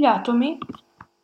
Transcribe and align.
Gli 0.00 0.06
atomi 0.06 0.56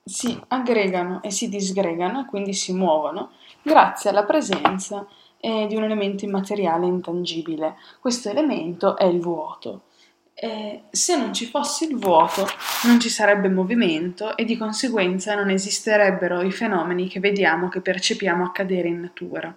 si 0.04 0.38
aggregano 0.48 1.22
e 1.22 1.30
si 1.30 1.48
disgregano 1.48 2.20
e 2.20 2.24
quindi 2.26 2.52
si 2.52 2.74
muovono 2.74 3.30
grazie 3.62 4.10
alla 4.10 4.24
presenza 4.24 5.06
eh, 5.40 5.64
di 5.66 5.76
un 5.76 5.84
elemento 5.84 6.26
immateriale 6.26 6.84
intangibile. 6.84 7.76
Questo 8.00 8.28
elemento 8.28 8.98
è 8.98 9.06
il 9.06 9.18
vuoto. 9.18 9.84
Eh, 10.34 10.82
se 10.90 11.16
non 11.16 11.32
ci 11.32 11.46
fosse 11.46 11.86
il 11.86 11.96
vuoto 11.96 12.46
non 12.84 13.00
ci 13.00 13.08
sarebbe 13.08 13.48
movimento 13.48 14.36
e 14.36 14.44
di 14.44 14.58
conseguenza 14.58 15.34
non 15.34 15.48
esisterebbero 15.48 16.42
i 16.42 16.52
fenomeni 16.52 17.08
che 17.08 17.18
vediamo, 17.18 17.70
che 17.70 17.80
percepiamo 17.80 18.44
accadere 18.44 18.88
in 18.88 19.00
natura. 19.00 19.56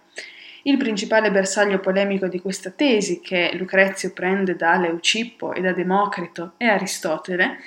Il 0.63 0.77
principale 0.77 1.29
bersaglio 1.29 1.79
polemico 1.79 2.29
di 2.29 2.39
questa 2.39 2.69
tesi, 2.69 3.19
che 3.19 3.51
Lucrezio 3.55 4.13
prende 4.13 4.55
da 4.55 4.77
Leucippo 4.77 5.51
e 5.51 5.59
da 5.59 5.73
Democrito 5.73 6.53
e 6.55 6.67
Aristotele, 6.67 7.57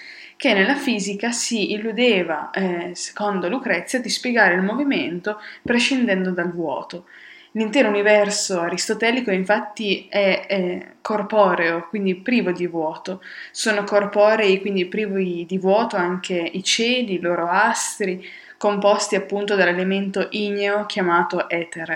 che 0.42 0.54
nella 0.54 0.74
fisica 0.74 1.30
si 1.30 1.70
illudeva, 1.70 2.50
eh, 2.50 2.90
secondo 2.94 3.48
Lucrezio, 3.48 4.00
di 4.00 4.08
spiegare 4.08 4.56
il 4.56 4.62
movimento 4.62 5.38
prescindendo 5.62 6.32
dal 6.32 6.52
vuoto. 6.52 7.04
L'intero 7.52 7.88
universo 7.88 8.58
aristotelico 8.58 9.30
infatti 9.30 10.08
è, 10.10 10.46
è, 10.48 10.94
corporeo, 11.00 11.86
quindi 11.88 12.16
privo 12.16 12.50
di 12.50 12.66
vuoto. 12.66 13.22
Sono 13.52 13.84
corporei, 13.84 14.60
quindi 14.60 14.86
privi 14.86 15.46
di 15.46 15.58
vuoto 15.58 15.94
anche 15.94 16.34
i 16.34 16.64
cieli, 16.64 17.14
i 17.14 17.20
loro 17.20 17.46
astri, 17.46 18.28
composti 18.56 19.14
appunto 19.14 19.54
dall'elemento 19.54 20.26
igneo 20.30 20.86
chiamato 20.86 21.48
etere. 21.48 21.94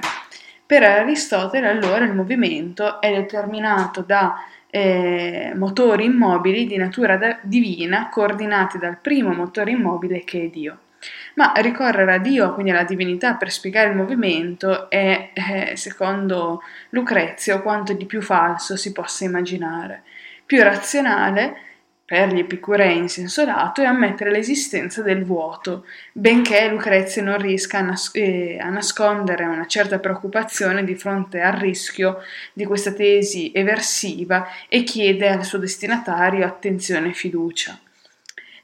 Per 0.65 0.85
Aristotele 0.85 1.69
allora 1.69 2.05
il 2.05 2.15
movimento 2.15 3.01
è 3.01 3.13
determinato 3.13 4.03
da 4.03 4.37
eh, 4.77 5.53
motori 5.55 6.05
immobili 6.05 6.67
di 6.67 6.77
natura 6.77 7.17
da- 7.17 7.39
divina 7.41 8.11
coordinati 8.11 8.77
dal 8.77 8.99
primo 8.99 9.33
motore 9.33 9.71
immobile 9.71 10.23
che 10.23 10.43
è 10.43 10.47
Dio. 10.49 10.79
Ma 11.37 11.53
ricorrere 11.57 12.15
a 12.15 12.19
Dio, 12.19 12.53
quindi 12.53 12.73
alla 12.73 12.85
divinità, 12.85 13.35
per 13.37 13.51
spiegare 13.51 13.89
il 13.89 13.97
movimento 13.97 14.91
è, 14.91 15.31
eh, 15.33 15.77
secondo 15.77 16.61
Lucrezio, 16.91 17.63
quanto 17.63 17.95
di 17.95 18.05
più 18.05 18.21
falso 18.21 18.77
si 18.77 18.93
possa 18.93 19.25
immaginare. 19.25 20.03
Più 20.45 20.63
razionale 20.63 21.57
per 22.07 22.33
gli 22.33 22.39
epicurei 22.39 22.97
in 22.97 23.09
è 23.83 23.85
ammettere 23.85 24.31
l'esistenza 24.31 25.03
del 25.03 25.25
vuoto, 25.25 25.85
benché 26.13 26.69
Lucrezia 26.69 27.21
non 27.21 27.37
riesca 27.37 27.79
a, 27.79 27.83
nas- 27.83 28.11
eh, 28.15 28.59
a, 28.61 28.69
nascondere 28.69 29.45
una 29.45 29.67
certa 29.67 29.99
preoccupazione 29.99 30.85
di 30.85 30.95
fronte 30.95 31.41
al 31.41 31.55
rischio 31.55 32.19
di 32.53 32.65
questa 32.65 32.93
tesi 32.93 33.51
eversiva 33.53 34.47
e 34.69 34.85
chiede 34.85 35.29
al 35.29 35.45
suo 35.45 35.59
destinatario 35.59 36.47
attenzione 36.47 37.09
e 37.09 37.13
fiducia. 37.13 37.77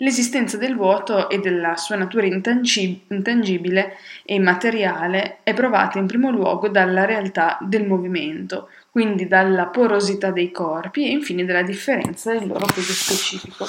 L'esistenza 0.02 0.56
del 0.56 0.74
vuoto 0.74 1.28
e 1.28 1.38
della 1.38 1.76
sua 1.76 1.94
natura 1.94 2.26
intangibile 2.26 3.96
e 4.24 4.34
immateriale 4.34 5.38
è 5.44 5.54
provata 5.54 6.00
in 6.00 6.06
primo 6.06 6.28
luogo 6.30 6.68
dalla 6.68 7.04
realtà 7.04 7.56
del 7.60 7.86
movimento, 7.86 8.68
quindi 8.90 9.28
dalla 9.28 9.66
porosità 9.66 10.32
dei 10.32 10.50
corpi 10.50 11.06
e 11.06 11.12
infine 11.12 11.44
dalla 11.44 11.62
differenza 11.62 12.32
del 12.32 12.48
loro 12.48 12.66
peso 12.66 12.92
specifico. 12.92 13.64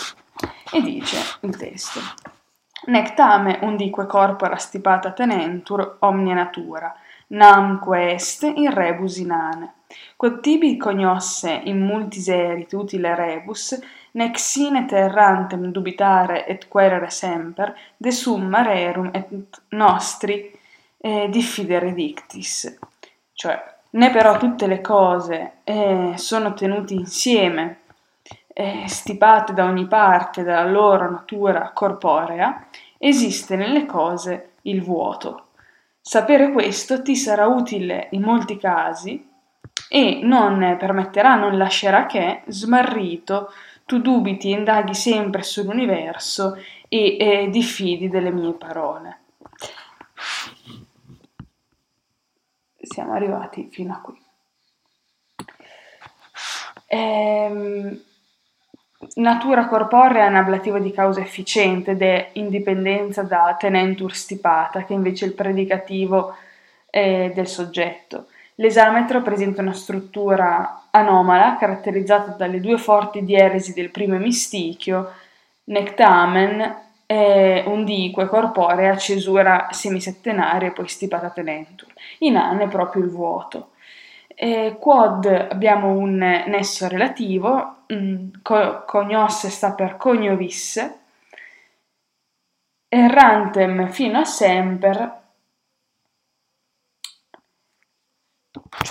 E 0.72 0.82
dice 0.82 1.18
il 1.42 1.56
testo: 1.56 2.00
Nectame 2.88 3.60
undique 3.62 4.08
corpora 4.08 4.56
stipata 4.56 5.12
tenentur 5.12 5.98
omnia 6.00 6.34
natura, 6.34 6.96
namque 7.28 8.14
est 8.14 8.42
in 8.42 8.74
rebus 8.74 9.18
inane. 9.18 9.74
Quod 10.16 10.40
tibi 10.40 10.78
cognosse 10.78 11.62
in 11.66 11.80
multis 11.80 12.28
erit 12.28 12.74
utile 12.74 13.14
rebus, 13.14 13.80
nec 14.14 14.40
sine 14.40 14.86
terrantem 14.86 15.72
dubitare 15.72 16.46
et 16.46 16.68
querere 16.68 17.10
semper, 17.10 17.74
de 17.98 18.12
summa 18.12 18.62
rerum 18.62 19.10
et 19.14 19.28
nostri 19.70 20.52
eh, 20.98 21.30
diffidere 21.30 21.94
dictis. 21.94 22.78
Cioè, 23.34 23.76
né 23.92 24.12
però 24.12 24.38
tutte 24.38 24.68
le 24.68 24.82
cose 24.82 25.58
eh, 25.64 26.14
sono 26.16 26.54
tenute 26.54 26.94
insieme, 26.94 27.80
eh, 28.48 28.84
stipate 28.88 29.54
da 29.54 29.66
ogni 29.66 29.88
parte 29.88 30.44
dalla 30.44 30.70
loro 30.70 31.10
natura 31.10 31.72
corporea, 31.74 32.68
esiste 32.98 33.56
nelle 33.56 33.86
cose 33.86 34.52
il 34.64 34.82
vuoto. 34.82 35.48
Sapere 36.00 36.52
questo 36.52 37.02
ti 37.02 37.16
sarà 37.16 37.48
utile 37.48 38.08
in 38.12 38.22
molti 38.22 38.58
casi 38.58 39.30
e 39.90 40.20
non 40.22 40.76
permetterà, 40.78 41.36
non 41.36 41.58
lascerà 41.58 42.06
che, 42.06 42.44
smarrito, 42.48 43.52
tu 43.94 44.00
dubiti 44.00 44.50
e 44.50 44.58
indaghi 44.58 44.96
sempre 44.96 45.44
sull'universo 45.44 46.58
e 46.88 47.18
eh, 47.20 47.50
diffidi 47.50 48.10
delle 48.10 48.32
mie 48.32 48.54
parole. 48.54 49.20
Siamo 52.82 53.14
arrivati 53.14 53.70
fino 53.72 53.94
a 53.94 54.02
qui. 54.02 54.20
Ehm, 56.88 58.02
natura 59.16 59.68
corporea 59.68 60.26
è 60.26 60.30
un 60.30 60.36
ablativo 60.38 60.80
di 60.80 60.92
causa 60.92 61.22
efficiente 61.22 61.92
ed 61.92 62.02
è 62.02 62.30
indipendenza 62.34 63.22
da 63.22 63.56
tenentur 63.60 64.16
stipata, 64.16 64.86
che 64.86 64.94
invece 64.94 65.26
è 65.26 65.28
il 65.28 65.36
predicativo 65.36 66.36
eh, 66.90 67.32
del 67.34 67.48
soggetto. 67.48 68.28
L'esametro 68.56 69.22
presenta 69.22 69.62
una 69.62 69.74
struttura 69.74 70.84
anomala 70.92 71.58
caratterizzata 71.58 72.34
dalle 72.34 72.60
due 72.60 72.78
forti 72.78 73.24
dieresi 73.24 73.74
del 73.74 73.90
primo 73.90 74.16
emistichio, 74.16 75.12
nectamen 75.66 76.82
e 77.08 77.64
undique 77.66 78.28
corporea, 78.28 78.96
cesura 78.98 79.68
semisettenaria 79.72 80.70
e 80.70 80.72
poi 80.72 80.88
stipata 80.88 81.30
tenentur. 81.30 81.92
In 82.20 82.38
an 82.38 82.60
è 82.60 82.68
proprio 82.68 83.04
il 83.04 83.10
vuoto. 83.10 83.72
E 84.36 84.78
quod 84.80 85.26
abbiamo 85.26 85.90
un 85.92 86.18
nesso 86.18 86.88
relativo, 86.88 87.86
mm, 87.92 88.30
co- 88.42 88.84
cognosse 88.86 89.50
sta 89.50 89.74
per 89.74 89.98
cognovisse, 89.98 91.00
errantem 92.88 93.90
fino 93.90 94.20
a 94.20 94.26
semper 94.26 95.23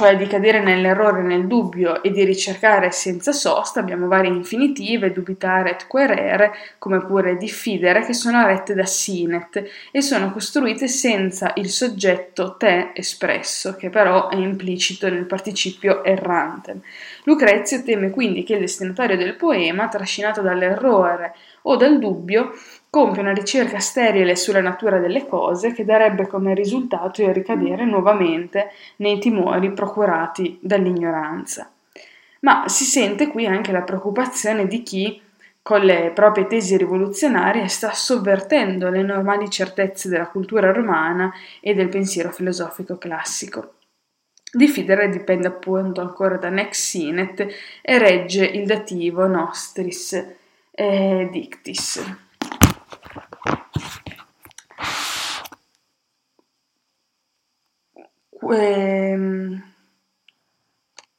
cioè 0.02 0.16
di 0.16 0.26
cadere 0.26 0.60
nell'errore 0.60 1.22
nel 1.22 1.46
dubbio 1.46 2.02
e 2.02 2.10
di 2.10 2.24
ricercare 2.24 2.90
senza 2.90 3.30
sosta, 3.30 3.78
abbiamo 3.78 4.08
varie 4.08 4.32
infinitive, 4.32 5.12
dubitare 5.12 5.70
et 5.70 5.86
querere, 5.86 6.50
come 6.78 7.04
pure 7.04 7.36
diffidere, 7.36 8.04
che 8.04 8.12
sono 8.12 8.44
rette 8.44 8.74
da 8.74 8.84
sinet 8.84 9.62
e 9.92 10.02
sono 10.02 10.32
costruite 10.32 10.88
senza 10.88 11.52
il 11.54 11.68
soggetto 11.68 12.56
te 12.56 12.90
espresso, 12.94 13.76
che 13.76 13.90
però 13.90 14.28
è 14.28 14.34
implicito 14.34 15.08
nel 15.08 15.26
participio 15.26 16.02
errante. 16.02 16.80
Lucrezio 17.22 17.84
teme 17.84 18.10
quindi 18.10 18.42
che 18.42 18.54
il 18.54 18.60
destinatario 18.60 19.16
del 19.16 19.36
poema, 19.36 19.86
trascinato 19.86 20.40
dall'errore 20.40 21.32
o 21.62 21.76
dal 21.76 22.00
dubbio, 22.00 22.50
compie 22.92 23.22
una 23.22 23.32
ricerca 23.32 23.78
sterile 23.78 24.36
sulla 24.36 24.60
natura 24.60 24.98
delle 24.98 25.26
cose 25.26 25.72
che 25.72 25.82
darebbe 25.82 26.26
come 26.26 26.53
risultato 26.53 27.22
il 27.22 27.32
ricadere 27.32 27.86
nuovamente 27.86 28.70
nei 28.97 29.19
timori 29.19 29.72
procurati 29.72 30.58
dall'ignoranza. 30.60 31.72
Ma 32.41 32.69
si 32.69 32.84
sente 32.84 33.28
qui 33.28 33.47
anche 33.47 33.72
la 33.72 33.81
preoccupazione 33.81 34.66
di 34.66 34.82
chi, 34.82 35.19
con 35.62 35.81
le 35.81 36.10
proprie 36.14 36.47
tesi 36.47 36.76
rivoluzionarie, 36.76 37.66
sta 37.69 37.94
sovvertendo 37.94 38.91
le 38.91 39.00
normali 39.00 39.48
certezze 39.48 40.10
della 40.10 40.28
cultura 40.28 40.70
romana 40.70 41.32
e 41.60 41.72
del 41.72 41.88
pensiero 41.88 42.31
filosofico 42.31 42.98
classico. 42.98 43.76
Diffidere 44.52 45.08
dipende 45.08 45.47
appunto 45.47 46.02
ancora 46.02 46.36
da 46.36 46.50
nex 46.50 46.78
sinet 46.78 47.47
e 47.81 47.98
regge 47.98 48.44
il 48.44 48.66
dativo 48.66 49.26
nostris 49.26 50.12
eh, 50.72 51.28
dictis. 51.32 52.22
Ehm 58.53 59.71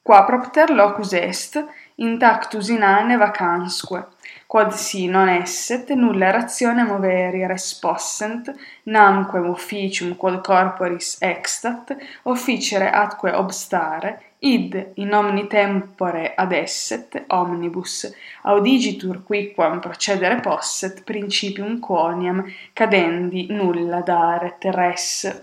qua 0.03 0.25
propter 0.25 0.69
locus 0.69 1.13
est 1.13 1.65
intactus 1.95 2.67
in 2.67 2.83
ane 2.83 3.15
vacansque 3.15 4.07
quod 4.47 4.73
si 4.73 5.07
non 5.07 5.29
esset 5.29 5.89
nulla 5.91 6.29
ratione 6.29 6.83
moveri 6.83 7.47
res 7.47 7.79
possent 7.79 8.53
namquem 8.83 9.47
officium 9.49 10.17
quod 10.17 10.41
corporis 10.41 11.15
extat 11.21 11.95
officere 12.23 12.91
atque 12.91 13.31
obstare 13.31 14.21
id 14.45 14.91
in 14.95 15.13
omni 15.13 15.47
tempore 15.47 16.33
adesset, 16.35 17.25
omnibus, 17.27 18.13
audigitur 18.43 19.23
quiquam 19.23 19.79
procedere 19.79 20.39
posset, 20.39 21.03
principium 21.03 21.79
quoniam 21.79 22.43
cadendi 22.73 23.47
nulla 23.49 24.01
daret 24.01 24.63
res 24.65 25.41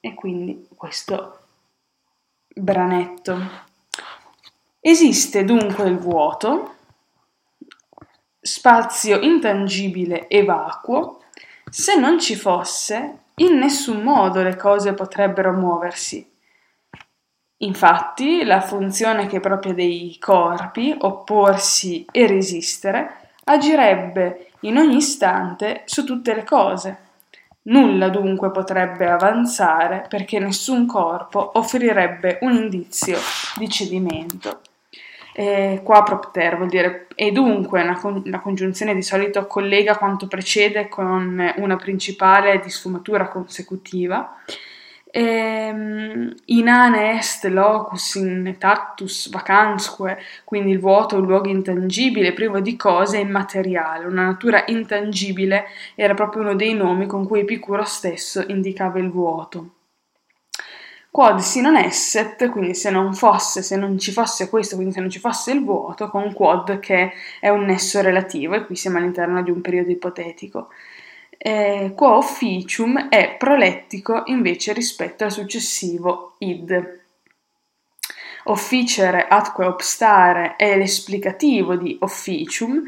e 0.00 0.14
quindi 0.14 0.68
questo 0.76 1.38
branetto. 2.48 3.64
Esiste 4.80 5.44
dunque 5.44 5.88
il 5.88 5.98
vuoto, 5.98 6.74
spazio 8.40 9.18
intangibile 9.20 10.28
e 10.28 10.44
vacuo, 10.44 11.22
se 11.68 11.98
non 11.98 12.20
ci 12.20 12.36
fosse, 12.36 13.18
in 13.36 13.58
nessun 13.58 14.02
modo 14.02 14.42
le 14.42 14.54
cose 14.54 14.94
potrebbero 14.94 15.52
muoversi. 15.52 16.34
Infatti, 17.58 18.44
la 18.44 18.60
funzione 18.60 19.26
che 19.26 19.38
è 19.38 19.40
propria 19.40 19.72
dei 19.72 20.16
corpi, 20.20 20.94
opporsi 20.98 22.04
e 22.10 22.26
resistere, 22.26 23.30
agirebbe 23.44 24.50
in 24.60 24.76
ogni 24.76 24.96
istante 24.96 25.82
su 25.86 26.04
tutte 26.04 26.34
le 26.34 26.44
cose. 26.44 26.98
Nulla 27.62 28.10
dunque 28.10 28.50
potrebbe 28.50 29.08
avanzare 29.08 30.04
perché 30.08 30.38
nessun 30.38 30.86
corpo 30.86 31.52
offrirebbe 31.54 32.38
un 32.42 32.54
indizio 32.54 33.18
di 33.56 33.68
cedimento. 33.68 34.60
E 35.32 35.80
qua 35.82 36.02
propter 36.02 36.56
vuol 36.56 36.68
dire 36.68 37.08
e 37.14 37.30
dunque 37.32 37.82
una, 37.82 37.98
con- 37.98 38.22
la 38.26 38.40
congiunzione 38.40 38.94
di 38.94 39.02
solito 39.02 39.46
collega 39.46 39.96
quanto 39.96 40.28
precede 40.28 40.88
con 40.88 41.52
una 41.56 41.76
principale 41.76 42.60
di 42.60 42.70
sfumatura 42.70 43.28
consecutiva 43.28 44.36
inane 45.18 47.16
est 47.16 47.44
locus 47.46 48.16
in 48.16 48.56
tactus 48.58 49.30
vacansque, 49.30 50.18
quindi 50.44 50.72
il 50.72 50.78
vuoto, 50.78 51.16
un 51.16 51.26
luogo 51.26 51.48
intangibile, 51.48 52.32
privo 52.32 52.60
di 52.60 52.76
cose, 52.76 53.18
immateriale. 53.18 54.04
Una 54.04 54.26
natura 54.26 54.64
intangibile 54.66 55.66
era 55.94 56.14
proprio 56.14 56.42
uno 56.42 56.54
dei 56.54 56.74
nomi 56.74 57.06
con 57.06 57.26
cui 57.26 57.40
Epicuro 57.40 57.84
stesso 57.84 58.44
indicava 58.48 58.98
il 58.98 59.10
vuoto. 59.10 59.70
Quod 61.10 61.38
si 61.38 61.62
non 61.62 61.76
esset, 61.76 62.50
quindi 62.50 62.74
se 62.74 62.90
non 62.90 63.14
fosse, 63.14 63.62
se 63.62 63.76
non 63.76 63.98
ci 63.98 64.12
fosse 64.12 64.50
questo, 64.50 64.74
quindi 64.74 64.92
se 64.92 65.00
non 65.00 65.08
ci 65.08 65.18
fosse 65.18 65.50
il 65.50 65.64
vuoto, 65.64 66.10
con 66.10 66.30
quod 66.34 66.78
che 66.78 67.10
è 67.40 67.48
un 67.48 67.64
nesso 67.64 68.02
relativo, 68.02 68.54
e 68.54 68.66
qui 68.66 68.76
siamo 68.76 68.98
all'interno 68.98 69.42
di 69.42 69.50
un 69.50 69.62
periodo 69.62 69.90
ipotetico 69.90 70.68
eh, 71.38 71.92
quo 71.94 72.16
officium 72.16 73.08
è 73.08 73.36
prolettico 73.38 74.22
invece 74.26 74.72
rispetto 74.72 75.24
al 75.24 75.32
successivo 75.32 76.34
id. 76.38 77.00
Officere 78.44 79.26
atque 79.26 79.66
obstare 79.66 80.56
è 80.56 80.76
l'esplicativo 80.76 81.74
di 81.74 81.96
officium, 82.00 82.82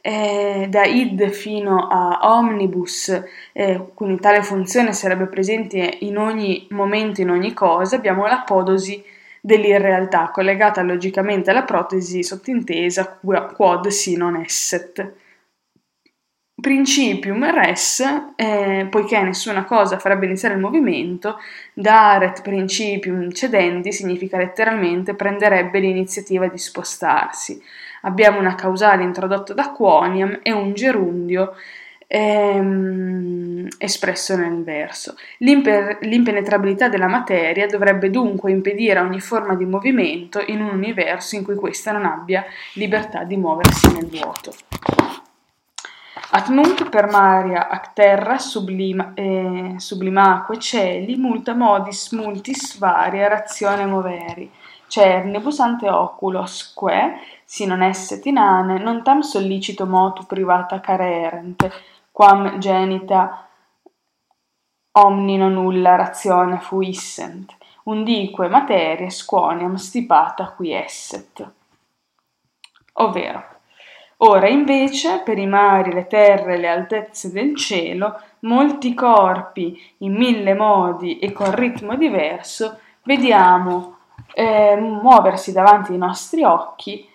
eh, 0.00 0.66
da 0.68 0.84
id 0.84 1.30
fino 1.30 1.88
a 1.88 2.18
omnibus, 2.22 3.22
eh, 3.52 3.86
quindi 3.94 4.20
tale 4.20 4.42
funzione 4.42 4.92
sarebbe 4.92 5.26
presente 5.26 5.98
in 6.00 6.18
ogni 6.18 6.66
momento, 6.70 7.20
in 7.20 7.30
ogni 7.30 7.52
cosa, 7.52 7.96
abbiamo 7.96 8.26
la 8.26 8.42
podosi 8.46 9.02
dell'irrealtà 9.40 10.30
collegata 10.30 10.80
logicamente 10.82 11.50
alla 11.50 11.64
protesi 11.64 12.22
sottintesa 12.22 13.18
quod 13.20 13.88
si 13.88 14.16
non 14.16 14.36
esset. 14.36 15.22
Principium 16.64 17.44
res, 17.50 18.02
eh, 18.36 18.86
poiché 18.88 19.20
nessuna 19.20 19.64
cosa 19.64 19.98
farebbe 19.98 20.24
iniziare 20.24 20.54
il 20.54 20.60
movimento, 20.60 21.36
daret 21.74 22.40
principium 22.40 23.30
cedendi 23.32 23.92
significa 23.92 24.38
letteralmente 24.38 25.14
prenderebbe 25.14 25.78
l'iniziativa 25.78 26.46
di 26.46 26.56
spostarsi. 26.56 27.62
Abbiamo 28.04 28.38
una 28.38 28.54
causale 28.54 29.02
introdotta 29.02 29.52
da 29.52 29.72
quoniam 29.72 30.38
e 30.42 30.52
un 30.52 30.72
gerundio 30.72 31.52
ehm, 32.06 33.68
espresso 33.76 34.34
nel 34.34 34.64
verso. 34.64 35.16
L'imper- 35.40 35.98
l'impenetrabilità 36.00 36.88
della 36.88 37.08
materia 37.08 37.66
dovrebbe 37.66 38.08
dunque 38.08 38.50
impedire 38.50 39.00
ogni 39.00 39.20
forma 39.20 39.54
di 39.54 39.66
movimento 39.66 40.42
in 40.46 40.62
un 40.62 40.70
universo 40.70 41.36
in 41.36 41.44
cui 41.44 41.56
questa 41.56 41.92
non 41.92 42.06
abbia 42.06 42.42
libertà 42.72 43.24
di 43.24 43.36
muoversi 43.36 43.92
nel 43.92 44.06
vuoto. 44.06 44.54
At 46.36 46.48
nunc 46.48 46.88
per 46.88 47.08
Maria 47.08 47.68
ac 47.68 47.92
terra 47.92 48.38
sublima, 48.38 49.12
eh, 49.14 49.74
sublimaque 49.78 50.58
celi 50.58 51.14
multa 51.14 51.54
modis 51.54 52.10
multis 52.10 52.76
varia 52.76 53.28
ratione 53.28 53.86
moveri. 53.86 54.50
Cernibus 54.88 55.60
ante 55.60 55.88
oculos 55.88 56.74
que 56.74 57.20
si 57.44 57.66
non 57.66 57.82
esset 57.82 58.26
inane 58.26 58.78
non 58.78 59.04
tam 59.04 59.20
sollicito 59.20 59.86
motu 59.86 60.26
privata 60.26 60.80
carerente 60.80 61.70
quam 62.10 62.58
genita 62.58 63.46
omnino 64.90 65.48
nulla 65.48 65.94
razione 65.94 66.58
fuissent. 66.58 67.56
Undique 67.84 68.48
materie 68.48 69.08
squoniam 69.08 69.76
stipata 69.76 70.50
qui 70.50 70.72
esset. 70.72 71.48
Ovvero 72.94 73.53
Ora 74.18 74.48
invece, 74.48 75.22
per 75.24 75.38
i 75.38 75.46
mari, 75.46 75.92
le 75.92 76.06
terre 76.06 76.54
e 76.54 76.58
le 76.58 76.68
altezze 76.68 77.32
del 77.32 77.56
cielo, 77.56 78.20
molti 78.40 78.94
corpi 78.94 79.78
in 79.98 80.14
mille 80.14 80.54
modi 80.54 81.18
e 81.18 81.32
con 81.32 81.54
ritmo 81.54 81.96
diverso, 81.96 82.78
vediamo 83.02 83.96
eh, 84.34 84.76
muoversi 84.76 85.52
davanti 85.52 85.92
ai 85.92 85.98
nostri 85.98 86.44
occhi, 86.44 87.08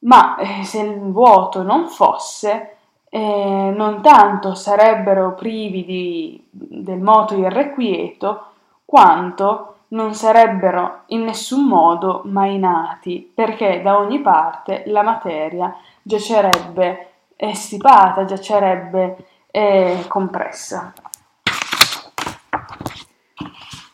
ma 0.00 0.36
eh, 0.36 0.64
se 0.64 0.80
il 0.80 0.98
vuoto 1.12 1.62
non 1.62 1.88
fosse, 1.88 2.76
eh, 3.08 3.72
non 3.76 4.00
tanto 4.02 4.54
sarebbero 4.54 5.34
privi 5.34 5.84
di, 5.84 6.44
del 6.50 7.00
moto 7.00 7.36
irrequieto, 7.36 8.46
quanto 8.84 9.68
non 9.88 10.14
sarebbero 10.14 11.02
in 11.08 11.24
nessun 11.24 11.66
modo 11.66 12.22
mai 12.24 12.58
nati, 12.58 13.30
perché 13.34 13.82
da 13.82 13.98
ogni 13.98 14.20
parte 14.20 14.84
la 14.86 15.02
materia 15.02 15.74
giacerebbe 16.02 17.06
eh, 17.36 17.54
stipata, 17.54 18.24
giacerebbe 18.24 19.16
eh, 19.50 20.04
compressa. 20.08 20.92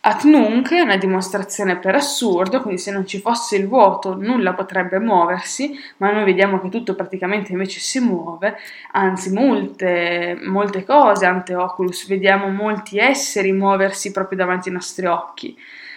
At 0.00 0.22
nunc 0.22 0.72
è 0.72 0.80
una 0.80 0.96
dimostrazione 0.96 1.76
per 1.76 1.94
assurdo, 1.94 2.62
quindi 2.62 2.80
se 2.80 2.90
non 2.90 3.06
ci 3.06 3.20
fosse 3.20 3.56
il 3.56 3.68
vuoto 3.68 4.14
nulla 4.14 4.54
potrebbe 4.54 4.98
muoversi, 4.98 5.78
ma 5.98 6.10
noi 6.10 6.24
vediamo 6.24 6.60
che 6.60 6.70
tutto 6.70 6.94
praticamente 6.94 7.52
invece 7.52 7.80
si 7.80 8.00
muove, 8.00 8.56
anzi 8.92 9.30
molte, 9.30 10.38
molte 10.44 10.84
cose 10.84 11.26
ante 11.26 11.54
oculus, 11.54 12.06
vediamo 12.06 12.48
molti 12.48 12.98
esseri 12.98 13.52
muoversi 13.52 14.10
proprio 14.10 14.38
davanti 14.38 14.68
ai 14.68 14.76
nostri 14.76 15.04
occhi. 15.04 15.54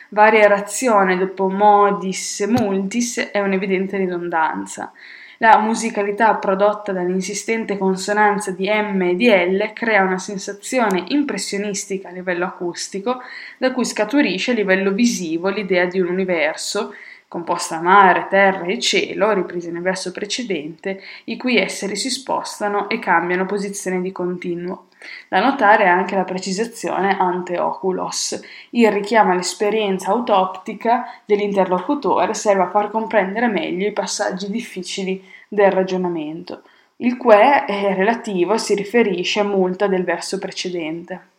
Varia 0.10 0.48
razione 0.48 1.18
dopo 1.18 1.48
modis 1.48 2.42
multis 2.50 3.30
è 3.32 3.40
un'evidente 3.40 3.96
ridondanza. 3.96 4.92
La 5.42 5.58
musicalità 5.58 6.36
prodotta 6.36 6.92
dall'insistente 6.92 7.76
consonanza 7.76 8.52
di 8.52 8.70
M 8.70 9.02
e 9.02 9.16
di 9.16 9.28
L 9.28 9.72
crea 9.74 10.04
una 10.04 10.20
sensazione 10.20 11.06
impressionistica 11.08 12.10
a 12.10 12.12
livello 12.12 12.46
acustico, 12.46 13.22
da 13.58 13.72
cui 13.72 13.84
scaturisce 13.84 14.52
a 14.52 14.54
livello 14.54 14.92
visivo 14.92 15.50
l'idea 15.50 15.86
di 15.86 16.00
un 16.00 16.10
universo, 16.10 16.94
composta 17.28 17.78
da 17.78 17.82
mare, 17.82 18.28
terra 18.30 18.66
e 18.66 18.78
cielo, 18.78 19.34
riprese 19.34 19.72
nel 19.72 19.82
verso 19.82 20.12
precedente, 20.12 21.02
i 21.24 21.38
cui 21.38 21.58
esseri 21.58 21.96
si 21.96 22.12
spostano 22.12 22.88
e 22.88 23.00
cambiano 23.00 23.48
posizione 23.48 24.00
di 24.00 24.12
continuo. 24.12 24.90
Da 25.28 25.40
notare 25.40 25.88
anche 25.88 26.16
la 26.16 26.24
precisazione 26.24 27.18
ante 27.18 27.60
oculos. 27.60 28.40
Il 28.72 28.92
richiamo 28.92 29.32
all'esperienza 29.32 30.12
autoptica 30.12 31.06
dell'interlocutore 31.26 32.34
serve 32.34 32.64
a 32.64 32.70
far 32.70 32.92
comprendere 32.92 33.48
meglio 33.48 33.88
i 33.88 33.94
passaggi 33.94 34.50
difficili 34.50 35.24
del 35.48 35.72
ragionamento. 35.72 36.62
Il 36.98 37.18
que 37.18 37.66
è 37.66 37.96
relativo 37.96 38.58
si 38.58 38.76
riferisce 38.76 39.40
a 39.40 39.44
multa 39.44 39.88
del 39.88 40.04
verso 40.04 40.38
precedente. 40.38 41.30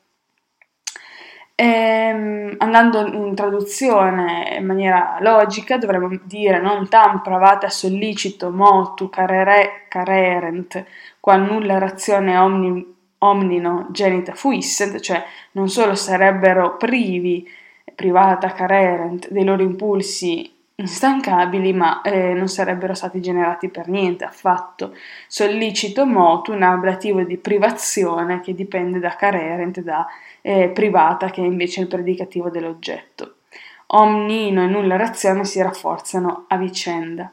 Ehm, 1.54 2.56
andando 2.58 3.06
in 3.06 3.34
traduzione 3.36 4.56
in 4.58 4.66
maniera 4.66 5.18
logica, 5.20 5.76
dovremmo 5.76 6.08
dire 6.24 6.60
non 6.60 6.88
tam 6.88 7.20
pravata 7.22 7.68
sollicito 7.68 8.50
motu 8.50 9.08
carere 9.08 9.86
carerent, 9.88 10.84
qual 11.20 11.42
nulla 11.42 11.78
razione 11.78 12.36
omni 12.36 12.91
omnino 13.22 13.86
genita 13.90 14.34
fuissent, 14.34 15.00
cioè 15.00 15.22
non 15.52 15.68
solo 15.68 15.94
sarebbero 15.94 16.76
privi, 16.76 17.48
privata 17.94 18.52
carerent, 18.52 19.28
dei 19.30 19.44
loro 19.44 19.62
impulsi 19.62 20.50
instancabili, 20.74 21.72
ma 21.72 22.00
eh, 22.02 22.32
non 22.32 22.48
sarebbero 22.48 22.94
stati 22.94 23.20
generati 23.20 23.68
per 23.68 23.88
niente 23.88 24.24
affatto. 24.24 24.94
Sollicito 25.28 26.06
motu, 26.06 26.52
un 26.52 26.62
ablativo 26.62 27.22
di 27.22 27.36
privazione 27.36 28.40
che 28.40 28.54
dipende 28.54 28.98
da 28.98 29.14
carerent, 29.14 29.80
da 29.80 30.06
eh, 30.40 30.68
privata, 30.68 31.30
che 31.30 31.42
è 31.42 31.44
invece 31.44 31.80
il 31.80 31.88
predicativo 31.88 32.50
dell'oggetto. 32.50 33.36
Omnino 33.94 34.62
e 34.62 34.66
nulla 34.66 34.96
razione 34.96 35.44
si 35.44 35.60
rafforzano 35.60 36.46
a 36.48 36.56
vicenda 36.56 37.30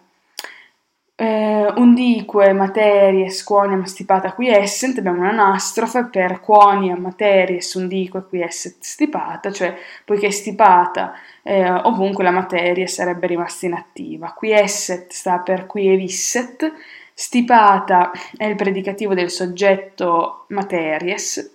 eh, 1.22 1.74
undique 1.76 2.54
materie 2.54 3.30
squoniam 3.30 3.84
stipata 3.84 4.32
qui 4.32 4.48
essent, 4.48 5.00
abbiamo 5.00 5.20
un'anastrofe 5.20 6.06
per 6.06 6.40
quoniam 6.40 7.00
materies 7.00 7.74
undique 7.74 8.24
qui 8.30 8.42
esset 8.42 8.78
stipata, 8.80 9.52
cioè 9.52 9.76
poiché 10.06 10.32
stipata 10.32 11.12
eh, 11.44 11.70
ovunque 11.70 12.24
la 12.24 12.32
materia 12.32 12.88
sarebbe 12.88 13.28
rimasta 13.28 13.66
inattiva. 13.66 14.32
Qui 14.32 14.54
esset 14.54 15.12
sta 15.12 15.40
per 15.40 15.66
qui 15.66 15.90
evisset, 15.90 16.72
Stipata 17.20 18.12
è 18.38 18.46
il 18.46 18.56
predicativo 18.56 19.14
del 19.14 19.30
soggetto 19.30 20.46
materies. 20.48 21.54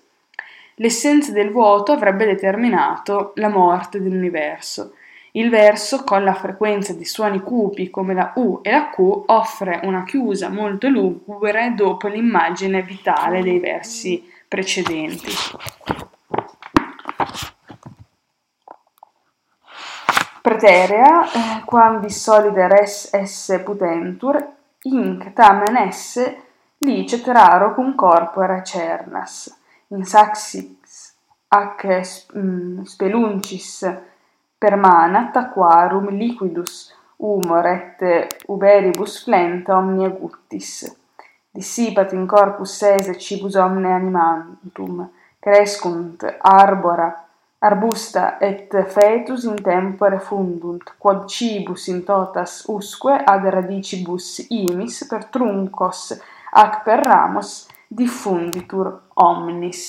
L'essenza 0.74 1.32
del 1.32 1.50
vuoto 1.50 1.92
avrebbe 1.92 2.26
determinato 2.26 3.32
la 3.36 3.48
morte 3.48 3.98
dell'universo. 3.98 4.92
Il 5.36 5.50
verso, 5.50 6.04
con 6.04 6.22
la 6.22 6.34
frequenza 6.34 6.92
di 6.92 7.04
suoni 7.04 7.40
cupi 7.40 7.90
come 7.90 8.14
la 8.14 8.34
U 8.36 8.60
e 8.62 8.70
la 8.70 8.88
Q, 8.90 9.24
offre 9.26 9.80
una 9.82 10.04
chiusa 10.04 10.48
molto 10.48 10.88
lugubre 10.88 11.72
dopo 11.74 12.06
l'immagine 12.06 12.82
vitale 12.82 13.42
dei 13.42 13.58
versi 13.58 14.30
precedenti. 14.46 15.32
Preterea, 20.40 21.24
eh, 21.24 21.64
quambis 21.64 22.22
solide 22.22 22.68
res 22.68 23.12
esse 23.12 23.60
putentur, 23.60 24.52
Inc 24.82 25.32
tamen 25.32 25.76
esse 25.78 26.42
licet 26.78 27.26
raro 27.26 27.74
cum 27.74 27.96
corpore 27.96 28.62
cernas, 28.62 29.52
in 29.88 30.04
saxis 30.04 31.16
ac 31.48 31.86
mm, 32.36 32.82
speluncis 32.82 34.02
permanat 34.64 35.36
aquarum 35.36 36.08
liquidus 36.08 36.92
humor 37.18 37.66
et 37.66 37.98
uberibus 38.48 39.22
flenta 39.24 39.76
omnia 39.76 40.08
guttis. 40.08 40.70
Dissipat 41.54 42.12
in 42.12 42.26
corpus 42.26 42.78
sese 42.78 43.14
cibus 43.18 43.56
omne 43.56 43.92
animantum 43.92 45.04
crescunt 45.38 46.24
arbora 46.40 47.08
arbusta 47.58 48.38
et 48.38 48.72
fetus 48.94 49.44
in 49.44 49.60
tempore 49.62 50.18
fundunt 50.18 50.96
quod 50.98 51.28
cibus 51.28 51.86
in 51.88 52.02
totas 52.04 52.64
usque 52.68 53.14
ad 53.32 53.44
radicibus 53.44 54.46
imis 54.48 55.04
per 55.08 55.28
truncos 55.34 56.18
ac 56.52 56.82
per 56.84 57.00
ramos 57.04 57.68
diffunditur 57.86 58.86
omnis. 59.14 59.84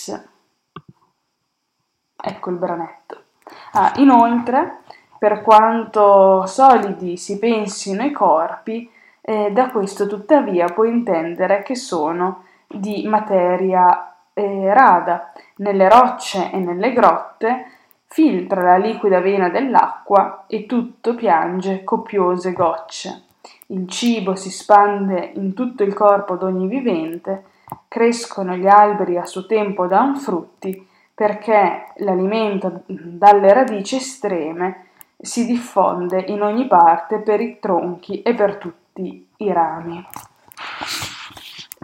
Ecco 2.28 2.50
il 2.50 2.58
branetto 2.58 3.25
Ah, 3.74 3.94
inoltre, 3.98 4.80
per 5.18 5.42
quanto 5.42 6.46
solidi 6.46 7.18
si 7.18 7.40
pensino 7.40 8.04
i 8.04 8.12
corpi, 8.12 8.90
eh, 9.22 9.52
da 9.52 9.70
questo 9.70 10.08
tuttavia 10.08 10.68
può 10.68 10.84
intendere 10.84 11.64
che 11.64 11.76
sono 11.76 12.44
di 12.68 13.08
materia 13.08 14.16
eh, 14.34 14.74
rada, 14.74 15.32
nelle 15.58 15.90
rocce 15.90 16.52
e 16.52 16.58
nelle 16.58 16.94
grotte, 16.94 17.72
filtra 18.08 18.62
la 18.62 18.78
liquida 18.78 19.20
vena 19.20 19.50
dell'acqua 19.50 20.46
e 20.48 20.66
tutto 20.66 21.16
piange 21.16 21.84
copiose 21.84 22.54
gocce. 22.54 23.24
Il 23.68 23.88
cibo 23.90 24.36
si 24.36 24.52
spande 24.52 25.32
in 25.36 25.54
tutto 25.54 25.84
il 25.84 25.94
corpo 25.94 26.36
d'ogni 26.36 26.68
vivente, 26.68 27.46
crescono 27.88 28.56
gli 28.56 28.68
alberi 28.68 29.18
a 29.18 29.26
suo 29.26 29.46
tempo 29.46 29.88
dan 29.88 30.16
frutti, 30.16 30.88
perché 31.16 31.94
l'alimento 31.98 32.84
dalle 32.88 33.54
radici 33.54 33.96
estreme 33.96 34.88
si 35.18 35.46
diffonde 35.46 36.26
in 36.28 36.42
ogni 36.42 36.68
parte 36.68 37.20
per 37.20 37.40
i 37.40 37.58
tronchi 37.62 38.22
e 38.22 38.34
per 38.36 38.58
tutti 38.58 39.26
i 39.38 39.52
rami. 39.54 40.06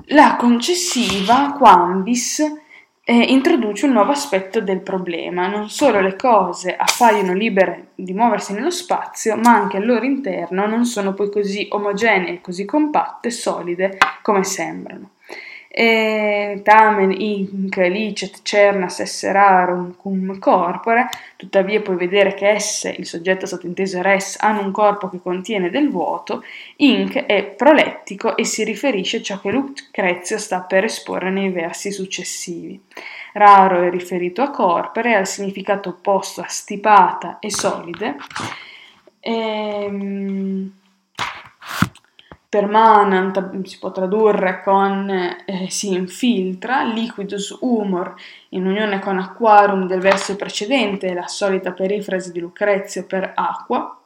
La 0.07 0.35
concessiva 0.35 1.53
quambis 1.57 2.39
eh, 3.03 3.13
introduce 3.13 3.85
un 3.85 3.93
nuovo 3.93 4.11
aspetto 4.11 4.59
del 4.59 4.81
problema. 4.81 5.47
Non 5.47 5.69
solo 5.69 6.01
le 6.01 6.17
cose 6.17 6.75
appaiono 6.75 7.33
libere 7.33 7.91
di 7.95 8.11
muoversi 8.13 8.51
nello 8.51 8.69
spazio, 8.69 9.37
ma 9.37 9.53
anche 9.53 9.77
al 9.77 9.85
loro 9.85 10.03
interno 10.03 10.67
non 10.67 10.83
sono 10.83 11.13
poi 11.13 11.31
così 11.31 11.67
omogenee, 11.71 12.41
così 12.41 12.65
compatte 12.65 13.31
solide 13.31 13.97
come 14.21 14.43
sembrano 14.43 15.11
e 15.73 16.59
tamen 16.63 17.11
inc 17.11 17.77
licet 17.77 18.41
cernas 18.43 18.99
esse 18.99 19.31
rarum 19.31 19.95
cum 19.95 20.37
corpore, 20.37 21.07
tuttavia 21.37 21.79
puoi 21.79 21.95
vedere 21.95 22.33
che 22.33 22.49
esse, 22.49 22.93
il 22.97 23.05
soggetto 23.05 23.45
sottinteso 23.45 24.01
res, 24.01 24.35
hanno 24.41 24.65
un 24.65 24.71
corpo 24.71 25.09
che 25.09 25.21
contiene 25.21 25.69
del 25.69 25.89
vuoto, 25.89 26.43
inc 26.77 27.25
è 27.25 27.43
prolettico 27.43 28.35
e 28.35 28.43
si 28.43 28.65
riferisce 28.65 29.17
a 29.17 29.21
ciò 29.21 29.39
che 29.39 29.51
Lucrezio 29.51 30.37
sta 30.37 30.59
per 30.59 30.83
esporre 30.83 31.29
nei 31.29 31.49
versi 31.51 31.91
successivi. 31.91 32.79
Raro 33.33 33.83
è 33.83 33.89
riferito 33.89 34.41
a 34.41 34.49
corpore, 34.49 35.15
al 35.15 35.25
significato 35.25 35.89
opposto 35.89 36.41
a 36.41 36.47
stipata 36.49 37.39
e 37.39 37.49
solide. 37.49 38.17
Ehm 39.21 40.73
permanent 42.51 43.63
si 43.63 43.79
può 43.79 43.93
tradurre 43.93 44.61
con 44.61 45.09
eh, 45.09 45.69
si 45.69 45.93
infiltra, 45.93 46.83
liquidus 46.83 47.57
humor 47.61 48.13
in 48.49 48.65
unione 48.65 48.99
con 48.99 49.17
aquarum 49.17 49.87
del 49.87 50.01
verso 50.01 50.35
precedente, 50.35 51.13
la 51.13 51.27
solita 51.27 51.71
perifrasi 51.71 52.33
di 52.33 52.41
Lucrezio 52.41 53.05
per 53.05 53.31
acqua, 53.33 53.97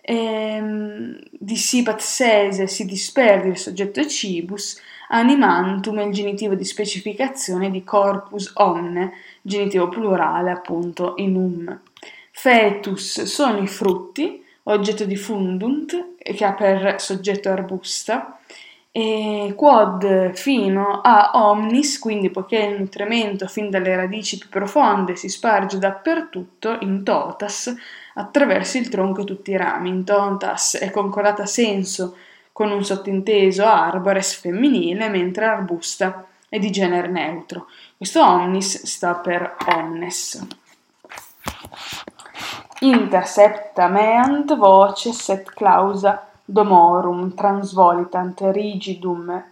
ehm, 0.00 1.18
dissipat 1.32 1.98
sese 1.98 2.68
si 2.68 2.84
disperdi 2.84 3.48
il 3.48 3.58
soggetto 3.58 4.06
cibus, 4.06 4.80
animantum 5.08 5.98
è 5.98 6.04
il 6.04 6.12
genitivo 6.12 6.54
di 6.54 6.64
specificazione 6.64 7.72
di 7.72 7.82
corpus 7.82 8.52
omne, 8.54 9.14
genitivo 9.42 9.88
plurale 9.88 10.52
appunto 10.52 11.14
in 11.16 11.34
um. 11.34 11.80
Fetus 12.30 13.22
sono 13.24 13.58
i 13.58 13.66
frutti, 13.66 14.43
oggetto 14.64 15.04
di 15.04 15.16
fundunt, 15.16 16.14
che 16.18 16.44
ha 16.44 16.52
per 16.52 17.00
soggetto 17.00 17.50
arbusta, 17.50 18.38
e 18.96 19.54
quod 19.56 20.34
fino 20.34 21.00
a 21.02 21.32
omnis, 21.34 21.98
quindi 21.98 22.30
poiché 22.30 22.58
il 22.58 22.78
nutrimento 22.78 23.48
fin 23.48 23.68
dalle 23.68 23.96
radici 23.96 24.38
più 24.38 24.48
profonde 24.48 25.16
si 25.16 25.28
sparge 25.28 25.78
dappertutto, 25.78 26.78
in 26.82 27.02
totas, 27.02 27.74
attraverso 28.14 28.78
il 28.78 28.88
tronco 28.88 29.22
e 29.22 29.24
tutti 29.24 29.50
i 29.50 29.56
rami. 29.56 29.88
In 29.88 30.04
totas 30.04 30.76
è 30.76 30.90
concordata 30.90 31.44
senso 31.44 32.16
con 32.52 32.70
un 32.70 32.84
sottinteso 32.84 33.64
arbores 33.64 34.36
femminile, 34.36 35.08
mentre 35.08 35.46
arbusta 35.46 36.24
è 36.48 36.60
di 36.60 36.70
genere 36.70 37.08
neutro. 37.08 37.66
Questo 37.96 38.24
omnis 38.24 38.84
sta 38.84 39.14
per 39.14 39.56
omnes 39.74 40.46
intercepta 42.88 43.88
meant 43.88 44.54
voces 44.56 45.28
et 45.28 45.50
clausa 45.54 46.26
domorum 46.44 47.34
transvolitant 47.34 48.40
rigidum 48.52 49.42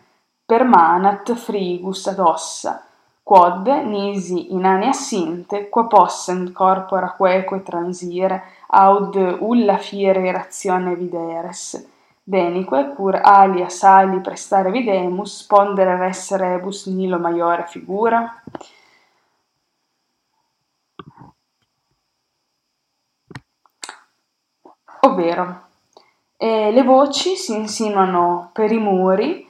permanat 0.46 1.32
frigus 1.34 2.06
ad 2.06 2.18
ossa 2.18 2.82
quod 3.22 3.66
nisi 3.66 4.52
inania 4.52 4.92
sinte, 4.92 5.68
qua 5.68 5.84
possent 5.86 6.52
corpora 6.52 7.14
queque 7.16 7.62
transire 7.62 8.42
aud 8.66 9.14
ulla 9.40 9.78
fiere 9.78 10.32
ratione 10.32 10.94
videres 10.96 11.86
denique 12.24 12.92
pur 12.94 13.20
alia 13.22 13.68
sali 13.68 14.20
prestare 14.20 14.70
videmus 14.70 15.44
pondere 15.46 15.96
res 15.96 16.34
rebus 16.36 16.86
nilo 16.86 17.18
maiore 17.18 17.66
figura? 17.66 18.41
Ovvero 25.04 25.60
eh, 26.36 26.70
le 26.72 26.82
voci 26.82 27.36
si 27.36 27.54
insinuano 27.54 28.50
per 28.52 28.72
i 28.72 28.78
muri 28.78 29.48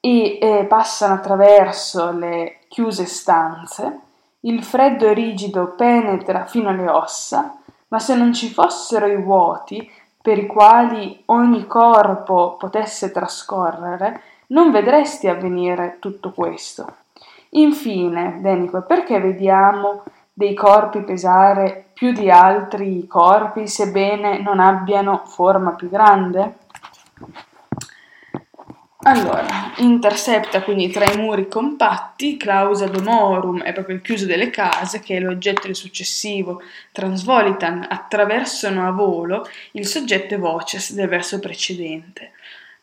e 0.00 0.38
eh, 0.40 0.64
passano 0.64 1.14
attraverso 1.14 2.10
le 2.10 2.60
chiuse 2.68 3.04
stanze, 3.04 4.00
il 4.40 4.64
freddo 4.64 5.12
rigido 5.12 5.74
penetra 5.76 6.44
fino 6.46 6.70
alle 6.70 6.88
ossa, 6.88 7.56
ma 7.88 7.98
se 7.98 8.16
non 8.16 8.32
ci 8.32 8.48
fossero 8.48 9.06
i 9.06 9.16
vuoti 9.22 9.88
per 10.20 10.38
i 10.38 10.46
quali 10.46 11.22
ogni 11.26 11.66
corpo 11.66 12.56
potesse 12.58 13.12
trascorrere, 13.12 14.22
non 14.48 14.70
vedresti 14.70 15.28
avvenire 15.28 15.98
tutto 16.00 16.32
questo. 16.32 16.86
Infine, 17.50 18.38
Denico, 18.40 18.82
perché 18.82 19.20
vediamo 19.20 20.02
dei 20.42 20.54
corpi 20.54 21.02
pesare 21.02 21.90
più 21.92 22.10
di 22.10 22.28
altri 22.28 23.06
corpi, 23.06 23.68
sebbene 23.68 24.40
non 24.40 24.58
abbiano 24.58 25.22
forma 25.24 25.70
più 25.70 25.88
grande? 25.88 26.54
Allora, 29.04 29.72
intercepta 29.76 30.62
quindi 30.62 30.88
tra 30.88 31.04
i 31.04 31.16
muri 31.16 31.48
compatti, 31.48 32.36
clausa 32.36 32.86
domorum 32.86 33.62
è 33.62 33.72
proprio 33.72 33.96
il 33.96 34.02
chiuso 34.02 34.26
delle 34.26 34.50
case, 34.50 35.00
che 35.00 35.16
è 35.16 35.20
l'oggetto 35.20 35.66
del 35.66 35.76
successivo, 35.76 36.62
transvolitan 36.92 37.86
attraversano 37.88 38.86
a 38.86 38.90
volo 38.90 39.46
il 39.72 39.86
soggetto 39.86 40.34
e 40.34 40.38
voces 40.38 40.92
del 40.92 41.08
verso 41.08 41.38
precedente. 41.38 42.32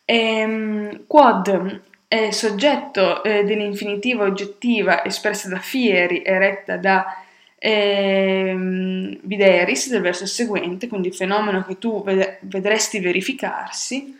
Ehm, 0.04 1.04
quod 1.06 1.80
è 2.08 2.30
soggetto 2.32 3.22
eh, 3.22 3.44
dell'infinitiva 3.44 4.24
oggettiva 4.24 5.04
espressa 5.04 5.48
da 5.48 5.58
fieri 5.58 6.22
e 6.22 6.38
retta 6.38 6.76
da 6.76 7.04
eh, 7.62 8.56
videris 9.20 9.90
del 9.90 10.00
verso 10.00 10.24
seguente, 10.24 10.88
quindi 10.88 11.08
il 11.08 11.14
fenomeno 11.14 11.62
che 11.62 11.78
tu 11.78 12.02
vedresti 12.02 13.00
verificarsi, 13.00 14.16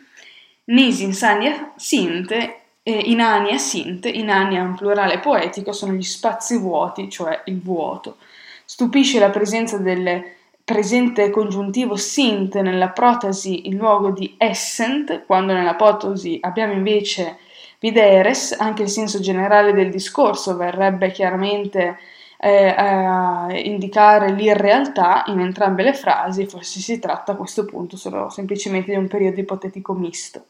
nis 0.65 0.99
insania 0.99 1.73
sinte, 1.75 2.59
eh, 2.83 2.91
inania 2.91 3.57
sinte, 3.57 4.09
inania 4.09 4.61
un 4.61 4.75
plurale 4.75 5.17
poetico, 5.17 5.71
sono 5.71 5.93
gli 5.93 6.03
spazi 6.03 6.57
vuoti, 6.57 7.09
cioè 7.09 7.41
il 7.45 7.59
vuoto. 7.59 8.17
Stupisce 8.63 9.17
la 9.17 9.31
presenza 9.31 9.77
del 9.77 10.23
presente 10.63 11.31
congiuntivo 11.31 11.95
sint 11.95 12.55
nella 12.59 12.89
protasi 12.89 13.67
in 13.67 13.77
luogo 13.77 14.11
di 14.11 14.35
essent, 14.37 15.25
quando 15.25 15.53
nella 15.53 15.73
potosi 15.73 16.37
abbiamo 16.41 16.73
invece 16.73 17.37
videres, 17.79 18.55
anche 18.59 18.83
il 18.83 18.89
senso 18.89 19.19
generale 19.19 19.73
del 19.73 19.89
discorso 19.89 20.55
verrebbe 20.55 21.09
chiaramente 21.09 21.97
eh, 22.43 22.73
a 22.75 23.47
indicare 23.51 24.31
l'irrealtà 24.31 25.23
in 25.27 25.39
entrambe 25.39 25.83
le 25.83 25.93
frasi, 25.93 26.47
forse 26.47 26.79
si 26.79 26.97
tratta 26.97 27.33
a 27.33 27.35
questo 27.35 27.65
punto 27.65 27.97
solo 27.97 28.29
semplicemente 28.29 28.91
di 28.91 28.97
un 28.97 29.07
periodo 29.07 29.39
ipotetico 29.39 29.93
misto. 29.93 30.45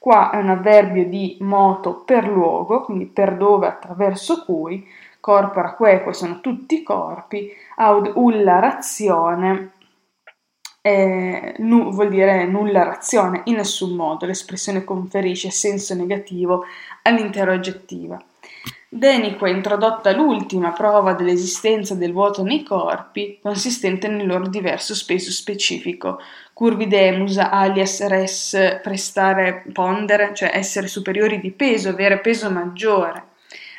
Qua 0.00 0.30
è 0.30 0.38
un 0.38 0.48
avverbio 0.48 1.04
di 1.06 1.36
moto 1.40 2.02
per 2.04 2.26
luogo, 2.26 2.82
quindi 2.82 3.06
per 3.06 3.36
dove, 3.36 3.68
attraverso 3.68 4.44
cui, 4.44 4.84
corpora 5.20 5.74
queque 5.74 6.14
sono 6.14 6.40
tutti 6.40 6.76
i 6.76 6.82
corpi, 6.82 7.52
aud 7.76 8.10
ulla 8.16 8.58
razione 8.58 9.72
eh, 10.82 11.54
nu, 11.58 11.90
vuol 11.92 12.08
dire 12.08 12.44
nulla 12.46 12.82
razione, 12.82 13.42
in 13.44 13.56
nessun 13.56 13.94
modo 13.94 14.26
l'espressione 14.26 14.82
conferisce 14.82 15.50
senso 15.50 15.94
negativo 15.94 16.64
all'intera 17.02 17.52
oggettiva. 17.52 18.20
Denique 18.92 19.50
introdotta 19.50 20.10
l'ultima 20.10 20.72
prova 20.72 21.12
dell'esistenza 21.12 21.94
del 21.94 22.12
vuoto 22.12 22.42
nei 22.42 22.64
corpi, 22.64 23.38
consistente 23.40 24.08
nel 24.08 24.26
loro 24.26 24.48
diverso 24.48 24.96
speso 24.96 25.30
specifico. 25.30 26.20
Curvidemus 26.52 27.38
alias 27.38 28.04
res 28.08 28.80
prestare 28.82 29.62
pondere, 29.72 30.34
cioè 30.34 30.50
essere 30.52 30.88
superiori 30.88 31.38
di 31.38 31.52
peso, 31.52 31.90
avere 31.90 32.18
peso 32.18 32.50
maggiore. 32.50 33.26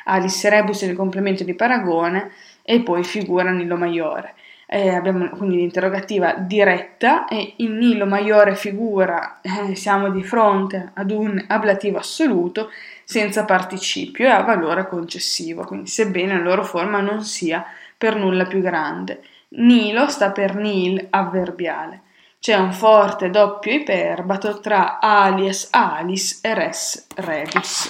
Alice 0.04 0.48
rebus 0.48 0.80
il 0.80 0.96
complemento 0.96 1.44
di 1.44 1.52
paragone 1.52 2.30
e 2.62 2.80
poi 2.80 3.04
figura 3.04 3.50
Nilo 3.50 3.76
Maiore. 3.76 4.34
Eh, 4.66 4.88
abbiamo 4.88 5.28
quindi 5.28 5.56
l'interrogativa 5.56 6.32
diretta 6.32 7.28
e 7.28 7.52
in 7.56 7.76
Nilo 7.76 8.06
Maiore 8.06 8.54
figura 8.54 9.42
eh, 9.42 9.74
siamo 9.74 10.08
di 10.08 10.22
fronte 10.22 10.92
ad 10.94 11.10
un 11.10 11.44
ablativo 11.48 11.98
assoluto 11.98 12.70
senza 13.04 13.44
participio 13.44 14.26
e 14.26 14.30
a 14.30 14.42
valore 14.42 14.88
concessivo, 14.88 15.64
quindi 15.64 15.88
sebbene 15.88 16.36
la 16.36 16.42
loro 16.42 16.64
forma 16.64 17.00
non 17.00 17.22
sia 17.22 17.64
per 17.96 18.16
nulla 18.16 18.46
più 18.46 18.60
grande. 18.60 19.22
Nilo 19.50 20.08
sta 20.08 20.30
per 20.30 20.54
nil 20.54 21.06
avverbiale. 21.10 22.02
C'è 22.38 22.56
un 22.56 22.72
forte 22.72 23.30
doppio 23.30 23.72
iperbato 23.72 24.58
tra 24.58 24.98
alias 24.98 25.68
alis 25.70 26.40
e 26.42 26.54
res 26.54 27.06
rebus. 27.14 27.88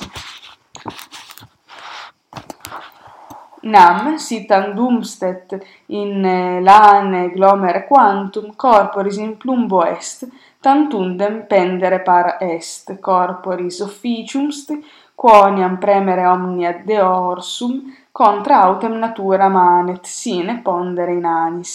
Nam 3.63 4.17
si 4.17 4.45
tandumstet 4.45 5.57
in 5.87 6.25
eh, 6.25 6.61
lane 6.61 7.31
glomere 7.31 7.87
quantum 7.87 8.57
corporis 8.57 9.17
in 9.17 9.37
plumbo 9.37 9.85
est, 9.85 10.29
tantundem 10.61 11.47
pendere 11.47 12.01
para 12.01 12.39
est, 12.41 12.99
corporis 12.99 13.79
officiumst 13.79 14.77
quoniam 15.23 15.77
premere 15.79 16.27
omnia 16.27 16.73
deorsum 16.89 17.75
contra 18.11 18.63
autem 18.63 18.95
natura 18.99 19.49
manet 19.49 20.05
sine 20.05 20.61
pondere 20.65 21.15
in 21.15 21.25
anis 21.25 21.75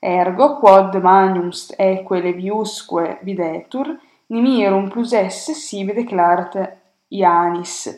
ergo 0.00 0.58
quod 0.58 0.94
manium 1.06 1.50
eque 1.76 2.20
leviusque 2.26 3.06
videtur 3.22 3.88
nimirum 4.34 4.90
plus 4.90 5.12
esse 5.12 5.54
sibi 5.54 5.94
declarat 5.94 6.54
Ianis 7.08 7.88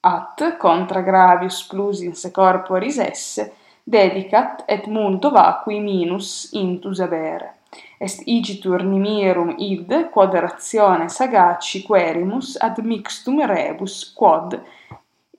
at 0.00 0.56
contra 0.58 1.02
gravius 1.02 1.66
plus 1.66 2.00
in 2.02 2.14
se 2.14 2.30
corporis 2.30 2.98
esse 2.98 3.52
dedicat 3.82 4.62
et 4.66 4.86
multo 4.86 5.30
vacui 5.30 5.80
minus 5.80 6.52
intus 6.52 7.00
avere. 7.00 7.57
Est 7.98 8.22
igitur 8.26 8.84
nimirum 8.84 9.54
id 9.58 10.10
quod 10.10 10.34
ratione 10.34 11.08
sagaci 11.08 11.82
querimus 11.82 12.56
ad 12.60 12.78
mixtum 12.78 13.44
rebus 13.44 14.12
quod 14.14 14.62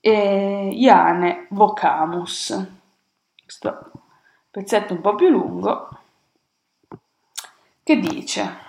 e 0.01 0.69
iane 0.73 1.47
vocamus. 1.49 2.67
Questo 3.41 3.91
pezzetto 4.51 4.93
un 4.93 5.01
po' 5.01 5.15
più 5.15 5.29
lungo 5.29 5.87
che 7.83 7.97
dice 7.97 8.67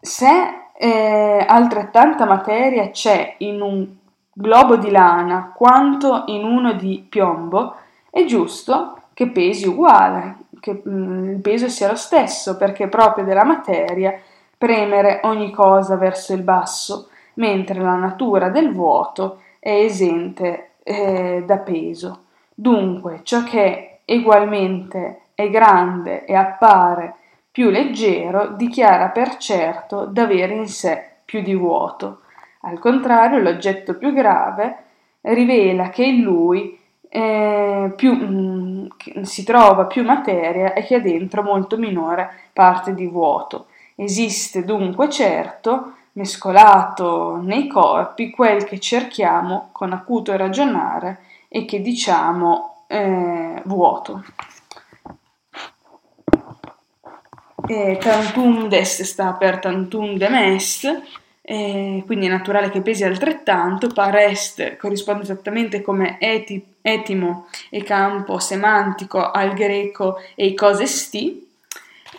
se 0.00 0.70
eh, 0.74 1.44
altrettanta 1.48 2.24
materia 2.24 2.90
c'è 2.90 3.34
in 3.38 3.60
un 3.60 3.96
globo 4.32 4.76
di 4.76 4.90
lana 4.90 5.52
quanto 5.54 6.24
in 6.26 6.44
uno 6.44 6.72
di 6.74 7.04
piombo, 7.08 7.74
è 8.08 8.24
giusto 8.24 9.08
che 9.12 9.28
pesi 9.30 9.66
uguale, 9.66 10.37
che 10.60 10.82
mm, 10.86 11.30
il 11.30 11.40
peso 11.40 11.68
sia 11.68 11.88
lo 11.88 11.96
stesso, 11.96 12.56
perché 12.56 12.84
è 12.84 12.88
proprio 12.88 13.24
della 13.24 13.44
materia 13.44 14.18
premere 14.56 15.20
ogni 15.24 15.50
cosa 15.52 15.96
verso 15.96 16.32
il 16.32 16.42
basso, 16.42 17.08
mentre 17.34 17.80
la 17.80 17.94
natura 17.94 18.48
del 18.48 18.72
vuoto 18.72 19.42
è 19.58 19.70
esente 19.70 20.70
eh, 20.82 21.42
da 21.46 21.58
peso. 21.58 22.24
Dunque, 22.54 23.20
ciò 23.22 23.44
che 23.44 24.00
egualmente 24.04 25.20
è 25.34 25.48
grande 25.50 26.24
e 26.24 26.34
appare 26.34 27.14
più 27.50 27.70
leggero 27.70 28.48
dichiara 28.48 29.08
per 29.08 29.36
certo 29.36 30.04
d'avere 30.04 30.54
in 30.54 30.68
sé 30.68 31.04
più 31.24 31.42
di 31.42 31.54
vuoto. 31.54 32.20
Al 32.62 32.78
contrario, 32.78 33.38
l'oggetto 33.38 33.94
più 33.96 34.12
grave 34.12 34.76
rivela 35.20 35.90
che 35.90 36.04
in 36.04 36.22
lui 36.22 36.77
eh, 37.08 37.92
più, 37.96 38.12
mh, 38.14 38.88
mm, 39.18 39.22
si 39.22 39.44
trova 39.44 39.86
più 39.86 40.04
materia 40.04 40.72
e 40.72 40.84
che 40.84 40.96
ha 40.96 41.00
dentro 41.00 41.42
molto 41.42 41.76
minore 41.76 42.30
parte 42.52 42.94
di 42.94 43.06
vuoto. 43.06 43.66
Esiste 43.94 44.64
dunque 44.64 45.08
certo, 45.10 45.94
mescolato 46.12 47.36
nei 47.42 47.66
corpi, 47.66 48.30
quel 48.30 48.64
che 48.64 48.78
cerchiamo 48.78 49.70
con 49.72 49.92
acuto 49.92 50.36
ragionare 50.36 51.20
e 51.48 51.64
che 51.64 51.80
diciamo 51.80 52.84
eh, 52.88 53.62
vuoto 53.64 54.22
eh, 57.68 57.98
tantum 58.00 58.68
dest 58.68 59.02
sta 59.02 59.32
per 59.34 59.58
tantum 59.58 60.16
dem 60.16 60.34
est, 60.34 61.02
eh, 61.42 62.02
quindi 62.06 62.26
è 62.26 62.30
naturale 62.30 62.70
che 62.70 62.80
pesi 62.80 63.04
altrettanto, 63.04 63.88
parest 63.88 64.76
corrisponde 64.76 65.22
esattamente 65.22 65.82
come 65.82 66.18
eti, 66.18 66.64
etimo 66.82 67.46
e 67.70 67.82
campo 67.82 68.38
semantico 68.38 69.30
al 69.30 69.52
greco 69.54 70.20
e 70.34 70.54
cose 70.54 70.86
sti, 70.86 71.48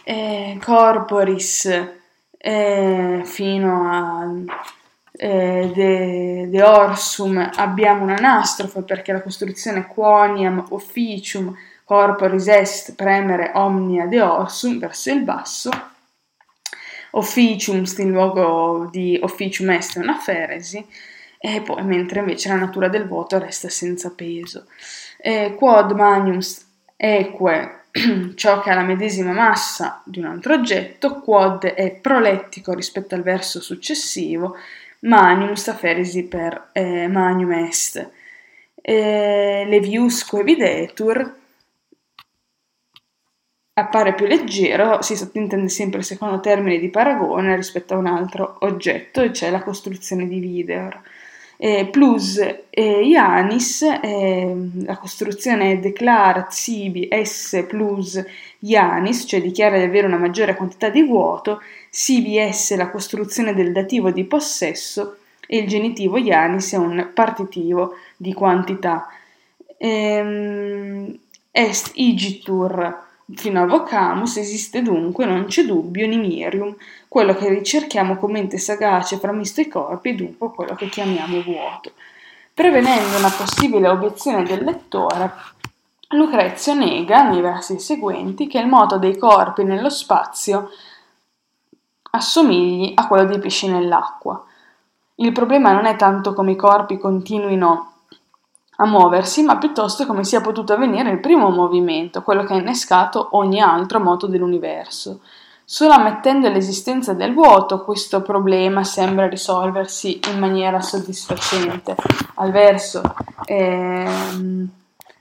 eh, 0.03 0.59
corporis 0.63 1.97
eh, 2.37 3.21
fino 3.23 3.89
a 3.91 4.67
eh, 5.11 5.71
de, 5.73 6.47
de, 6.49 6.63
orsum 6.63 7.49
abbiamo 7.55 8.03
un'anastrofe 8.03 8.83
perché 8.83 9.11
la 9.11 9.21
costruzione 9.21 9.85
quoniam 9.87 10.65
officium 10.69 11.53
corporis 11.83 12.47
est 12.47 12.95
premere 12.95 13.51
omnia 13.55 14.05
de 14.05 14.21
orsum 14.21 14.79
verso 14.79 15.11
il 15.11 15.23
basso, 15.23 15.71
officium 17.11 17.83
in 17.97 18.11
luogo 18.11 18.87
di 18.91 19.19
officium 19.21 19.71
est 19.71 19.95
una 19.95 20.15
feresi, 20.15 20.85
e 21.41 21.61
poi 21.61 21.83
mentre 21.83 22.19
invece 22.19 22.49
la 22.49 22.55
natura 22.55 22.89
del 22.89 23.07
vuoto 23.07 23.39
resta 23.39 23.69
senza 23.69 24.11
peso. 24.11 24.65
E 25.17 25.55
quod 25.57 25.91
magnum 25.91 26.39
eque 26.97 27.83
ciò 28.35 28.59
che 28.61 28.69
ha 28.69 28.75
la 28.75 28.83
medesima 28.83 29.31
massa 29.31 30.01
di 30.05 30.19
un 30.19 30.25
altro 30.25 30.53
oggetto, 30.53 31.21
quod 31.21 31.65
è 31.65 31.91
prolettico 31.91 32.73
rispetto 32.73 33.15
al 33.15 33.23
verso 33.23 33.61
successivo, 33.61 34.57
manium 35.01 35.53
sta 35.53 35.73
feresi 35.73 36.25
per 36.25 36.69
eh, 36.73 37.07
manium 37.07 37.51
est. 37.53 38.09
Eh, 38.81 39.65
leviusque 39.67 40.43
videtur 40.43 41.37
appare 43.73 44.13
più 44.13 44.25
leggero, 44.25 45.01
si 45.01 45.15
sottintende 45.15 45.69
sempre 45.69 45.99
il 45.99 46.05
secondo 46.05 46.39
termine 46.41 46.79
di 46.79 46.89
paragone 46.89 47.55
rispetto 47.55 47.93
a 47.93 47.97
un 47.97 48.07
altro 48.07 48.57
oggetto, 48.61 49.21
e 49.21 49.33
cioè 49.33 49.49
la 49.49 49.63
costruzione 49.63 50.27
di 50.27 50.39
Videor. 50.39 51.01
Eh, 51.61 51.87
plus 51.87 52.37
eh, 52.69 53.01
Ianis, 53.05 53.81
eh, 53.81 54.55
la 54.85 54.97
costruzione 54.97 55.73
è 55.73 55.77
declarat 55.79 56.53
S 56.53 57.65
plus 57.67 58.23
Ianis, 58.59 59.25
cioè 59.27 59.41
dichiara 59.41 59.77
di 59.77 59.83
avere 59.83 60.07
una 60.07 60.17
maggiore 60.17 60.55
quantità 60.55 60.87
di 60.89 61.03
vuoto, 61.03 61.61
sibi 61.89 62.37
S 62.49 62.77
la 62.77 62.89
costruzione 62.89 63.53
del 63.53 63.73
dativo 63.73 64.09
di 64.09 64.23
possesso 64.23 65.17
e 65.45 65.57
il 65.57 65.67
genitivo 65.67 66.15
Ianis 66.15 66.71
è 66.71 66.77
un 66.77 67.11
partitivo 67.13 67.95
di 68.15 68.33
quantità. 68.33 69.09
Ehm, 69.75 71.19
est 71.51 71.91
igitur 71.95 73.08
fino 73.35 73.61
a 73.61 73.65
vocamus 73.65 74.37
esiste 74.37 74.81
dunque, 74.81 75.25
non 75.25 75.45
c'è 75.45 75.63
dubbio, 75.63 76.07
nimirium, 76.07 76.75
quello 77.07 77.35
che 77.35 77.49
ricerchiamo 77.49 78.17
come 78.17 78.33
mente 78.33 78.57
sagace 78.57 79.17
framisto 79.17 79.61
i 79.61 79.67
corpi 79.67 80.09
e 80.09 80.15
dunque 80.15 80.51
quello 80.51 80.75
che 80.75 80.89
chiamiamo 80.89 81.41
vuoto. 81.41 81.91
Prevenendo 82.53 83.17
una 83.17 83.29
possibile 83.29 83.87
obiezione 83.87 84.43
del 84.43 84.63
lettore, 84.63 85.31
Lucrezio 86.09 86.73
nega, 86.73 87.29
nei 87.29 87.39
versi 87.39 87.79
seguenti, 87.79 88.47
che 88.47 88.59
il 88.59 88.67
moto 88.67 88.97
dei 88.97 89.17
corpi 89.17 89.63
nello 89.63 89.89
spazio 89.89 90.69
assomigli 92.11 92.93
a 92.95 93.07
quello 93.07 93.25
dei 93.25 93.39
pesci 93.39 93.67
nell'acqua. 93.69 94.43
Il 95.15 95.31
problema 95.31 95.71
non 95.71 95.85
è 95.85 95.95
tanto 95.95 96.33
come 96.33 96.53
i 96.53 96.55
corpi 96.55 96.97
continuino 96.97 97.88
a 98.81 98.85
muoversi, 98.85 99.43
ma 99.43 99.57
piuttosto 99.57 100.05
come 100.05 100.23
sia 100.23 100.39
potuto 100.41 100.73
avvenire 100.73 101.09
il 101.11 101.19
primo 101.19 101.49
movimento, 101.49 102.21
quello 102.21 102.43
che 102.43 102.53
ha 102.53 102.57
innescato 102.57 103.29
ogni 103.31 103.61
altro 103.61 103.99
moto 103.99 104.27
dell'universo. 104.27 105.21
Solo 105.65 105.93
ammettendo 105.93 106.49
l'esistenza 106.49 107.13
del 107.13 107.33
vuoto, 107.33 107.83
questo 107.83 108.21
problema 108.21 108.83
sembra 108.83 109.27
risolversi 109.27 110.19
in 110.31 110.39
maniera 110.39 110.81
soddisfacente. 110.81 111.95
Al 112.35 112.51
verso 112.51 113.01
eh, 113.45 114.07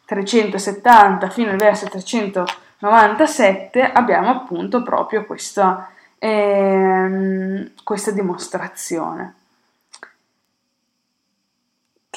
370 0.05 1.29
fino 1.29 1.51
al 1.51 1.57
verso 1.57 1.87
397 1.89 3.93
abbiamo 3.93 4.31
appunto 4.31 4.83
proprio 4.83 5.27
questa, 5.27 5.91
eh, 6.19 7.73
questa 7.83 8.11
dimostrazione 8.13 9.35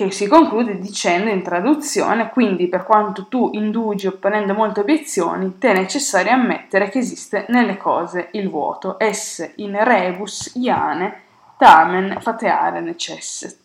che 0.06 0.12
si 0.12 0.28
conclude 0.28 0.80
dicendo 0.80 1.30
in 1.30 1.42
traduzione, 1.44 2.30
quindi 2.30 2.68
per 2.68 2.84
quanto 2.84 3.28
tu 3.28 3.50
indugi 3.54 4.08
opponendo 4.08 4.54
molte 4.54 4.82
obiezioni, 4.82 5.58
te 5.58 5.72
è 5.72 5.74
necessario 5.74 6.32
ammettere 6.32 6.90
che 6.90 7.00
esiste 7.00 7.46
nelle 7.50 7.78
cose 7.78 8.30
il 8.32 8.50
vuoto, 8.50 8.96
esse 8.98 9.54
in 9.58 9.82
rebus 9.84 10.52
iane 10.56 11.22
tamen 11.58 12.18
fateare 12.20 12.82
necesset. 12.82 13.58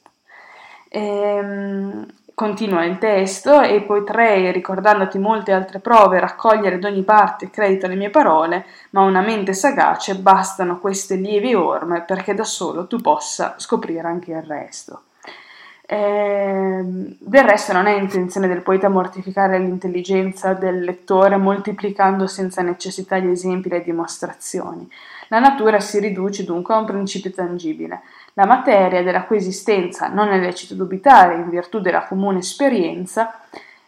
Ehm, 0.89 2.07
continua 2.35 2.85
il 2.85 2.99
testo 2.99 3.63
e 3.63 3.81
potrei, 3.81 4.53
ricordandoti 4.53 5.19
molte 5.19 5.53
altre 5.53 5.79
prove, 5.79 6.21
raccogliere 6.21 6.79
d'ogni 6.79 7.03
parte 7.03 7.49
credito 7.49 7.87
alle 7.87 7.95
mie 7.95 8.11
parole, 8.11 8.67
ma 8.91 9.01
una 9.01 9.23
mente 9.23 9.55
sagace 9.55 10.17
bastano 10.17 10.79
queste 10.79 11.17
lievi 11.17 11.55
orme 11.55 12.03
perché 12.03 12.35
da 12.35 12.45
solo 12.45 12.87
tu 12.87 12.99
possa 12.99 13.55
scoprire 13.57 14.07
anche 14.07 14.33
il 14.33 14.43
resto. 14.43 15.01
Eh, 15.89 16.81
del 16.83 17.45
resto 17.45 17.73
non 17.73 17.87
è 17.87 17.97
intenzione 17.97 18.49
del 18.49 18.63
poeta 18.63 18.89
mortificare 18.89 19.57
l'intelligenza 19.59 20.53
del 20.53 20.81
lettore 20.81 21.37
moltiplicando 21.37 22.27
senza 22.27 22.61
necessità 22.63 23.19
gli 23.19 23.31
esempi 23.31 23.69
e 23.69 23.79
le 23.79 23.85
dimostrazioni. 23.85 24.91
La 25.29 25.39
natura 25.39 25.79
si 25.79 26.01
riduce 26.01 26.45
dunque 26.45 26.75
a 26.75 26.79
un 26.79 26.87
principio 26.87 27.31
tangibile. 27.31 28.01
La 28.35 28.47
materia 28.47 29.03
della 29.05 29.23
cui 29.25 29.37
esistenza 29.37 30.09
non 30.09 30.29
è 30.29 30.39
lecito 30.39 30.75
dubitare 30.75 31.37
in 31.37 31.49
virtù 31.49 31.81
della 31.81 32.05
comune 32.05 32.39
esperienza 32.39 33.41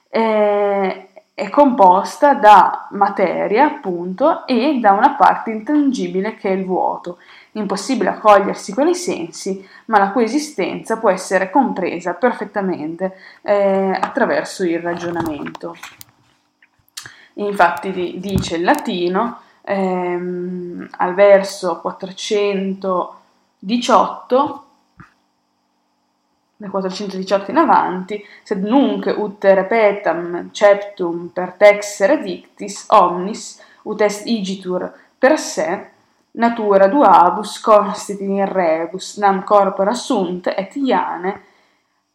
eh, 0.08 1.08
è 1.34 1.50
composta 1.50 2.34
da 2.34 2.88
materia, 2.90 3.66
appunto, 3.66 4.46
e 4.46 4.78
da 4.80 4.92
una 4.92 5.14
parte 5.14 5.50
intangibile 5.50 6.34
che 6.34 6.48
è 6.48 6.52
il 6.52 6.64
vuoto, 6.64 7.18
impossibile 7.58 8.10
a 8.10 8.18
cogliersi 8.18 8.72
con 8.72 8.86
i 8.88 8.94
sensi, 8.94 9.66
ma 9.86 9.98
la 9.98 10.10
cui 10.10 10.22
esistenza 10.24 10.98
può 10.98 11.10
essere 11.10 11.50
compresa 11.50 12.14
perfettamente 12.14 13.16
eh, 13.42 13.98
attraverso 14.00 14.64
il 14.64 14.78
ragionamento. 14.80 15.76
Infatti 17.34 18.16
dice 18.18 18.56
il 18.56 18.64
latino 18.64 19.40
ehm, 19.62 20.88
al 20.96 21.14
verso 21.14 21.80
418 21.80 24.62
nel 26.58 26.70
418 26.70 27.52
in 27.52 27.56
avanti, 27.56 28.24
sed 28.42 28.64
nunc 28.64 29.14
ut 29.16 29.44
repetam 29.44 30.50
ceptum 30.50 31.30
per 31.32 31.52
texere 31.52 32.20
dictis 32.20 32.86
omnis 32.88 33.62
ut 33.84 34.00
est 34.00 34.26
igitur 34.26 34.92
per 35.16 35.38
se 35.38 35.90
natura 36.38 36.86
duabus 36.86 37.60
constit 37.60 38.20
in 38.20 38.44
rebus 38.46 39.16
nam 39.16 39.42
corpora 39.44 39.92
sunt 39.92 40.46
et 40.46 40.74
iane 40.76 41.40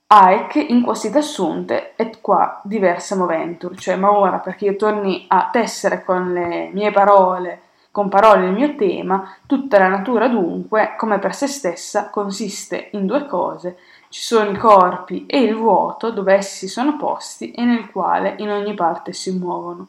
aec 0.07 0.55
in 0.55 0.81
quasit 0.81 1.15
assunte 1.15 1.93
et 1.97 2.21
qua 2.21 2.61
diversa 2.63 3.15
moventur. 3.15 3.75
Cioè 3.75 3.95
ma 3.95 4.11
ora 4.11 4.37
perché 4.39 4.65
io 4.65 4.75
torni 4.75 5.25
a 5.27 5.49
tessere 5.51 6.03
con 6.03 6.31
le 6.33 6.69
mie 6.71 6.91
parole 6.91 7.61
con 7.91 8.09
parole 8.09 8.47
il 8.47 8.53
mio 8.53 8.75
tema 8.75 9.35
tutta 9.45 9.77
la 9.77 9.87
natura 9.87 10.27
dunque 10.27 10.95
come 10.97 11.19
per 11.19 11.35
se 11.35 11.45
stessa 11.45 12.09
consiste 12.09 12.89
in 12.93 13.05
due 13.05 13.27
cose. 13.27 13.77
Ci 14.09 14.21
sono 14.21 14.49
i 14.51 14.57
corpi 14.57 15.25
e 15.25 15.41
il 15.41 15.55
vuoto 15.55 16.11
dove 16.11 16.33
essi 16.33 16.67
sono 16.67 16.97
posti 16.97 17.51
e 17.51 17.63
nel 17.63 17.89
quale 17.91 18.35
in 18.37 18.49
ogni 18.49 18.73
parte 18.73 19.11
si 19.11 19.37
muovono 19.37 19.87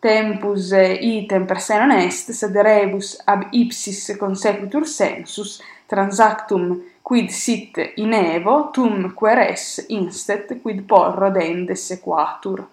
tempus 0.03 0.73
item 0.99 1.45
per 1.45 1.61
se 1.61 1.77
non 1.77 1.91
est, 1.91 2.31
sed 2.31 2.57
rebus 2.59 3.21
ab 3.23 3.45
ipsis 3.55 4.17
consequitur 4.19 4.83
sensus, 4.85 5.61
transactum 5.87 6.73
quid 7.01 7.29
sit 7.29 7.79
in 8.03 8.11
evo, 8.11 8.69
tum 8.75 9.13
queres 9.13 9.85
instet, 9.87 10.59
quid 10.61 10.81
porro 10.83 11.31
dende 11.31 11.75
sequatur. 11.75 12.67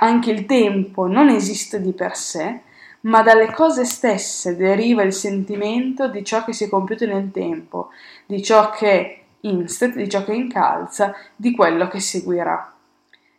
Anche 0.00 0.30
il 0.30 0.46
tempo 0.46 1.06
non 1.06 1.28
esiste 1.28 1.82
di 1.82 1.92
per 1.92 2.16
sé, 2.16 2.60
ma 3.02 3.20
dalle 3.20 3.52
cose 3.52 3.84
stesse 3.84 4.56
deriva 4.56 5.02
il 5.02 5.12
sentimento 5.12 6.08
di 6.08 6.24
ciò 6.24 6.44
che 6.44 6.54
si 6.54 6.64
è 6.64 6.68
compiuto 6.70 7.04
nel 7.04 7.30
tempo, 7.30 7.90
di 8.24 8.42
ciò 8.42 8.70
che 8.70 9.24
instet, 9.40 9.96
di 9.96 10.08
ciò 10.08 10.24
che 10.24 10.32
incalza, 10.32 11.14
di 11.36 11.54
quello 11.54 11.88
che 11.88 12.00
seguirà 12.00 12.74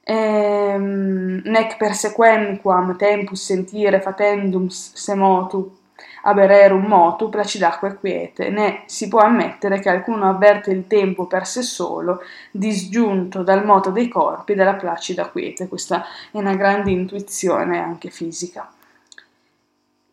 ehm, 0.04 1.42
nec 1.46 1.78
persequenquam 1.78 2.96
tempus 2.98 3.44
sentire 3.44 4.02
fatendum 4.02 4.68
se 4.68 5.16
motu 5.16 5.80
abererum 6.24 6.86
motu 6.86 7.30
placidaque 7.30 7.98
quiete, 8.00 8.50
né 8.50 8.84
si 8.86 9.08
può 9.08 9.20
ammettere 9.20 9.80
che 9.80 9.90
alcuno 9.90 10.30
avverte 10.30 10.72
il 10.72 10.88
tempo 10.88 11.26
per 11.26 11.48
sé 11.48 11.62
solo, 11.64 12.22
disgiunto 12.52 13.44
dal 13.44 13.66
moto 13.66 13.90
dei 13.92 14.08
corpi 14.08 14.56
dalla 14.56 14.76
placida 14.76 15.30
quiete. 15.30 15.68
Questa 15.68 16.04
è 16.32 16.38
una 16.38 16.56
grande 16.56 16.92
intuizione 16.92 17.80
anche 17.80 18.10
fisica. 18.10 18.72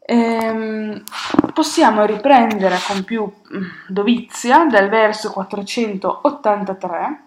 Ehm, 0.01 1.03
possiamo 1.53 2.05
riprendere 2.07 2.77
con 2.87 3.05
più 3.05 3.25
mm, 3.25 3.63
dovizia 3.89 4.65
dal 4.65 4.89
verso 4.89 5.31
483 5.33 7.23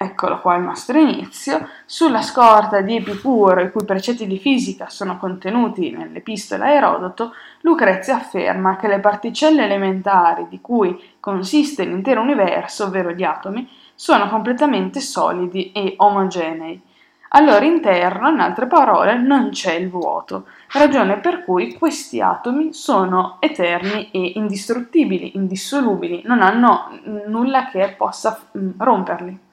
eccolo 0.00 0.38
qua 0.38 0.54
il 0.54 0.62
nostro 0.62 0.96
inizio, 0.96 1.68
sulla 1.84 2.22
scorta 2.22 2.80
di 2.82 2.94
Epicuro, 2.94 3.60
i 3.60 3.72
cui 3.72 3.84
precetti 3.84 4.28
di 4.28 4.38
fisica 4.38 4.88
sono 4.88 5.18
contenuti 5.18 5.90
nell'epistola 5.90 6.66
a 6.66 6.70
Erodoto, 6.70 7.34
Lucrezia 7.62 8.14
afferma 8.14 8.76
che 8.76 8.86
le 8.86 9.00
particelle 9.00 9.64
elementari 9.64 10.46
di 10.48 10.60
cui 10.60 10.96
consiste 11.18 11.84
l'intero 11.84 12.20
universo, 12.20 12.84
ovvero 12.84 13.10
gli 13.10 13.24
atomi, 13.24 13.68
sono 13.96 14.28
completamente 14.28 15.00
solidi 15.00 15.72
e 15.72 15.94
omogenei. 15.96 16.80
Al 17.30 17.44
loro 17.44 17.64
interno, 17.64 18.28
in 18.30 18.38
altre 18.38 18.68
parole, 18.68 19.18
non 19.18 19.50
c'è 19.50 19.74
il 19.74 19.90
vuoto, 19.90 20.46
ragione 20.74 21.18
per 21.18 21.44
cui 21.44 21.74
questi 21.74 22.20
atomi 22.20 22.72
sono 22.72 23.38
eterni 23.40 24.10
e 24.12 24.32
indistruttibili, 24.36 25.34
indissolubili, 25.34 26.22
non 26.24 26.40
hanno 26.40 27.00
nulla 27.26 27.68
che 27.68 27.94
possa 27.98 28.38
romperli. 28.78 29.46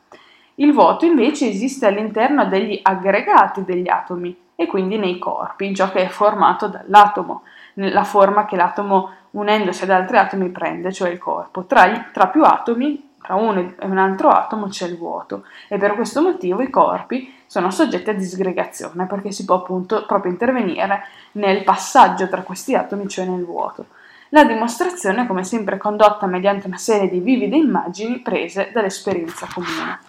Il 0.56 0.72
vuoto 0.72 1.06
invece 1.06 1.50
esiste 1.50 1.86
all'interno 1.86 2.46
degli 2.46 2.80
aggregati 2.82 3.66
degli 3.66 3.90
atomi 3.90 4.44
e 4.56 4.68
quindi 4.68 4.98
nei 4.98 5.20
corpi, 5.20 5.76
ciò 5.76 5.92
che 5.92 6.04
è 6.04 6.08
formato 6.08 6.68
dall'atomo, 6.68 7.44
la 7.74 8.06
forma 8.06 8.46
che 8.46 8.56
l'atomo 8.56 9.10
unendosi 9.32 9.84
ad 9.84 9.90
altri 9.90 10.18
atomi 10.18 10.50
prende, 10.50 10.94
cioè 10.94 11.10
il 11.10 11.18
corpo. 11.18 11.66
Tra, 11.66 12.10
tra 12.14 12.28
più 12.28 12.44
atomi 12.44 13.12
tra 13.22 13.36
uno 13.36 13.74
e 13.78 13.86
un 13.86 13.98
altro 13.98 14.30
atomo 14.30 14.68
c'è 14.68 14.86
il 14.86 14.98
vuoto 14.98 15.46
e 15.68 15.78
per 15.78 15.96
questo 15.96 16.22
motivo 16.22 16.62
i 16.62 16.70
corpi 16.70 17.34
sono 17.48 17.72
soggetti 17.72 18.12
a 18.12 18.14
disgregazione 18.14 19.08
perché 19.08 19.32
si 19.32 19.46
può 19.46 19.56
appunto 19.56 20.06
proprio 20.06 20.32
intervenire 20.32 21.04
nel 21.34 21.64
passaggio 21.64 22.30
tra 22.30 22.44
questi 22.44 22.76
atomi, 22.76 23.08
cioè 23.08 23.26
nel 23.26 23.44
vuoto. 23.44 23.88
La 24.30 24.46
dimostrazione 24.46 25.24
è 25.24 25.28
come 25.28 25.44
sempre 25.44 25.78
condotta 25.78 26.28
mediante 26.28 26.68
una 26.68 26.78
serie 26.78 27.10
di 27.10 27.20
vivide 27.20 27.58
immagini 27.58 28.20
prese 28.20 28.70
dall'esperienza 28.74 29.48
comune. 29.54 30.00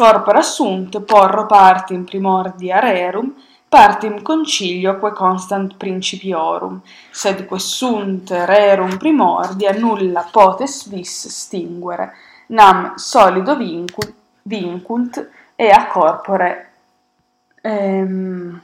Corpora 0.00 0.40
sunt 0.40 0.98
porro 1.00 1.44
partim 1.44 2.04
primordia 2.04 2.80
rerum 2.80 3.34
partim 3.68 4.22
concilioque 4.22 5.12
constant 5.12 5.74
principiorum, 5.76 6.82
sed 7.10 7.44
quesunt 7.44 8.30
rerum 8.30 8.96
primordia 8.96 9.72
nulla 9.72 10.26
potes 10.32 10.88
vis 10.88 11.28
stinguere, 11.28 12.14
nam 12.46 12.94
solido 12.96 13.56
vincunt, 13.56 14.14
vincunt 14.44 15.28
e 15.54 15.68
a 15.68 15.86
corpore 15.86 16.70
ehm, 17.60 18.58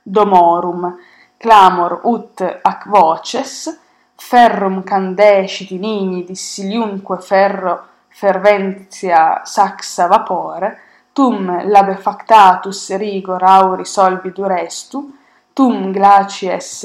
domorum, 0.00 0.96
clamor 1.38 2.02
ut 2.04 2.40
ac 2.62 2.88
voces, 2.88 3.80
ferrum 4.14 4.84
candesciti 4.84 5.76
nigni 5.76 6.24
dissiliunque 6.24 7.18
ferro 7.18 7.87
ferventia 8.18 9.42
saxa 9.44 10.08
vapore, 10.08 10.80
tum 11.12 11.68
labefactatus 11.68 12.96
rigor 12.96 13.44
auri 13.44 13.84
solvi 13.84 14.32
durestu, 14.32 15.16
tum 15.52 15.92
glacies 15.92 16.84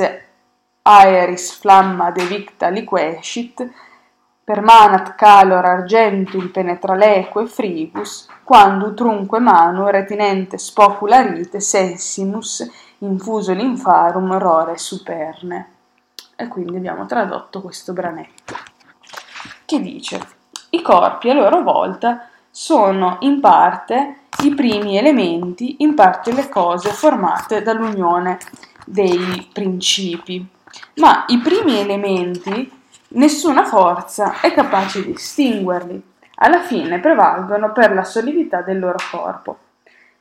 aeris 0.83 1.57
flamma 1.57 2.11
devicta 2.11 2.69
liquescit, 2.69 3.67
permanat 4.43 5.15
calor 5.15 5.65
argentum 5.65 6.51
penetraleque 6.51 7.47
fribus, 7.47 8.27
quando 8.43 8.93
trunque 8.93 9.39
manu 9.39 9.87
retinente 9.87 10.59
spocularite 10.59 11.59
sensimus 11.59 12.69
infuso 12.99 13.53
linfarum 13.53 14.37
rore 14.37 14.77
superne. 14.77 15.71
E 16.35 16.47
quindi 16.47 16.75
abbiamo 16.75 17.07
tradotto 17.07 17.59
questo 17.59 17.91
branetto, 17.91 18.55
che 19.65 19.79
dice, 19.79 20.41
i 20.73 20.81
corpi 20.81 21.29
a 21.29 21.33
loro 21.33 21.61
volta 21.61 22.27
sono 22.49 23.17
in 23.21 23.39
parte 23.39 24.17
i 24.43 24.53
primi 24.55 24.97
elementi, 24.97 25.77
in 25.79 25.93
parte 25.93 26.33
le 26.33 26.49
cose 26.49 26.89
formate 26.89 27.61
dall'unione 27.61 28.39
dei 28.85 29.47
principi. 29.53 30.45
Ma 30.95 31.25
i 31.27 31.37
primi 31.37 31.79
elementi, 31.79 32.71
nessuna 33.09 33.63
forza 33.65 34.41
è 34.41 34.51
capace 34.51 35.03
di 35.05 35.11
estinguerli. 35.11 36.01
Alla 36.37 36.61
fine 36.61 36.99
prevalgono 36.99 37.71
per 37.71 37.93
la 37.93 38.03
solidità 38.03 38.61
del 38.61 38.79
loro 38.79 38.97
corpo. 39.11 39.57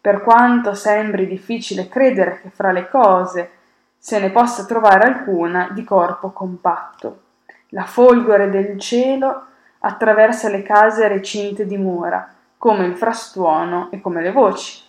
Per 0.01 0.21
quanto 0.21 0.75
sembri 0.75 1.27
difficile 1.27 1.89
credere 1.89 2.41
che 2.43 2.51
fra 2.51 2.73
le 2.73 2.91
cose 2.91 3.51
se 3.97 4.19
ne 4.19 4.31
possa 4.31 4.67
trovare 4.67 5.09
alcuna 5.09 5.71
di 5.71 5.83
corpo 5.83 6.31
compatto. 6.31 7.21
La 7.69 7.85
folgore 7.85 8.51
del 8.51 8.79
cielo 8.79 9.47
attraversa 9.85 10.49
le 10.49 10.63
case 10.63 11.09
recinte 11.09 11.67
di 11.67 11.77
mura, 11.77 12.29
come 12.57 12.85
il 12.87 12.97
frastuono 12.97 13.89
e 13.91 14.01
come 14.01 14.23
le 14.23 14.31
voci. 14.31 14.81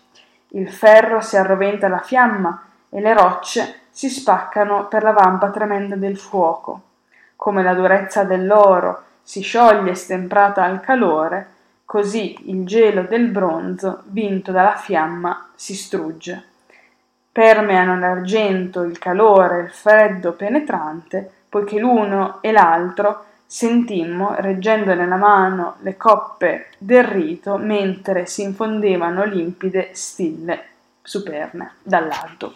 Il 0.50 0.72
ferro 0.72 1.20
si 1.22 1.36
arroventa 1.36 1.88
alla 1.88 2.00
fiamma 2.00 2.64
e 2.90 3.02
le 3.02 3.14
rocce 3.14 3.82
si 3.90 4.10
spaccano 4.10 4.88
per 4.88 5.02
la 5.04 5.12
vampa 5.12 5.50
tremenda 5.50 5.96
del 5.96 6.18
fuoco. 6.18 6.82
Come 7.36 7.64
la 7.64 7.74
durezza 7.74 8.24
dell'oro 8.24 9.04
si 9.24 9.42
scioglie 9.42 9.96
stemprata 9.96 10.64
al 10.64 10.80
calore, 10.80 11.48
così 11.86 12.52
il 12.52 12.66
gelo 12.66 13.04
del 13.04 13.30
bronzo, 13.30 14.04
vinto 14.06 14.52
dalla 14.52 14.76
fiamma, 14.76 15.50
si 15.56 15.74
strugge. 15.74 16.44
Permeano 17.32 17.98
l'argento, 17.98 18.82
il 18.84 19.00
calore, 19.00 19.62
il 19.62 19.72
freddo 19.72 20.34
penetrante, 20.34 21.30
poiché 21.50 21.80
l'uno 21.80 22.38
e 22.42 22.52
l'altro 22.52 23.26
sentimmo, 23.54 24.34
reggendo 24.40 24.96
nella 24.96 25.16
mano 25.16 25.76
le 25.82 25.96
coppe 25.96 26.70
del 26.80 27.04
rito, 27.04 27.58
mentre 27.58 28.26
si 28.26 28.42
infondevano 28.42 29.26
limpide 29.26 29.92
stille 29.92 30.66
superne 31.04 31.74
dall'alto. 31.84 32.56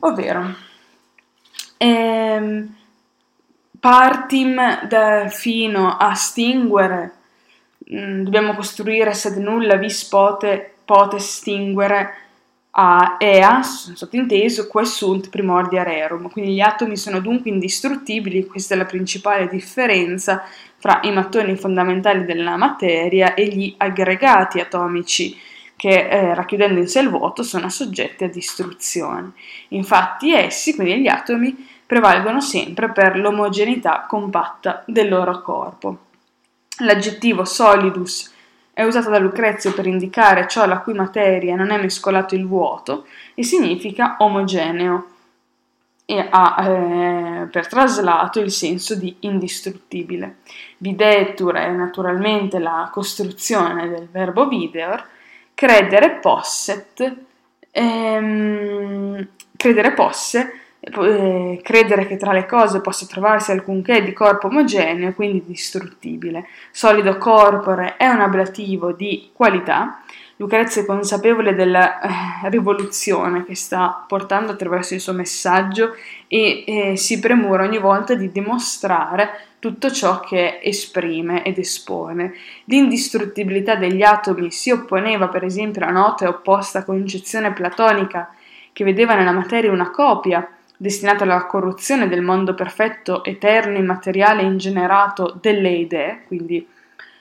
Ovvero, 0.00 0.54
ehm, 1.76 2.76
partim 3.78 4.86
da, 4.88 5.28
fino 5.28 5.98
a 5.98 6.14
stinguere, 6.14 7.12
mm, 7.92 8.22
dobbiamo 8.22 8.54
costruire 8.54 9.12
sed 9.12 9.36
nulla 9.36 9.76
vis 9.76 10.02
pote, 10.06 10.76
pote 10.82 11.18
stinguere 11.18 12.27
a 12.70 13.16
eas, 13.18 13.92
sottinteso, 13.94 14.66
quae 14.66 14.84
sunt 14.84 15.28
primordia 15.30 15.82
rerum. 15.82 16.30
Quindi 16.30 16.54
gli 16.54 16.60
atomi 16.60 16.96
sono 16.96 17.20
dunque 17.20 17.50
indistruttibili, 17.50 18.46
questa 18.46 18.74
è 18.74 18.76
la 18.76 18.84
principale 18.84 19.48
differenza 19.48 20.44
fra 20.76 21.00
i 21.02 21.12
mattoni 21.12 21.56
fondamentali 21.56 22.24
della 22.24 22.56
materia 22.56 23.34
e 23.34 23.48
gli 23.48 23.74
aggregati 23.76 24.60
atomici 24.60 25.36
che 25.74 26.08
eh, 26.08 26.34
racchiudendo 26.34 26.80
in 26.80 26.88
sé 26.88 27.00
il 27.00 27.08
vuoto 27.08 27.42
sono 27.42 27.68
soggetti 27.68 28.24
a 28.24 28.28
distruzione. 28.28 29.32
Infatti 29.68 30.32
essi, 30.32 30.74
quindi 30.74 31.00
gli 31.00 31.08
atomi, 31.08 31.66
prevalgono 31.86 32.40
sempre 32.40 32.90
per 32.90 33.16
l'omogeneità 33.16 34.04
compatta 34.06 34.82
del 34.86 35.08
loro 35.08 35.40
corpo. 35.40 35.98
L'aggettivo 36.80 37.44
solidus 37.44 38.34
è 38.78 38.84
usata 38.84 39.10
da 39.10 39.18
Lucrezio 39.18 39.74
per 39.74 39.88
indicare 39.88 40.46
ciò 40.46 40.64
la 40.64 40.78
cui 40.78 40.92
materia 40.92 41.56
non 41.56 41.72
è 41.72 41.80
mescolato 41.80 42.36
il 42.36 42.46
vuoto 42.46 43.06
e 43.34 43.42
significa 43.42 44.14
omogeneo 44.20 45.06
e 46.04 46.24
ha 46.30 46.64
eh, 46.64 47.46
per 47.50 47.66
traslato 47.66 48.38
il 48.38 48.52
senso 48.52 48.94
di 48.94 49.16
indistruttibile. 49.22 50.36
Videtur 50.76 51.56
è 51.56 51.72
naturalmente 51.72 52.60
la 52.60 52.88
costruzione 52.92 53.88
del 53.88 54.06
verbo 54.08 54.46
videor, 54.46 55.04
credere 55.54 56.12
posset, 56.20 57.16
ehm, 57.72 59.28
credere 59.56 59.92
posse 59.92 60.52
eh, 60.80 61.60
credere 61.62 62.06
che 62.06 62.16
tra 62.16 62.32
le 62.32 62.46
cose 62.46 62.80
possa 62.80 63.06
trovarsi 63.06 63.50
alcunché 63.50 64.02
di 64.02 64.12
corpo 64.12 64.46
omogeneo, 64.46 65.12
quindi 65.12 65.42
distruttibile. 65.44 66.46
Solido 66.70 67.18
corpore 67.18 67.96
è 67.96 68.06
un 68.06 68.20
ablativo 68.20 68.92
di 68.92 69.30
qualità. 69.32 70.02
Lucrezia 70.36 70.82
è 70.82 70.86
consapevole 70.86 71.56
della 71.56 72.00
eh, 72.00 72.48
rivoluzione 72.48 73.44
che 73.44 73.56
sta 73.56 74.04
portando 74.06 74.52
attraverso 74.52 74.94
il 74.94 75.00
suo 75.00 75.12
messaggio 75.12 75.96
e 76.28 76.62
eh, 76.64 76.96
si 76.96 77.18
premura 77.18 77.64
ogni 77.64 77.78
volta 77.78 78.14
di 78.14 78.30
dimostrare 78.30 79.46
tutto 79.58 79.90
ciò 79.90 80.20
che 80.20 80.60
esprime 80.62 81.42
ed 81.42 81.58
espone. 81.58 82.34
L'indistruttibilità 82.66 83.74
degli 83.74 84.02
atomi 84.02 84.52
si 84.52 84.70
opponeva 84.70 85.26
per 85.26 85.42
esempio 85.42 85.82
alla 85.82 85.90
nota 85.90 86.24
e 86.24 86.28
opposta 86.28 86.84
concezione 86.84 87.52
platonica 87.52 88.32
che 88.72 88.84
vedeva 88.84 89.16
nella 89.16 89.32
materia 89.32 89.72
una 89.72 89.90
copia 89.90 90.48
destinato 90.80 91.24
alla 91.24 91.44
corruzione 91.44 92.08
del 92.08 92.22
mondo 92.22 92.54
perfetto, 92.54 93.24
eterno, 93.24 93.76
immateriale, 93.76 94.42
ingenerato 94.42 95.36
delle 95.40 95.70
idee, 95.70 96.22
quindi 96.26 96.66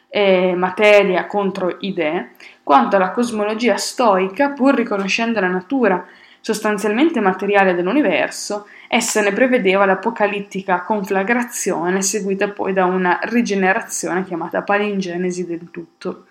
eh, 0.10 0.54
materia 0.56 1.26
contro 1.26 1.76
idee, 1.80 2.32
quanto 2.64 2.96
alla 2.96 3.12
cosmologia 3.12 3.76
stoica, 3.76 4.52
pur 4.52 4.76
riconoscendo 4.76 5.40
la 5.40 5.48
natura 5.48 6.06
sostanzialmente 6.40 7.20
materiale 7.20 7.74
dell'universo, 7.74 8.68
essa 8.88 9.22
ne 9.22 9.34
prevedeva 9.34 9.86
l'apocalittica 9.86 10.84
conflagrazione 10.84 12.02
seguita 12.02 12.50
poi 12.50 12.72
da 12.72 12.86
una 12.86 13.20
rigenerazione 13.24 14.24
chiamata 14.24 14.62
palingenesi 14.62 15.46
del 15.46 15.70
tutto. 15.72 16.28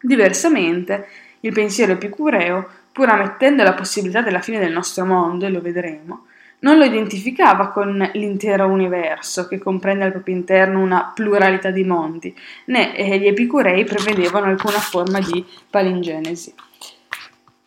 Diversamente, 0.00 1.06
il 1.40 1.52
pensiero 1.52 1.92
epicureo, 1.92 2.68
pur 2.90 3.10
ammettendo 3.10 3.62
la 3.62 3.74
possibilità 3.74 4.22
della 4.22 4.40
fine 4.40 4.58
del 4.58 4.72
nostro 4.72 5.04
mondo, 5.04 5.46
e 5.46 5.50
lo 5.50 5.60
vedremo, 5.60 6.24
non 6.60 6.76
lo 6.78 6.84
identificava 6.84 7.68
con 7.68 8.10
l'intero 8.14 8.66
universo, 8.66 9.46
che 9.46 9.58
comprende 9.58 10.04
al 10.04 10.12
proprio 10.12 10.34
interno 10.34 10.80
una 10.80 11.12
pluralità 11.14 11.70
di 11.70 11.84
mondi, 11.84 12.36
né 12.66 12.94
gli 12.96 13.26
epicurei 13.26 13.84
prevedevano 13.84 14.46
alcuna 14.46 14.78
forma 14.78 15.20
di 15.20 15.44
palingenesi. 15.70 16.54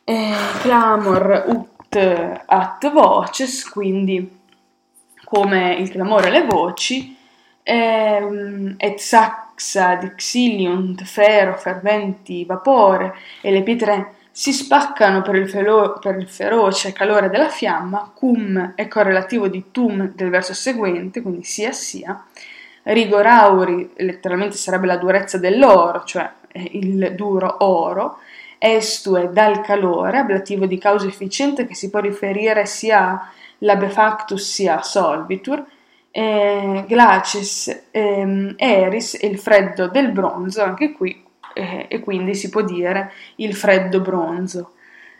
eh, 0.04 0.34
clamor 0.62 1.44
ut 1.48 1.96
at 2.46 2.92
voces, 2.92 3.68
quindi 3.70 4.40
come 5.24 5.76
il 5.76 5.90
clamore 5.90 6.28
e 6.28 6.32
le 6.32 6.46
voci, 6.46 7.16
ehm, 7.64 8.76
et 8.78 9.00
saxa 9.00 9.96
dixiliunt 9.96 11.04
fero 11.04 11.56
ferventi 11.56 12.44
vapore, 12.46 13.14
e 13.42 13.52
le 13.52 13.64
pietre 13.64 14.16
si 14.32 14.54
spaccano 14.54 15.22
per 15.22 15.36
il, 15.36 15.50
felo- 15.50 16.00
per 16.00 16.16
il, 16.16 16.28
feroce 16.28 16.94
calore 16.94 17.30
della 17.30 17.50
fiamma, 17.50 18.12
cum 18.14 18.74
è 18.76 18.88
correlativo 18.88 19.48
di 19.48 19.66
tum 19.72 20.14
del 20.16 20.30
verso 20.30 20.54
seguente, 20.54 21.22
quindi 21.22 21.44
sia 21.44 21.74
sia, 21.74 22.26
rigorauri, 22.84 23.92
letteralmente 23.98 24.56
sarebbe 24.56 24.88
la 24.88 24.98
durezza 24.98 25.38
dell'oro, 25.38 26.04
cioè 26.06 26.30
il 26.54 27.14
duro 27.16 27.58
oro, 27.60 28.18
estue 28.58 29.30
dal 29.32 29.62
calore, 29.62 30.20
ablativo 30.20 30.66
di 30.66 30.78
causa 30.78 31.08
efficiente 31.08 31.66
che 31.66 31.76
si 31.76 31.90
può 31.90 32.00
riferire 32.00 32.66
sia 32.66 33.30
all'abefactus 33.60 34.42
sia 34.42 34.80
a 34.80 34.84
solvitur, 34.84 35.64
eh, 36.12 36.84
glacis 36.88 37.88
ehm, 37.92 38.54
eris 38.58 39.18
il 39.22 39.40
freddo 39.40 39.88
del 39.88 40.12
bronzo, 40.12 40.64
anche 40.64 40.92
qui, 40.92 41.24
eh, 41.54 41.86
e 41.90 42.00
quindi 42.00 42.36
si 42.36 42.50
può 42.50 42.62
dire 42.62 43.12
il 43.36 43.56
freddo 43.56 44.00
bronzo. 44.02 44.74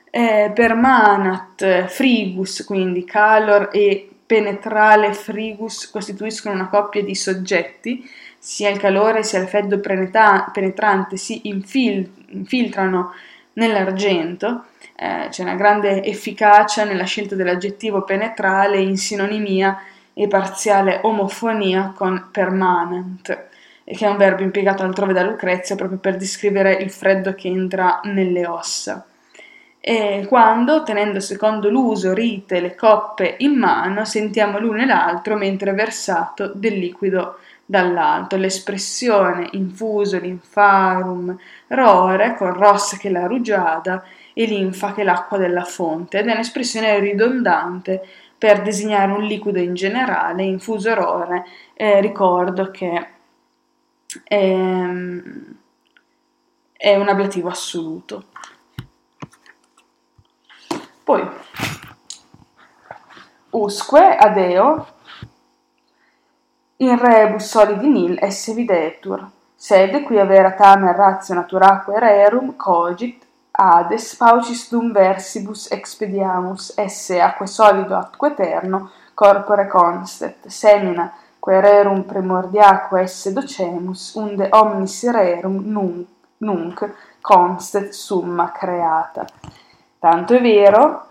Eh, 0.10 0.52
permanat 0.54 1.86
frigus, 1.88 2.64
quindi 2.66 3.06
calor 3.06 3.70
e 3.72 4.10
penetrale 4.26 5.14
frigus 5.14 5.90
costituiscono 5.90 6.56
una 6.56 6.68
coppia 6.68 7.04
di 7.04 7.16
soggetti, 7.16 8.10
sia 8.38 8.70
il 8.70 8.80
calore 8.80 9.24
sia 9.24 9.40
il 9.40 9.48
freddo 9.48 9.80
penetrante 9.80 11.18
si 11.18 11.48
infil- 11.48 12.10
infiltrano 12.30 13.14
nell'argento, 13.54 14.66
eh, 14.96 15.28
c'è 15.30 15.44
una 15.44 15.56
grande 15.56 16.04
efficacia 16.04 16.84
nella 16.86 17.04
scelta 17.04 17.36
dell'aggettivo 17.36 18.04
penetrale 18.04 18.80
in 18.80 18.98
sinonimia 18.98 19.82
e 20.14 20.28
parziale 20.28 21.00
omofonia 21.04 21.94
con 21.96 22.30
permanent, 22.32 23.50
che 23.96 24.06
è 24.06 24.10
un 24.10 24.18
verbo 24.18 24.44
impiegato 24.44 24.84
altrove 24.84 25.14
da 25.14 25.24
Lucrezia 25.24 25.76
proprio 25.76 26.00
per 26.00 26.18
descrivere 26.18 26.74
il 26.74 26.90
freddo 26.90 27.34
che 27.34 27.48
entra 27.48 28.02
nelle 28.04 28.46
ossa. 28.48 29.06
E 29.84 30.26
quando, 30.30 30.84
tenendo 30.84 31.20
secondo 31.20 31.70
l'uso 31.70 32.14
rite 32.14 32.60
le 32.60 32.76
coppe 32.76 33.36
in 33.40 33.58
mano, 33.58 34.06
sentiamo 34.06 34.60
l'uno 34.60 34.82
e 34.82 34.86
l'altro 34.86 35.36
mentre 35.36 35.74
versato 35.74 36.52
del 36.54 36.78
liquido 36.78 37.40
dall'alto. 37.66 38.38
L'espressione 38.38 39.48
infuso 39.54 40.20
l'infarum 40.20 41.36
rore, 41.70 42.36
con 42.36 42.54
rossa 42.54 42.98
che 42.98 43.10
la 43.10 43.26
rugiada, 43.26 44.04
e 44.34 44.46
linfa 44.46 44.94
che 44.94 45.04
l'acqua 45.04 45.38
della 45.38 45.64
fonte, 45.64 46.20
ed 46.20 46.28
è 46.28 46.34
un'espressione 46.34 47.00
ridondante 47.00 48.06
per 48.38 48.62
disegnare 48.62 49.12
un 49.12 49.24
liquido 49.24 49.60
in 49.60 49.74
generale, 49.74 50.44
infuso 50.44 50.94
rore, 50.94 51.44
eh, 51.74 52.00
ricordo 52.02 52.72
che 52.72 53.08
è, 54.24 54.44
è 56.74 56.96
un 56.96 57.08
ablativo 57.08 57.50
assoluto. 57.50 58.26
Poi, 61.04 61.30
usque 63.52 64.16
adeo 64.16 64.88
in 66.78 66.98
rebus 66.98 67.46
solidi 67.46 67.88
nil 67.88 68.18
esse 68.20 68.54
videtur, 68.54 69.30
sed 69.56 70.04
qui 70.04 70.20
avera 70.20 70.54
tamen 70.54 70.96
ratio 70.96 71.36
naturaque 71.36 72.00
rerum 72.00 72.56
cogit 72.56 73.26
ades 73.52 74.16
paucis 74.16 74.70
dum 74.70 74.92
versibus 74.92 75.70
expediamus 75.72 76.74
esse 76.78 77.20
acque 77.22 77.46
solido 77.46 77.96
atque 77.96 78.30
eterno 78.30 78.90
corpore 79.14 79.68
constet 79.68 80.48
semina 80.48 81.14
quae 81.42 81.60
rerum 81.60 82.04
primordiaque 82.04 83.02
esse 83.02 83.34
docemus 83.34 84.14
unde 84.14 84.48
omnis 84.52 85.10
rerum 85.10 85.64
nunc, 85.66 86.08
nunc 86.38 86.94
constet 87.20 87.90
summa 87.90 88.52
creata. 88.52 89.26
Tanto 89.98 90.36
è 90.36 90.42
vero. 90.42 91.08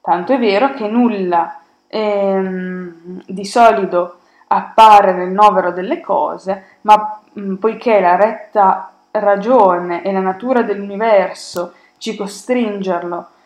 Tanto 0.00 0.32
è 0.32 0.38
vero 0.38 0.72
che 0.74 0.86
nulla 0.86 1.60
ehm, 1.88 3.22
di 3.26 3.44
solido 3.44 4.20
appare 4.46 5.12
nel 5.14 5.30
novero 5.30 5.72
delle 5.72 6.00
cose 6.00 6.78
ma 6.82 7.20
Mm, 7.38 7.56
poiché 7.56 8.00
la 8.00 8.16
retta 8.16 8.92
ragione 9.10 10.02
e 10.02 10.10
la 10.10 10.20
natura 10.20 10.62
dell'universo 10.62 11.74
ci, 11.98 12.16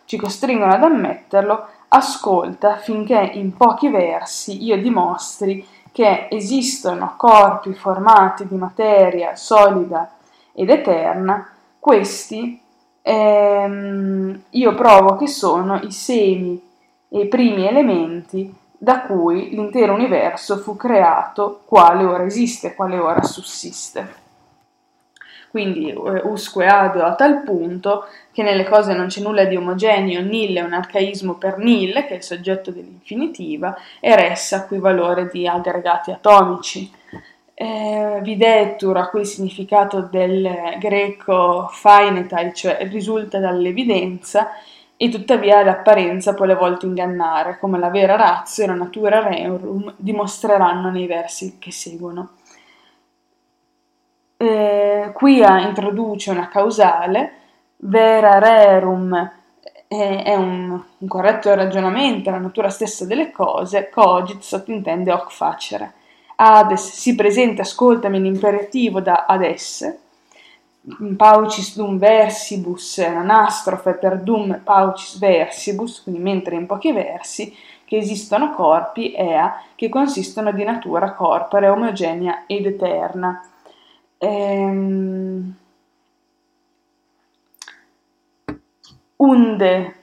ci 0.05 0.17
costringono 0.17 0.73
ad 0.73 0.83
ammetterlo, 0.85 1.67
ascolta 1.93 2.77
finché 2.77 3.31
in 3.35 3.57
pochi 3.57 3.89
versi 3.89 4.65
io 4.65 4.81
dimostri 4.81 5.67
che 5.93 6.29
esistono 6.31 7.15
corpi 7.17 7.75
formati 7.75 8.47
di 8.47 8.55
materia 8.55 9.35
solida 9.35 10.11
ed 10.53 10.71
eterna, 10.71 11.49
questi 11.79 12.61
ehm, 13.03 14.41
io 14.51 14.75
provo 14.75 15.17
che 15.17 15.27
sono 15.27 15.81
i 15.83 15.91
semi 15.91 16.61
e 17.09 17.21
i 17.21 17.29
primi 17.29 17.67
elementi 17.67 18.55
da 18.77 19.03
cui 19.03 19.51
l'intero 19.51 19.93
universo 19.93 20.59
fu 20.59 20.77
creato 20.77 21.63
quale 21.65 22.05
ora 22.05 22.25
esiste, 22.25 22.75
quale 22.75 22.99
ora 22.99 23.23
sussiste. 23.23 24.29
Quindi 25.51 25.91
eh, 25.91 25.95
usque 26.25 26.67
ado 26.69 27.03
a 27.03 27.15
tal 27.15 27.43
punto 27.43 28.07
che 28.31 28.43
nelle 28.43 28.65
cose 28.65 28.95
non 28.95 29.09
c'è 29.09 29.21
nulla 29.21 29.45
di 29.45 29.57
omogeneo, 29.57 30.23
nil 30.23 30.57
è 30.57 30.61
un 30.61 30.73
arcaismo 30.73 31.35
per 31.35 31.59
nil, 31.59 31.93
che 31.93 32.09
è 32.09 32.15
il 32.15 32.23
soggetto 32.23 32.71
dell'infinitiva, 32.71 33.77
e 33.99 34.15
res 34.15 34.53
a 34.53 34.67
cui 34.67 34.79
valore 34.79 35.29
di 35.31 35.49
aggregati 35.49 36.13
atomici. 36.13 36.91
Eh, 37.55 38.21
videtur, 38.23 38.97
a 38.97 39.09
cui 39.09 39.21
il 39.21 39.27
significato 39.27 40.09
del 40.11 40.49
greco 40.79 41.69
fainetai, 41.71 42.55
cioè 42.55 42.89
risulta 42.89 43.39
dall'evidenza, 43.39 44.53
e 44.97 45.09
tuttavia 45.09 45.65
l'apparenza 45.65 46.35
può 46.35 46.45
alle 46.45 46.55
volte 46.55 46.87
ingannare, 46.87 47.59
come 47.59 47.79
la 47.79 47.89
vera 47.89 48.17
razza 48.17 48.63
e 48.63 48.67
la 48.67 48.75
natura 48.75 49.27
rerum 49.27 49.95
dimostreranno 49.97 50.91
nei 50.91 51.07
versi 51.07 51.57
che 51.59 51.73
seguono. 51.73 52.33
Eh, 54.43 55.11
quia 55.13 55.61
introduce 55.61 56.31
una 56.31 56.49
causale, 56.49 57.33
vera 57.77 58.39
rerum 58.39 59.13
eh, 59.87 60.23
è 60.23 60.35
un, 60.35 60.83
un, 60.97 61.09
corretto 61.09 61.55
ragionamento, 61.55 62.31
la 62.31 62.39
natura 62.39 62.71
stessa 62.71 63.05
delle 63.05 63.33
cose, 63.33 63.91
cogit 63.91 64.41
sottintende 64.41 65.13
hoc 65.13 65.31
facere. 65.31 65.93
Hades 66.37 66.91
si 66.91 67.15
presenta, 67.15 67.61
ascoltami 67.61 68.19
l'imperativo 68.19 69.01
da 69.01 69.27
ad 69.29 69.43
esse, 69.43 70.01
paucis 71.19 71.77
dum 71.77 71.99
versibus, 71.99 72.97
anastrofe 72.97 73.93
per 73.93 74.23
dum 74.23 74.59
paucis 74.65 75.19
versibus, 75.19 76.03
quindi 76.03 76.23
mentre 76.23 76.57
in 76.57 76.65
pochi 76.65 76.93
versi, 76.93 77.55
che 77.85 77.99
esistono 77.99 78.55
corpi, 78.55 79.13
ea, 79.13 79.65
che 79.75 79.91
consistono 79.91 80.51
di 80.51 80.65
natura 80.65 81.13
corporea, 81.13 81.73
omogenea 81.73 82.45
ed 82.47 82.65
eterna. 82.65 83.45
Ehm, 84.23 85.55
unde 89.17 89.95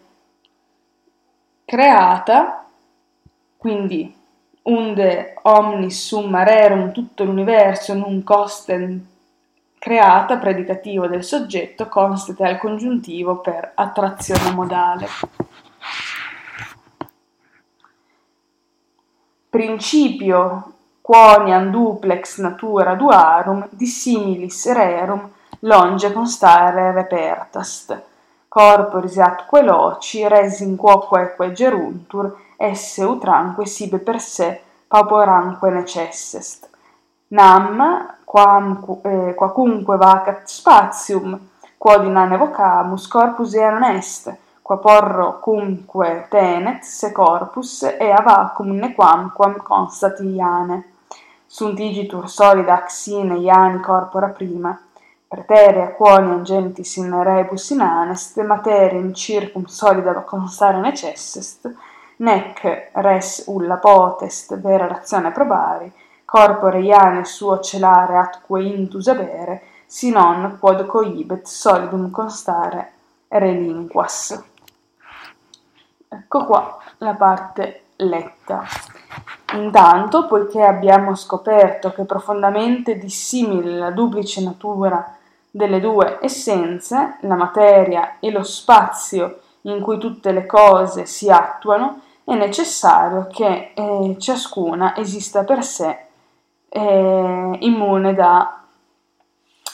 creata, 1.64 2.66
quindi 3.58 4.16
unde 4.64 5.36
omnis 5.44 6.08
summa 6.08 6.42
rerum 6.44 6.92
tutto 6.92 7.24
l'universo 7.24 7.94
non 7.94 8.24
costent 8.24 9.06
creata 9.78 10.38
predicativo 10.38 11.06
del 11.08 11.24
soggetto 11.24 11.88
constate 11.88 12.44
al 12.44 12.58
congiuntivo 12.58 13.40
per 13.40 13.72
attrazione 13.76 14.52
modale. 14.52 15.08
Principio 19.50 20.77
quoniam 21.08 21.72
duplex 21.72 22.40
natura 22.40 22.94
duarum, 22.96 23.66
dissimilis 23.70 24.66
rerum, 24.74 25.30
longe 25.60 26.12
constare 26.12 26.92
repertast. 26.92 28.04
Corporis 28.50 29.18
atque 29.18 29.62
loci, 29.62 30.28
res 30.28 30.60
in 30.60 30.76
quoqueque 30.76 31.54
geruntur, 31.54 32.36
esse 32.58 33.06
utranque 33.06 33.66
sibe 33.66 34.00
per 34.00 34.20
se 34.20 34.62
pauporanque 34.86 35.70
necessest. 35.70 36.68
Nam, 37.30 38.18
quam, 38.26 39.00
eh, 39.04 39.34
quacunque 39.34 39.96
vacat 39.96 40.46
spatium, 40.46 41.40
quod 41.78 42.04
in 42.04 42.18
ane 42.18 42.36
vocamus, 42.36 43.08
corpus 43.08 43.54
eam 43.54 43.82
est, 43.96 44.38
qua 44.62 44.76
porro 44.76 45.40
cumque 45.40 46.28
tenet, 46.30 46.84
se 46.84 47.14
corpus, 47.14 47.84
ea 47.84 48.22
vacum 48.22 48.76
nequamquam 48.76 49.56
constat 49.64 50.20
iane. 50.20 50.96
Sunt 51.58 51.80
igitur 51.80 52.30
solida 52.30 52.74
axine 52.74 53.40
iani 53.40 53.80
corpora 53.82 54.28
prima, 54.28 54.80
Preterea 55.28 55.96
quoniam 55.98 56.44
genitis 56.44 56.98
in 56.98 57.24
rebus 57.24 57.72
in 57.72 57.82
anest, 57.82 58.38
materia 58.44 59.00
in 59.00 59.12
circum 59.16 59.66
solida 59.66 60.14
constare 60.22 60.78
necessest, 60.78 61.68
nec 62.18 62.62
res 62.94 63.46
ulla 63.48 63.78
potest 63.78 64.56
vera 64.60 64.86
razione 64.86 65.32
probari, 65.32 65.92
corpore 66.26 66.82
iane 66.82 67.26
suo 67.26 67.60
celare 67.60 68.18
atque 68.18 68.62
intus 68.62 69.08
avere, 69.08 69.64
si 69.88 70.12
non 70.12 70.58
quod 70.60 70.86
coibet 70.86 71.48
solidum 71.48 72.12
constare 72.12 72.92
relinquas. 73.30 74.44
Ecco 76.08 76.46
qua 76.46 76.78
la 77.00 77.16
parte 77.16 77.82
letta. 77.96 79.07
Intanto, 79.54 80.28
poiché 80.28 80.62
abbiamo 80.62 81.16
scoperto 81.16 81.92
che 81.92 82.02
è 82.02 82.06
profondamente 82.06 82.98
dissimile 82.98 83.78
la 83.78 83.92
duplice 83.92 84.42
natura 84.42 85.16
delle 85.50 85.80
due 85.80 86.20
essenze, 86.22 87.18
la 87.22 87.36
materia 87.36 88.18
e 88.20 88.30
lo 88.30 88.44
spazio 88.44 89.40
in 89.62 89.82
cui 89.82 89.98
tutte 89.98 90.32
le 90.32 90.46
cose 90.46 91.06
si 91.06 91.30
attuano, 91.30 92.02
è 92.24 92.36
necessario 92.36 93.28
che 93.32 93.72
eh, 93.74 94.16
ciascuna 94.20 94.96
esista 94.98 95.44
per 95.44 95.64
sé 95.64 95.98
eh, 96.70 97.58
immune 97.60 98.14
da 98.14 98.62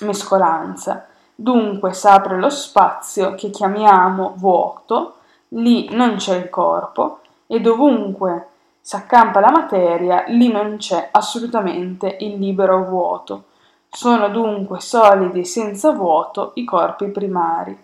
mescolanza. 0.01 1.07
Dunque 1.35 1.93
s'apre 1.93 2.37
lo 2.37 2.49
spazio 2.49 3.33
che 3.33 3.49
chiamiamo 3.49 4.33
vuoto, 4.37 5.15
lì 5.49 5.89
non 5.93 6.15
c'è 6.15 6.35
il 6.35 6.49
corpo 6.49 7.19
e 7.47 7.59
dovunque 7.59 8.47
s'accampa 8.85 9.39
la 9.39 9.49
materia, 9.49 10.25
lì 10.27 10.51
non 10.51 10.75
c'è 10.75 11.07
assolutamente 11.09 12.17
il 12.19 12.37
libero 12.37 12.83
vuoto. 12.83 13.45
Sono 13.89 14.27
dunque 14.27 14.81
solidi 14.81 15.39
e 15.39 15.45
senza 15.45 15.93
vuoto 15.93 16.51
i 16.55 16.65
corpi 16.65 17.07
primari. 17.07 17.77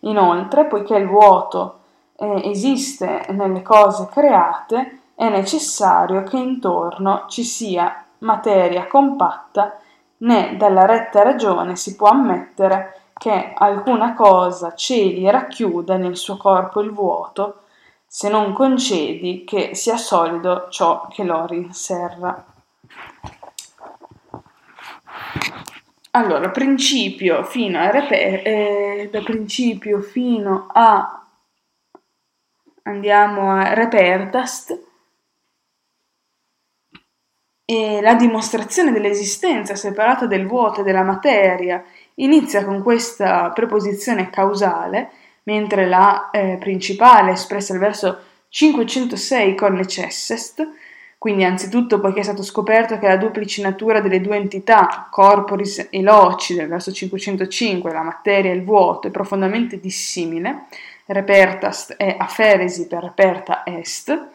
Inoltre, 0.00 0.66
poiché 0.66 0.94
il 0.94 1.08
vuoto 1.08 1.78
eh, 2.14 2.48
esiste 2.48 3.26
nelle 3.30 3.62
cose 3.62 4.06
create, 4.08 5.00
è 5.16 5.28
necessario 5.28 6.22
che 6.22 6.36
intorno 6.36 7.24
ci 7.26 7.42
sia 7.42 8.04
materia 8.18 8.86
compatta, 8.86 9.80
né 10.18 10.56
dalla 10.56 10.86
retta 10.86 11.24
ragione 11.24 11.74
si 11.74 11.96
può 11.96 12.06
ammettere 12.06 13.00
che 13.14 13.52
alcuna 13.52 14.14
cosa 14.14 14.74
celi 14.74 15.26
e 15.26 15.30
racchiuda 15.32 15.96
nel 15.96 16.16
suo 16.16 16.36
corpo 16.36 16.80
il 16.80 16.92
vuoto, 16.92 17.62
se 18.06 18.28
non 18.28 18.52
concedi 18.52 19.44
che 19.44 19.74
sia 19.74 19.96
solido 19.96 20.68
ciò 20.70 21.06
che 21.08 21.24
lo 21.24 21.46
rinserra. 21.46 22.44
Allora, 26.12 26.50
principio 26.50 27.44
fino 27.44 27.78
a 27.78 27.90
reper- 27.90 28.46
eh, 28.46 29.08
da 29.12 29.20
principio 29.20 30.00
fino 30.00 30.66
a 30.72 31.16
andiamo 32.84 33.50
a 33.50 33.74
repertast 33.74 34.84
e 37.64 38.00
la 38.00 38.14
dimostrazione 38.14 38.92
dell'esistenza 38.92 39.74
separata 39.74 40.26
del 40.26 40.46
vuoto 40.46 40.80
e 40.80 40.84
della 40.84 41.02
materia 41.02 41.84
inizia 42.14 42.64
con 42.64 42.82
questa 42.82 43.50
preposizione 43.50 44.30
causale, 44.30 45.10
mentre 45.46 45.86
la 45.86 46.30
eh, 46.30 46.56
principale 46.58 47.32
espressa 47.32 47.72
al 47.72 47.78
verso 47.78 48.18
506 48.48 49.54
con 49.54 49.74
necessest 49.74 50.66
quindi 51.18 51.44
anzitutto 51.44 51.98
poiché 51.98 52.20
è 52.20 52.22
stato 52.22 52.42
scoperto 52.42 52.98
che 52.98 53.08
la 53.08 53.16
duplice 53.16 53.60
natura 53.60 54.00
delle 54.00 54.20
due 54.20 54.36
entità, 54.36 55.08
corporis 55.10 55.88
e 55.90 56.00
loci, 56.02 56.54
del 56.54 56.68
verso 56.68 56.92
505, 56.92 57.92
la 57.92 58.02
materia 58.02 58.52
e 58.52 58.54
il 58.54 58.62
vuoto, 58.62 59.08
è 59.08 59.10
profondamente 59.10 59.80
dissimile, 59.80 60.66
repertast 61.06 61.96
è 61.96 62.14
aferesi 62.16 62.86
per 62.86 63.02
reperta 63.02 63.62
est, 63.64 64.28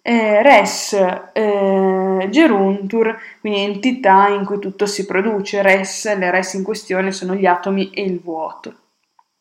eh, 0.00 0.42
res 0.42 0.94
eh, 1.32 2.26
geruntur, 2.30 3.16
quindi 3.40 3.60
entità 3.60 4.28
in 4.28 4.44
cui 4.44 4.58
tutto 4.58 4.86
si 4.86 5.04
produce, 5.04 5.62
res, 5.62 6.16
le 6.16 6.30
res 6.32 6.54
in 6.54 6.64
questione 6.64 7.12
sono 7.12 7.34
gli 7.34 7.46
atomi 7.46 7.90
e 7.90 8.02
il 8.02 8.18
vuoto. 8.18 8.74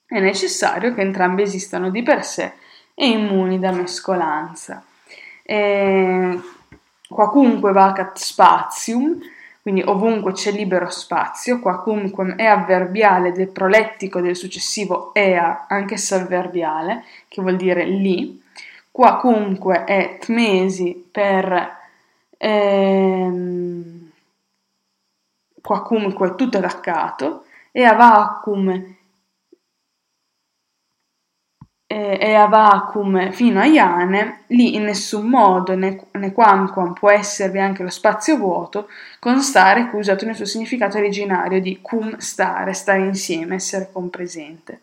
È 0.07 0.19
necessario 0.19 0.93
che 0.93 1.01
entrambi 1.01 1.41
esistano 1.41 1.89
di 1.89 2.01
per 2.01 2.23
sé 2.23 2.53
e 2.93 3.07
immuni 3.07 3.59
da 3.59 3.71
mescolanza. 3.71 4.83
Eh, 5.43 6.39
Quacunque 7.09 7.71
vacat 7.71 8.17
spatium, 8.17 9.17
quindi 9.61 9.81
ovunque 9.81 10.33
c'è 10.33 10.51
libero 10.51 10.89
spazio, 10.89 11.59
quacunque 11.61 12.35
è 12.35 12.45
avverbiale 12.45 13.31
del 13.31 13.47
prolettico 13.47 14.19
del 14.19 14.35
successivo 14.35 15.13
ea, 15.13 15.67
anch'esso 15.69 16.15
avverbiale, 16.15 17.05
che 17.29 17.41
vuol 17.41 17.55
dire 17.55 17.85
lì, 17.85 18.41
quacunque 18.91 19.85
è 19.85 20.17
tmesi 20.19 21.07
per 21.09 21.77
ehm, 22.37 24.11
quacunque 25.61 26.35
tutto 26.35 26.57
attaccato, 26.57 27.45
e 27.71 27.83
a 27.85 27.93
vacuum 27.93 28.95
e 31.89 32.33
a 32.33 32.47
vacuum 32.47 33.31
fino 33.31 33.61
a 33.61 33.65
iane, 33.65 34.41
lì 34.47 34.75
in 34.75 34.83
nessun 34.83 35.25
modo, 35.27 35.73
né, 35.73 35.95
quamquam 36.33 36.91
può 36.93 37.09
esservi 37.09 37.59
anche 37.59 37.81
lo 37.81 37.89
spazio 37.89 38.35
vuoto, 38.35 38.89
con 39.19 39.41
stare 39.41 39.87
qui 39.89 39.99
usato 39.99 40.25
nel 40.25 40.35
suo 40.35 40.45
significato 40.45 40.97
originario 40.97 41.61
di 41.61 41.79
cum 41.81 42.17
stare, 42.17 42.73
stare 42.73 42.99
insieme, 43.05 43.55
essere 43.55 43.89
compresente. 43.89 44.81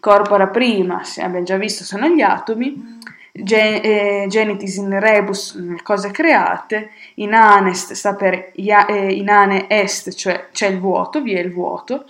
Corpora 0.00 0.48
prima, 0.48 1.04
se 1.04 1.22
abbiamo 1.22 1.44
già 1.44 1.56
visto, 1.56 1.84
sono 1.84 2.08
gli 2.08 2.22
atomi, 2.22 2.98
gen- 3.30 3.80
eh, 3.84 4.26
genitis 4.28 4.76
in 4.76 4.98
rebus, 4.98 5.54
nelle 5.54 5.82
cose 5.82 6.10
create, 6.10 6.90
in 7.16 7.34
anest 7.34 7.92
sta 7.92 8.14
per 8.14 8.50
ia- 8.56 8.86
eh, 8.86 9.12
inane 9.12 9.68
est, 9.68 10.12
cioè 10.14 10.48
c'è 10.50 10.66
il 10.66 10.80
vuoto, 10.80 11.22
vi 11.22 11.34
è 11.34 11.40
il 11.40 11.52
vuoto, 11.52 12.06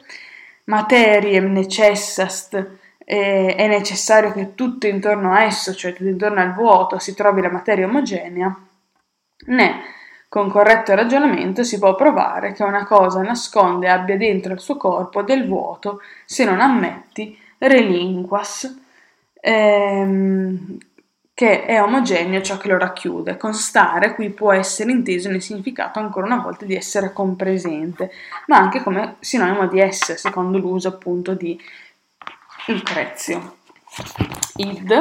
materiem 0.65 1.53
necessast, 1.53 2.81
e 3.05 3.55
è 3.55 3.67
necessario 3.69 4.33
che 4.33 4.55
tutto 4.55 4.87
intorno 4.87 5.33
a 5.33 5.43
esso, 5.43 5.75
cioè 5.75 5.93
tutto 5.93 6.09
intorno 6.09 6.41
al 6.41 6.55
vuoto, 6.55 6.99
si 6.99 7.15
trovi 7.15 7.41
la 7.43 7.51
materia 7.51 7.87
omogenea, 7.87 8.55
né 9.47 9.83
con 10.33 10.49
corretto 10.49 10.95
ragionamento 10.95 11.63
si 11.63 11.79
può 11.79 11.95
provare 11.95 12.53
che 12.55 12.63
una 12.63 12.87
cosa 12.87 13.21
nasconde 13.21 13.85
e 13.85 13.91
abbia 13.91 14.17
dentro 14.17 14.55
il 14.55 14.61
suo 14.61 14.79
corpo 14.79 15.21
del 15.21 15.47
vuoto 15.47 16.01
se 16.25 16.47
non 16.47 16.59
ammetti 16.59 17.39
relinquas, 17.59 18.81
ehm, 19.39 20.79
che 21.35 21.67
è 21.67 21.83
omogeneo 21.83 22.41
ciò 22.41 22.57
che 22.57 22.69
lo 22.69 22.79
racchiude. 22.79 23.37
Constare 23.37 24.15
qui 24.15 24.31
può 24.31 24.53
essere 24.53 24.91
inteso 24.91 25.29
nel 25.29 25.43
significato 25.43 25.99
ancora 25.99 26.25
una 26.25 26.41
volta 26.41 26.65
di 26.65 26.77
essere 26.77 27.13
compresente, 27.13 28.11
ma 28.47 28.57
anche 28.57 28.83
come 28.83 29.17
sinonimo 29.21 29.67
di 29.67 29.81
essere, 29.81 30.17
secondo 30.17 30.57
l'uso 30.57 30.89
appunto 30.89 31.35
di 31.35 31.61
Lucrezio. 32.67 33.57
Id 34.57 34.93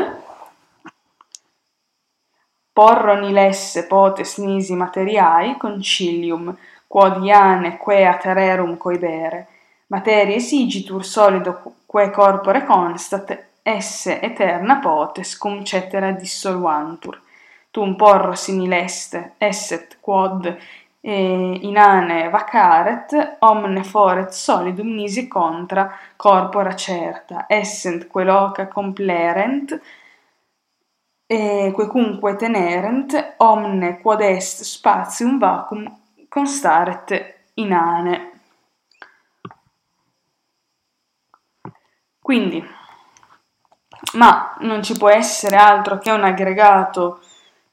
porroni 2.73 3.31
lesse 3.31 3.85
potes 3.85 4.37
nisi 4.37 4.73
materiae 4.73 5.57
concilium, 5.59 6.57
quod 6.87 7.23
iane 7.23 7.77
quea 7.77 8.15
tererum 8.17 8.77
coibere, 8.77 9.47
materie 9.87 10.39
sigitur 10.39 11.05
solido 11.05 11.75
quae 11.85 12.09
corpore 12.09 12.65
constat, 12.65 13.37
esse 13.61 14.19
eterna 14.19 14.79
potes 14.81 15.37
cum 15.37 15.63
cetera 15.63 16.11
dissolvantur. 16.13 17.21
Tum 17.69 17.95
porro 17.95 18.33
simileste, 18.33 19.33
esset 19.37 19.99
quod 20.01 20.57
e 21.03 21.57
inane 21.61 22.29
vacaret 22.29 23.37
omne 23.39 23.83
foret 23.83 24.29
solidum 24.29 24.93
nisi 24.93 25.27
contra 25.27 25.91
corpora 26.15 26.75
certa 26.75 27.45
essent 27.47 28.05
que 28.07 28.23
loca 28.23 28.67
complerent 28.67 29.81
e 31.25 31.71
quecunque 31.73 32.35
tenerent 32.35 33.33
omne 33.37 33.99
quod 33.99 34.21
est 34.21 34.61
spatium 34.61 35.39
vacuum 35.39 35.83
constaret 36.29 37.35
inane 37.55 38.31
quindi 42.21 42.63
ma 44.13 44.55
non 44.59 44.83
ci 44.83 44.95
può 44.95 45.09
essere 45.09 45.55
altro 45.55 45.97
che 45.97 46.11
un 46.11 46.23
aggregato 46.23 47.21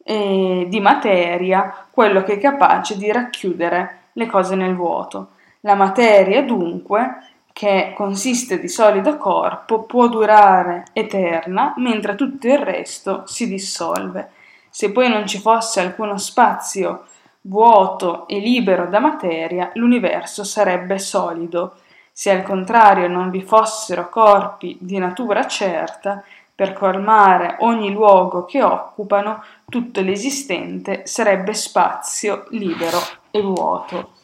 eh, 0.09 0.64
di 0.70 0.80
materia 0.80 1.86
quello 1.90 2.22
che 2.22 2.34
è 2.34 2.38
capace 2.38 2.96
di 2.96 3.12
racchiudere 3.12 4.04
le 4.14 4.24
cose 4.24 4.54
nel 4.54 4.74
vuoto. 4.74 5.32
La 5.61 5.74
materia, 5.74 6.42
dunque, 6.42 7.16
che 7.52 7.92
consiste 7.94 8.59
di 8.59 8.68
solido 8.68 9.18
corpo, 9.18 9.82
può 9.82 10.09
durare 10.09 10.84
eterna, 10.94 11.74
mentre 11.76 12.14
tutto 12.14 12.46
il 12.46 12.56
resto 12.56 13.24
si 13.26 13.46
dissolve. 13.46 14.30
Se 14.70 14.92
poi 14.92 15.11
non 15.11 15.26
ci 15.26 15.38
fosse 15.40 15.80
alcuno 15.80 16.16
spazio 16.16 17.04
vuoto 17.42 18.26
e 18.28 18.38
libero 18.38 18.86
da 18.86 19.00
materia, 19.00 19.70
l'universo 19.74 20.42
sarebbe 20.42 20.98
solido. 20.98 21.74
Se 22.12 22.30
al 22.30 22.42
contrario 22.42 23.09
non 23.09 23.28
vi 23.28 23.42
fossero 23.42 24.09
corpi 24.09 24.78
di 24.80 24.96
natura 24.96 25.46
certa, 25.46 26.24
per 26.59 26.72
colmare 26.72 27.54
ogni 27.61 27.92
luogo 27.92 28.44
che 28.44 28.64
occupano, 28.64 29.44
tutto 29.68 30.00
l'esistente 30.00 31.02
sarebbe 31.06 31.54
spazio 31.54 32.46
libero 32.48 32.98
e 33.30 33.40
vuoto. 33.40 34.14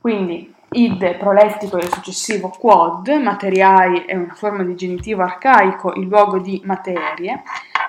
Quindi 0.00 0.50
id 0.70 1.16
prolettico 1.18 1.76
e 1.76 1.84
il 1.84 1.92
successivo 1.92 2.48
quod, 2.58 3.08
materiai 3.08 4.06
è 4.06 4.14
una 4.14 4.32
forma 4.32 4.62
di 4.62 4.76
genitivo 4.76 5.20
arcaico, 5.20 5.92
il 5.92 6.06
luogo 6.06 6.38
di 6.38 6.58
materie, 6.64 7.42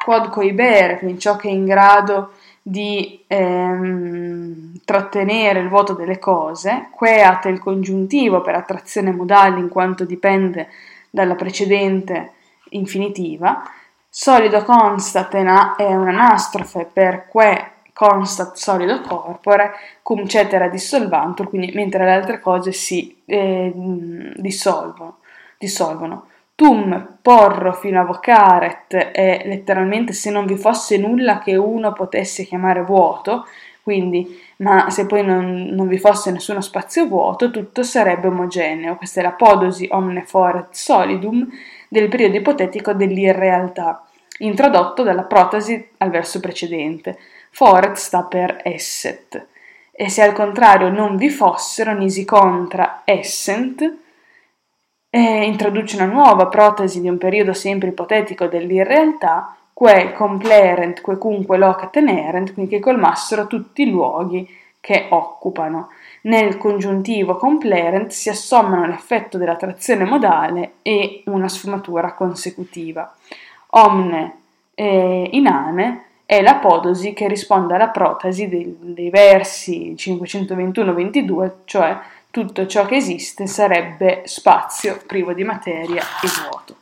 quod 0.04 0.28
coibere, 0.28 0.98
quindi 1.00 1.18
ciò 1.18 1.38
che 1.38 1.48
è 1.48 1.52
in 1.54 1.64
grado 1.64 2.34
di 2.62 3.24
ehm, 3.28 4.74
trattenere 4.84 5.62
il 5.62 5.70
vuoto 5.70 5.94
delle 5.94 6.20
cose, 6.20 6.90
queat 6.92 7.46
è 7.46 7.50
il 7.50 7.62
congiuntivo 7.62 8.42
per 8.42 8.56
attrazione 8.56 9.14
modale 9.14 9.58
in 9.58 9.70
quanto 9.70 10.04
dipende 10.04 10.68
dalla 11.10 11.36
precedente 11.36 12.34
infinitiva, 12.72 13.64
solido 14.10 14.64
constatena 14.64 15.76
è 15.76 15.94
un'anastrofe 15.94 16.90
per 16.92 17.28
que 17.30 17.72
constat 17.94 18.56
solido 18.56 19.02
corpore, 19.02 19.74
cum 20.02 20.26
cetera 20.26 20.70
dissolvantur, 20.70 21.50
quindi 21.50 21.72
mentre 21.74 22.06
le 22.06 22.14
altre 22.14 22.40
cose 22.40 22.72
si 22.72 23.22
eh, 23.26 23.72
dissolvono, 24.36 25.18
dissolvono. 25.58 26.28
Tum 26.56 27.18
porro 27.22 27.74
fino 27.74 28.00
a 28.00 28.06
vocaret 28.06 28.96
è 28.96 29.44
letteralmente 29.46 30.14
se 30.14 30.30
non 30.30 30.46
vi 30.46 30.56
fosse 30.56 30.98
nulla 30.98 31.40
che 31.40 31.56
uno 31.56 31.94
potesse 31.94 32.44
chiamare 32.44 32.84
vuoto, 32.84 33.46
quindi 33.82 34.48
ma 34.58 34.90
se 34.90 35.06
poi 35.06 35.26
non, 35.26 35.70
non 35.72 35.88
vi 35.88 35.98
fosse 35.98 36.32
nessuno 36.32 36.60
spazio 36.62 37.06
vuoto, 37.06 37.50
tutto 37.50 37.84
sarebbe 37.84 38.28
omogeneo. 38.28 38.98
Questa 38.98 39.22
è 39.22 39.24
la 39.24 39.32
podosi 39.32 39.88
omne 39.90 40.24
foret 40.24 40.74
solidum 40.74 41.48
del 41.90 42.08
periodo 42.08 42.38
ipotetico 42.38 42.94
dell'irrealtà, 42.94 44.06
introdotto 44.38 45.04
dalla 45.04 45.24
protasi 45.24 45.90
al 45.98 46.10
verso 46.10 46.40
precedente. 46.40 47.20
Foret 47.52 47.96
sta 47.96 48.24
per 48.24 48.62
esset. 48.64 49.48
E 49.92 50.10
se 50.10 50.22
al 50.22 50.32
contrario 50.32 50.88
non 50.88 51.18
vi 51.18 51.30
fossero, 51.30 51.94
nisi 51.94 52.24
contra 52.24 53.02
essent, 53.04 53.98
e 55.10 55.44
introduce 55.44 55.96
una 55.96 56.06
nuova 56.06 56.48
protesi 56.48 57.02
di 57.02 57.10
un 57.10 57.18
periodo 57.18 57.52
sempre 57.54 57.90
ipotetico 57.90 58.46
dell'irrealtà, 58.46 59.58
que 59.74 60.14
complerent, 60.14 61.02
quecunque 61.02 61.58
loca 61.58 61.88
tenerent, 61.88 62.54
quindi 62.54 62.76
che 62.76 62.80
colmassero 62.80 63.48
tutti 63.48 63.82
i 63.82 63.90
luoghi 63.90 64.48
che 64.80 65.08
occupano. 65.10 65.90
Nel 66.22 66.58
congiuntivo 66.58 67.38
complerent 67.38 68.12
si 68.12 68.30
assommano 68.30 68.86
l'effetto 68.86 69.38
della 69.38 69.56
trazione 69.56 70.04
modale 70.04 70.74
e 70.82 71.24
una 71.28 71.48
sfumatura 71.48 72.14
consecutiva. 72.14 73.16
Omne 73.72 74.38
eh, 74.76 75.30
inane 75.32 76.04
è 76.26 76.42
la 76.42 76.56
podosi 76.56 77.14
che 77.14 77.28
risponde 77.28 77.76
alla 77.76 77.90
protasi 77.90 78.50
dei, 78.50 78.76
dei 78.80 79.10
versi 79.10 79.96
521-22, 79.98 81.52
cioè 81.66 81.98
tutto 82.30 82.68
ciò 82.68 82.86
che 82.86 82.98
esiste 82.98 83.48
sarebbe 83.48 84.24
spazio 84.26 85.02
privo 85.08 85.34
di 85.34 85.44
materia 85.44 86.02
e 86.22 86.28
vuoto. 86.44 86.76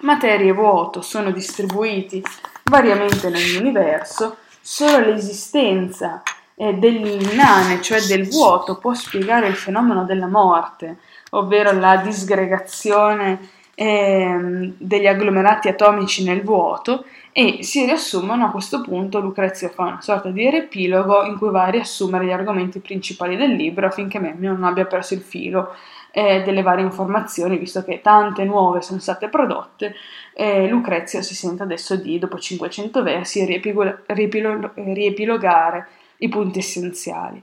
Materia 0.00 0.50
e 0.50 0.54
vuoto 0.54 1.00
sono 1.00 1.30
distribuiti 1.30 2.22
variamente 2.64 3.30
nell'universo, 3.30 4.36
solo 4.60 5.06
l'esistenza 5.06 6.22
eh, 6.58 6.74
dell'inane, 6.74 7.80
cioè 7.80 8.00
del 8.00 8.28
vuoto, 8.28 8.78
può 8.78 8.92
spiegare 8.92 9.46
il 9.46 9.54
fenomeno 9.54 10.04
della 10.04 10.26
morte, 10.26 10.98
ovvero 11.30 11.70
la 11.72 11.98
disgregazione 11.98 13.38
eh, 13.76 14.74
degli 14.76 15.06
agglomerati 15.06 15.68
atomici 15.68 16.24
nel 16.24 16.42
vuoto 16.42 17.04
e 17.30 17.62
si 17.62 17.84
riassumono 17.84 18.46
a 18.46 18.50
questo 18.50 18.80
punto 18.80 19.20
Lucrezia 19.20 19.68
fa 19.68 19.84
una 19.84 20.00
sorta 20.00 20.30
di 20.30 20.50
riepilogo 20.50 21.24
in 21.26 21.38
cui 21.38 21.50
va 21.50 21.66
a 21.66 21.70
riassumere 21.70 22.24
gli 22.24 22.32
argomenti 22.32 22.80
principali 22.80 23.36
del 23.36 23.52
libro 23.52 23.86
affinché 23.86 24.18
Memmio 24.18 24.50
non 24.52 24.64
abbia 24.64 24.86
perso 24.86 25.14
il 25.14 25.20
filo 25.20 25.76
eh, 26.10 26.42
delle 26.42 26.62
varie 26.62 26.84
informazioni 26.84 27.56
visto 27.56 27.84
che 27.84 28.00
tante 28.00 28.42
nuove 28.42 28.82
sono 28.82 28.98
state 28.98 29.28
prodotte 29.28 29.94
eh, 30.32 30.66
Lucrezia 30.66 31.22
si 31.22 31.36
sente 31.36 31.62
adesso 31.62 31.94
di 31.94 32.18
dopo 32.18 32.36
500 32.36 33.02
versi 33.04 33.44
riepilo- 33.44 33.98
riepilo- 34.06 34.72
riepilogare 34.74 35.86
i 36.18 36.28
punti 36.28 36.58
essenziali 36.58 37.42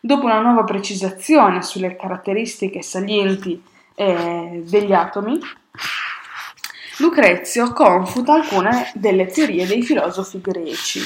dopo 0.00 0.26
una 0.26 0.40
nuova 0.40 0.64
precisazione 0.64 1.62
sulle 1.62 1.96
caratteristiche 1.96 2.82
salienti 2.82 3.62
eh, 3.94 4.62
degli 4.64 4.92
atomi 4.92 5.40
Lucrezio 6.98 7.72
confuta 7.72 8.34
alcune 8.34 8.90
delle 8.94 9.26
teorie 9.26 9.66
dei 9.66 9.82
filosofi 9.82 10.40
greci. 10.40 11.00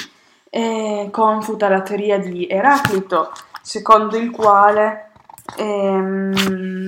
E 0.50 1.08
confuta 1.10 1.68
la 1.68 1.80
teoria 1.80 2.18
di 2.18 2.46
Eraclito, 2.46 3.32
secondo 3.62 4.18
il 4.18 4.30
quale 4.30 5.10
ehm, 5.56 6.86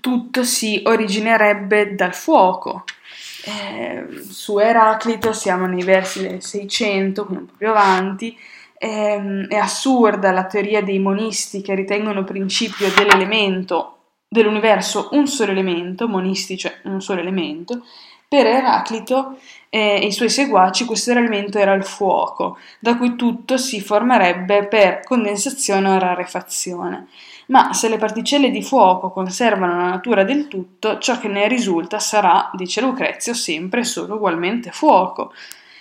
tutto 0.00 0.42
si 0.42 0.82
originerebbe 0.84 1.94
dal 1.94 2.14
fuoco. 2.14 2.84
Eh, 3.44 4.22
su 4.28 4.58
Eraclito 4.58 5.32
siamo 5.32 5.66
nei 5.66 5.84
versi 5.84 6.26
del 6.26 6.42
600, 6.42 7.24
quindi 7.24 7.44
un 7.44 7.48
po' 7.48 7.54
più 7.56 7.68
avanti. 7.68 8.36
Eh, 8.82 9.46
è 9.46 9.56
assurda 9.56 10.30
la 10.32 10.46
teoria 10.46 10.82
dei 10.82 10.98
monisti 10.98 11.60
che 11.60 11.74
ritengono 11.74 12.24
principio 12.24 12.88
dell'elemento 12.96 13.96
dell'universo 14.26 15.08
un 15.12 15.26
solo 15.26 15.50
elemento, 15.50 16.08
monisti 16.08 16.56
cioè 16.56 16.78
un 16.84 17.02
solo 17.02 17.20
elemento, 17.20 17.82
per 18.26 18.46
Eraclito 18.46 19.36
e 19.68 20.06
i 20.06 20.12
suoi 20.12 20.30
seguaci 20.30 20.84
questo 20.84 21.10
elemento 21.10 21.58
era 21.58 21.74
il 21.74 21.84
fuoco, 21.84 22.56
da 22.78 22.96
cui 22.96 23.16
tutto 23.16 23.58
si 23.58 23.80
formerebbe 23.80 24.66
per 24.66 25.02
condensazione 25.02 25.88
o 25.88 25.98
rarefazione. 25.98 27.08
Ma 27.46 27.72
se 27.72 27.88
le 27.88 27.98
particelle 27.98 28.50
di 28.50 28.62
fuoco 28.62 29.10
conservano 29.10 29.76
la 29.76 29.88
natura 29.88 30.22
del 30.22 30.46
tutto, 30.46 30.98
ciò 30.98 31.18
che 31.18 31.26
ne 31.26 31.48
risulta 31.48 31.98
sarà, 31.98 32.50
dice 32.54 32.80
Lucrezio, 32.80 33.34
sempre 33.34 33.82
solo 33.82 34.14
ugualmente 34.14 34.70
fuoco. 34.70 35.32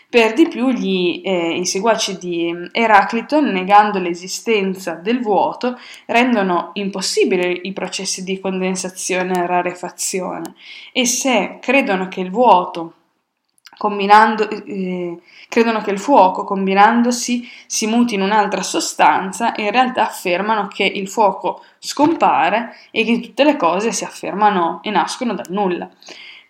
Per 0.09 0.33
di 0.33 0.47
più 0.47 0.69
gli, 0.69 1.21
eh, 1.23 1.59
i 1.59 1.67
seguaci 1.67 2.17
di 2.17 2.51
Eraclito, 2.71 3.39
negando 3.41 3.99
l'esistenza 3.99 4.95
del 4.95 5.21
vuoto, 5.21 5.77
rendono 6.07 6.71
impossibili 6.73 7.67
i 7.67 7.73
processi 7.73 8.23
di 8.23 8.39
condensazione 8.39 9.33
e 9.33 9.45
rarefazione 9.45 10.55
e 10.93 11.05
se 11.05 11.59
credono 11.61 12.07
che 12.07 12.21
il 12.21 12.31
vuoto 12.31 12.93
combinando, 13.77 14.49
eh, 14.49 15.19
credono 15.47 15.81
che 15.81 15.91
il 15.91 15.99
fuoco 15.99 16.43
combinandosi 16.43 17.47
si 17.67 17.85
muti 17.85 18.15
in 18.15 18.21
un'altra 18.21 18.63
sostanza 18.63 19.53
e 19.53 19.65
in 19.65 19.71
realtà 19.71 20.07
affermano 20.07 20.67
che 20.67 20.83
il 20.83 21.07
fuoco 21.07 21.63
scompare 21.77 22.75
e 22.89 23.05
che 23.05 23.19
tutte 23.19 23.43
le 23.43 23.55
cose 23.55 23.91
si 23.91 24.03
affermano 24.03 24.79
e 24.81 24.89
nascono 24.89 25.35
dal 25.35 25.51
nulla. 25.51 25.87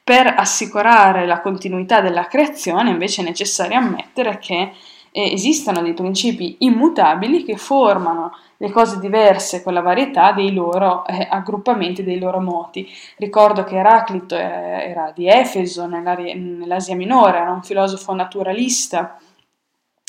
Per 0.10 0.26
assicurare 0.26 1.28
la 1.28 1.39
continuità 1.39 2.01
della 2.01 2.26
creazione 2.26 2.89
invece 2.89 3.22
è 3.22 3.24
necessario 3.24 3.78
ammettere 3.78 4.39
che 4.39 4.72
eh, 5.12 5.34
esistano 5.34 5.84
dei 5.84 5.93
principi 5.93 6.55
immutabili 6.62 7.43
che 7.43 7.57
formano 7.57 8.32
le 8.57 8.72
cose 8.72 8.97
diverse 8.97 9.62
con 9.62 9.76
la 9.76 9.82
varietà 9.82 10.32
dei 10.32 10.51
loro 10.51 11.05
eh, 11.05 11.28
aggruppamenti, 11.30 12.03
dei 12.03 12.18
loro 12.18 12.39
moti. 12.39 12.89
Ricordo 13.18 13.64
che 13.64 13.76
Eraclito 13.76 14.36
eh, 14.36 14.39
era 14.41 15.12
di 15.14 15.28
Efeso, 15.28 15.86
nell'Asia 15.86 16.95
Minore, 16.95 17.38
era 17.38 17.51
un 17.51 17.62
filosofo 17.62 18.12
naturalista 18.16 19.16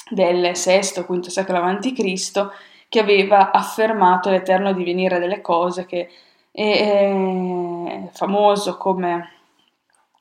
del 0.08 0.52
VI-V 0.54 1.26
secolo 1.26 1.58
a.C. 1.58 2.48
che 2.88 3.00
aveva 3.00 3.50
affermato 3.50 4.30
l'eterno 4.30 4.72
divenire 4.72 5.18
delle 5.18 5.42
cose, 5.42 5.84
che 5.84 6.08
è 6.50 8.08
famoso 8.12 8.78
come 8.78 9.39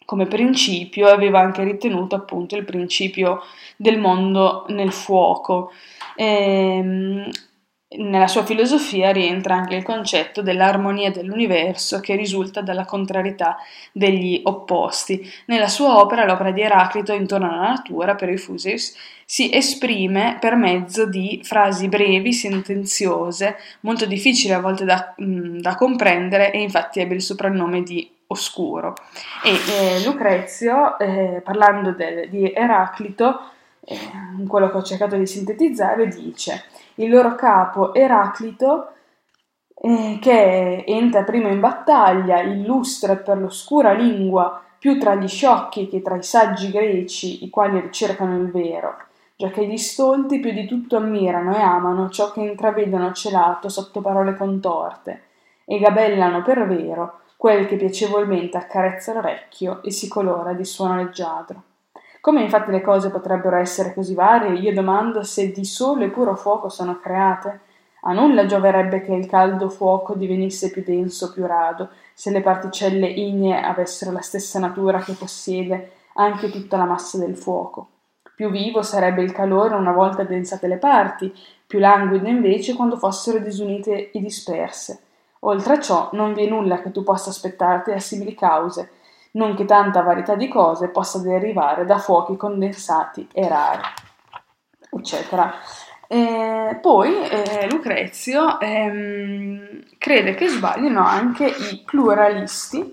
come 0.09 0.25
principio 0.25 1.07
aveva 1.07 1.39
anche 1.39 1.63
ritenuto 1.63 2.15
appunto 2.15 2.55
il 2.55 2.65
principio 2.65 3.43
del 3.75 3.99
mondo 3.99 4.65
nel 4.69 4.91
fuoco. 4.91 5.71
E, 6.15 6.25
ehm, 6.25 7.29
nella 7.97 8.27
sua 8.27 8.43
filosofia 8.43 9.11
rientra 9.11 9.53
anche 9.55 9.75
il 9.75 9.83
concetto 9.83 10.41
dell'armonia 10.41 11.11
dell'universo 11.11 11.99
che 11.99 12.15
risulta 12.15 12.61
dalla 12.61 12.85
contrarietà 12.85 13.57
degli 13.91 14.41
opposti. 14.45 15.21
Nella 15.45 15.67
sua 15.67 15.99
opera, 15.99 16.25
l'opera 16.25 16.51
di 16.51 16.61
Eraclito 16.61 17.13
intorno 17.13 17.47
alla 17.47 17.67
natura, 17.69 18.15
per 18.15 18.29
i 18.29 18.37
Fusis, 18.37 18.95
si 19.25 19.53
esprime 19.53 20.37
per 20.39 20.55
mezzo 20.55 21.05
di 21.05 21.41
frasi 21.43 21.87
brevi, 21.87 22.33
sentenziose, 22.33 23.57
molto 23.81 24.07
difficili 24.07 24.53
a 24.53 24.59
volte 24.59 24.85
da, 24.85 25.13
da 25.17 25.75
comprendere 25.75 26.51
e 26.51 26.61
infatti 26.61 26.99
ebbe 26.99 27.13
il 27.13 27.21
soprannome 27.21 27.83
di 27.83 28.17
oscuro. 28.31 28.93
E 29.43 29.51
eh, 29.51 30.03
Lucrezio, 30.05 30.97
eh, 30.99 31.41
parlando 31.43 31.91
del, 31.91 32.29
di 32.29 32.51
Eraclito, 32.51 33.39
eh, 33.81 33.97
quello 34.47 34.69
che 34.69 34.77
ho 34.77 34.83
cercato 34.83 35.15
di 35.15 35.25
sintetizzare, 35.25 36.07
dice 36.07 36.65
il 36.95 37.09
loro 37.09 37.35
capo 37.35 37.93
Eraclito 37.93 38.93
eh, 39.75 40.19
che 40.21 40.83
entra 40.85 41.23
prima 41.23 41.49
in 41.49 41.59
battaglia, 41.59 42.41
illustra 42.41 43.15
per 43.15 43.37
l'oscura 43.37 43.93
lingua 43.93 44.61
più 44.77 44.99
tra 44.99 45.15
gli 45.15 45.27
sciocchi 45.27 45.89
che 45.89 46.01
tra 46.01 46.15
i 46.15 46.23
saggi 46.23 46.71
greci, 46.71 47.43
i 47.43 47.49
quali 47.49 47.79
ricercano 47.79 48.37
il 48.37 48.51
vero, 48.51 48.95
giacché 49.35 49.65
gli 49.65 49.77
stolti 49.77 50.39
più 50.39 50.51
di 50.51 50.65
tutto 50.65 50.97
ammirano 50.97 51.55
e 51.55 51.59
amano 51.59 52.09
ciò 52.09 52.31
che 52.31 52.41
intravedono 52.41 53.11
celato 53.11 53.67
sotto 53.69 54.01
parole 54.01 54.35
contorte, 54.35 55.23
e 55.65 55.79
gabellano 55.79 56.41
per 56.43 56.65
vero 56.65 57.19
quel 57.39 57.67
che 57.67 57.77
piacevolmente 57.77 58.57
accarezza 58.57 59.13
l'orecchio 59.13 59.81
e 59.81 59.91
si 59.91 60.09
colora 60.09 60.51
di 60.51 60.65
suono 60.65 60.97
leggiadro. 60.97 61.61
Come 62.19 62.41
infatti 62.41 62.69
le 62.69 62.81
cose 62.81 63.11
potrebbero 63.11 63.55
essere 63.55 63.93
così 63.93 64.13
varie, 64.13 64.59
io 64.59 64.73
domando 64.73 65.23
se 65.23 65.49
di 65.49 65.63
solo 65.63 66.03
e 66.03 66.09
puro 66.09 66.35
fuoco 66.35 66.67
sono 66.67 66.99
create. 66.99 67.61
A 68.01 68.11
nulla 68.11 68.45
gioverebbe 68.45 68.99
che 68.99 69.13
il 69.13 69.25
caldo 69.25 69.69
fuoco 69.69 70.15
divenisse 70.15 70.69
più 70.69 70.83
denso, 70.83 71.31
più 71.31 71.45
rado, 71.45 71.91
se 72.13 72.29
le 72.29 72.41
particelle 72.41 73.07
ignee 73.07 73.61
avessero 73.61 74.11
la 74.11 74.19
stessa 74.19 74.59
natura 74.59 74.99
che 74.99 75.13
possiede 75.13 75.91
anche 76.15 76.49
tutta 76.51 76.75
la 76.75 76.83
massa 76.83 77.17
del 77.19 77.37
fuoco. 77.37 77.87
Più 78.35 78.49
vivo 78.49 78.81
sarebbe 78.81 79.23
il 79.23 79.31
calore 79.31 79.75
una 79.75 79.93
volta 79.93 80.23
addensate 80.23 80.67
le 80.67 80.77
parti, 80.77 81.33
più 81.65 81.79
languido 81.79 82.27
invece 82.27 82.75
quando 82.75 82.97
fossero 82.97 83.39
disunite 83.39 84.11
e 84.11 84.19
disperse. 84.19 85.03
Oltre 85.39 85.73
a 85.73 85.79
ciò 85.79 86.09
non 86.13 86.33
vi 86.33 86.45
è 86.45 86.49
nulla 86.49 86.81
che 86.81 86.91
tu 86.91 87.03
possa 87.03 87.29
aspettarti 87.29 87.91
da 87.91 87.99
simili 87.99 88.35
cause, 88.35 88.91
non 89.31 89.55
che 89.55 89.65
tanta 89.65 90.01
varietà 90.01 90.35
di 90.35 90.47
cose 90.47 90.89
possa 90.89 91.19
derivare 91.19 91.85
da 91.85 91.97
fuochi 91.97 92.35
condensati 92.35 93.27
e 93.31 93.47
rari, 93.47 93.81
eccetera. 94.91 95.53
Eh, 96.07 96.79
poi 96.81 97.29
eh, 97.29 97.69
Lucrezio 97.69 98.59
ehm, 98.59 99.83
crede 99.99 100.33
che 100.33 100.47
sbaglino 100.47 101.05
anche 101.05 101.45
i 101.45 101.83
pluralisti 101.85 102.91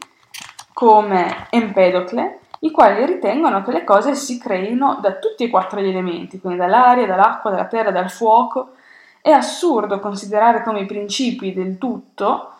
come 0.74 1.46
Empedocle, 1.48 2.40
i 2.60 2.70
quali 2.70 3.06
ritengono 3.06 3.62
che 3.62 3.72
le 3.72 3.84
cose 3.84 4.14
si 4.14 4.38
creino 4.38 4.98
da 5.00 5.14
tutti 5.14 5.44
e 5.44 5.48
quattro 5.48 5.80
gli 5.80 5.88
elementi, 5.88 6.38
quindi 6.38 6.58
dall'aria, 6.58 7.06
dall'acqua, 7.06 7.50
dalla 7.50 7.64
terra, 7.64 7.90
dal 7.90 8.10
fuoco. 8.10 8.72
È 9.26 9.32
assurdo 9.32 9.98
considerare 9.98 10.62
come 10.62 10.82
i 10.82 10.86
principi 10.86 11.52
del 11.52 11.78
tutto 11.78 12.52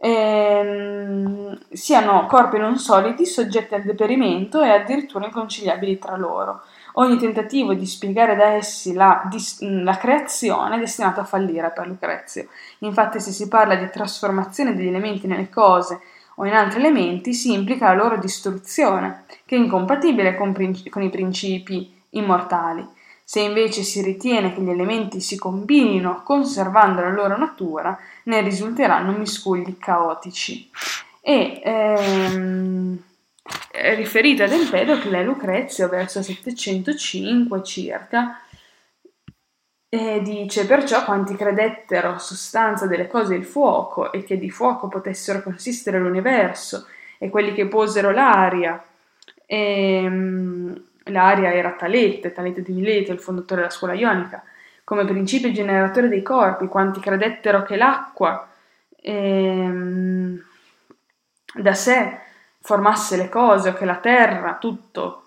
ehm, 0.00 1.58
siano 1.70 2.24
corpi 2.24 2.56
non 2.56 2.78
solidi, 2.78 3.26
soggetti 3.26 3.74
al 3.74 3.82
deperimento 3.82 4.62
e 4.62 4.70
addirittura 4.70 5.26
inconciliabili 5.26 5.98
tra 5.98 6.16
loro. 6.16 6.62
Ogni 6.94 7.18
tentativo 7.18 7.74
di 7.74 7.84
spiegare 7.84 8.36
da 8.36 8.52
essi 8.52 8.94
la, 8.94 9.28
la, 9.58 9.96
creazione 9.98 10.76
è 10.76 10.78
destinato 10.78 11.20
a 11.20 11.24
fallire 11.24 11.70
per 11.72 11.88
Lucrezio. 11.88 12.46
Infatti, 12.78 13.20
se 13.20 13.30
si 13.30 13.46
parla 13.46 13.74
di 13.74 13.90
trasformazione 13.90 14.74
degli 14.74 14.88
elementi 14.88 15.26
nelle 15.26 15.50
cose 15.50 16.00
o 16.36 16.46
in 16.46 16.54
altri 16.54 16.80
elementi, 16.80 17.34
si 17.34 17.52
implica 17.52 17.88
la 17.88 18.02
loro 18.02 18.16
distruzione, 18.16 19.26
che 19.44 19.56
è 19.56 19.58
incompatibile 19.58 20.36
con, 20.36 20.54
con 20.88 21.02
i 21.02 21.10
principi 21.10 22.00
immortali. 22.12 22.93
Se 23.26 23.40
invece 23.40 23.82
si 23.82 24.02
ritiene 24.02 24.52
che 24.52 24.60
gli 24.60 24.68
elementi 24.68 25.20
si 25.20 25.38
combinino 25.38 26.22
conservando 26.22 27.00
la 27.00 27.10
loro 27.10 27.38
natura, 27.38 27.98
ne 28.24 28.42
risulteranno 28.42 29.16
miscugli 29.16 29.78
caotici. 29.78 30.70
E 31.22 31.62
ehm, 31.64 33.02
riferita 33.96 34.44
ad 34.44 34.52
Empedocle 34.52 35.24
Lucrezio 35.24 35.88
verso 35.88 36.22
705 36.22 37.62
circa, 37.62 38.40
e 39.94 40.20
dice 40.22 40.66
perciò 40.66 41.04
quanti 41.04 41.36
credettero 41.36 42.18
sostanza 42.18 42.86
delle 42.88 43.06
cose 43.06 43.36
il 43.36 43.44
fuoco 43.44 44.10
e 44.10 44.24
che 44.24 44.36
di 44.38 44.50
fuoco 44.50 44.88
potessero 44.88 45.40
consistere 45.40 46.00
l'universo 46.00 46.86
e 47.16 47.30
quelli 47.30 47.54
che 47.54 47.68
posero 47.68 48.10
l'aria 48.10 48.84
e, 49.46 50.10
l'aria 51.04 51.52
era 51.52 51.72
Talete, 51.72 52.32
Talete 52.32 52.62
di 52.62 52.72
Mileto, 52.72 53.12
il 53.12 53.20
fondatore 53.20 53.62
della 53.62 53.72
scuola 53.72 53.94
ionica 53.94 54.42
come 54.84 55.06
principio 55.06 55.50
generatore 55.50 56.08
dei 56.08 56.22
corpi 56.22 56.66
quanti 56.66 57.00
credettero 57.00 57.62
che 57.62 57.76
l'acqua 57.76 58.46
um, 59.02 60.40
da 61.54 61.72
sé 61.72 62.18
formasse 62.60 63.16
le 63.16 63.30
cose 63.30 63.70
o 63.70 63.72
che 63.72 63.86
la 63.86 63.96
terra 63.96 64.58
tutto 64.60 65.22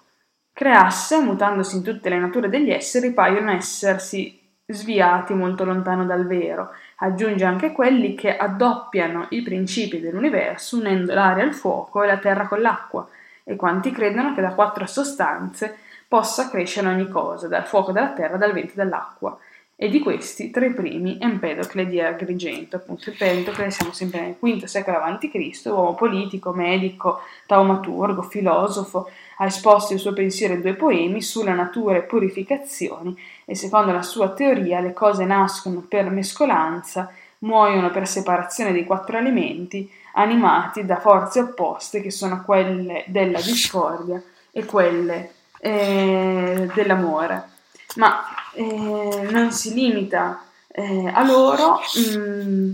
creasse, 0.54 1.20
mutandosi 1.20 1.78
in 1.78 1.84
tutte 1.84 2.10
le 2.10 2.20
nature 2.20 2.50
degli 2.50 2.72
esseri, 2.72 3.14
paiono 3.14 3.52
essersi 3.52 4.40
sviati 4.66 5.34
molto 5.34 5.64
lontano 5.64 6.06
dal 6.06 6.26
vero. 6.26 6.72
Aggiunge 6.98 7.46
anche 7.46 7.72
quelli 7.72 8.16
che 8.16 8.36
addoppiano 8.36 9.28
i 9.30 9.42
principi 9.42 10.00
dell'universo 10.00 10.78
unendo 10.78 11.14
l'aria 11.14 11.44
al 11.44 11.54
fuoco 11.54 12.04
e 12.04 12.08
la 12.08 12.18
terra 12.18 12.48
con 12.48 12.60
l'acqua, 12.60 13.08
e 13.50 13.56
quanti 13.56 13.92
credono 13.92 14.36
che 14.36 14.42
da 14.42 14.54
quattro 14.54 14.86
sostanze 14.86 15.78
possa 16.06 16.50
crescere 16.50 16.90
ogni 16.90 17.08
cosa, 17.08 17.48
dal 17.48 17.66
fuoco, 17.66 17.94
dalla 17.94 18.12
terra, 18.12 18.36
dal 18.36 18.52
vento 18.52 18.74
e 18.74 18.76
dall'acqua 18.76 19.38
e 19.80 19.90
di 19.90 20.00
questi 20.00 20.50
tre 20.50 20.72
primi 20.74 21.18
Empedocle 21.22 21.86
di 21.86 22.02
Agrigento, 22.02 22.78
appunto 22.78 23.12
Empedocle 23.12 23.70
siamo 23.70 23.94
sempre 23.94 24.22
nel 24.22 24.58
V 24.58 24.64
secolo 24.66 24.98
a.C., 24.98 25.62
uomo 25.66 25.94
politico, 25.94 26.52
medico, 26.52 27.20
taumaturgo, 27.46 28.24
filosofo, 28.24 29.10
ha 29.38 29.46
esposto 29.46 29.94
il 29.94 30.00
suo 30.00 30.14
pensiero 30.14 30.56
in 30.56 30.62
due 30.62 30.74
poemi 30.74 31.22
sulla 31.22 31.54
natura 31.54 31.98
e 31.98 32.02
purificazioni 32.02 33.16
e 33.46 33.56
secondo 33.56 33.92
la 33.92 34.02
sua 34.02 34.30
teoria 34.30 34.80
le 34.80 34.94
cose 34.94 35.26
nascono 35.26 35.86
per 35.88 36.10
mescolanza, 36.10 37.14
muoiono 37.40 37.92
per 37.92 38.08
separazione 38.08 38.72
dei 38.72 38.84
quattro 38.84 39.18
elementi, 39.18 39.88
animati 40.18 40.86
da 40.86 41.00
forze 41.00 41.40
opposte 41.40 42.02
che 42.02 42.12
sono 42.12 42.44
quelle 42.44 43.06
della 43.08 43.40
discordia 43.40 44.22
e 44.52 44.66
quelle 44.66 45.32
eh, 45.60 46.70
dell'amore. 46.74 47.50
Ma 47.96 48.24
eh, 48.54 49.28
non 49.30 49.52
si 49.52 49.74
limita 49.74 50.42
eh, 50.68 51.12
a 51.14 51.24
loro. 51.24 51.80
Mm, 52.00 52.74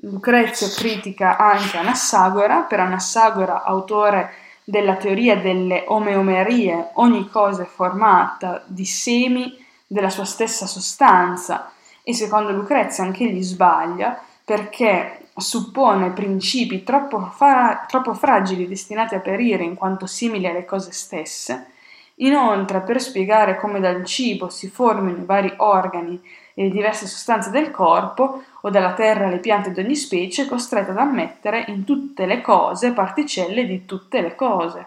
Lucrezio 0.00 0.68
critica 0.68 1.36
anche 1.36 1.78
Anassagora, 1.78 2.60
per 2.62 2.80
Anassagora, 2.80 3.62
autore 3.62 4.32
della 4.62 4.96
teoria 4.96 5.36
delle 5.36 5.84
omeomerie, 5.86 6.90
ogni 6.94 7.28
cosa 7.28 7.62
è 7.62 7.66
formata 7.66 8.62
di 8.66 8.84
semi 8.84 9.64
della 9.86 10.10
sua 10.10 10.24
stessa 10.24 10.66
sostanza 10.66 11.70
e 12.02 12.14
secondo 12.14 12.50
Lucrezio 12.50 13.04
anche 13.04 13.24
egli 13.24 13.42
sbaglia 13.42 14.20
perché 14.44 15.25
suppone 15.40 16.12
principi 16.12 16.82
troppo, 16.82 17.32
fra- 17.34 17.84
troppo 17.86 18.14
fragili 18.14 18.66
destinati 18.66 19.14
a 19.14 19.20
perire 19.20 19.64
in 19.64 19.74
quanto 19.74 20.06
simili 20.06 20.46
alle 20.46 20.64
cose 20.64 20.92
stesse 20.92 21.74
Inoltre, 22.20 22.80
per 22.80 23.00
spiegare 23.00 23.58
come 23.58 23.78
dal 23.78 24.02
cibo 24.04 24.48
si 24.48 24.68
formino 24.68 25.18
i 25.18 25.24
vari 25.24 25.52
organi 25.58 26.18
e 26.54 26.64
le 26.64 26.70
diverse 26.70 27.06
sostanze 27.06 27.50
del 27.50 27.70
corpo, 27.70 28.42
o 28.62 28.70
dalla 28.70 28.94
terra 28.94 29.28
le 29.28 29.38
piante 29.38 29.70
di 29.70 29.80
ogni 29.80 29.96
specie, 29.96 30.44
è 30.44 30.46
costretto 30.46 30.92
ad 30.92 30.98
ammettere 30.98 31.64
in 31.68 31.84
tutte 31.84 32.24
le 32.24 32.40
cose 32.40 32.92
particelle 32.92 33.66
di 33.66 33.84
tutte 33.84 34.22
le 34.22 34.34
cose. 34.34 34.86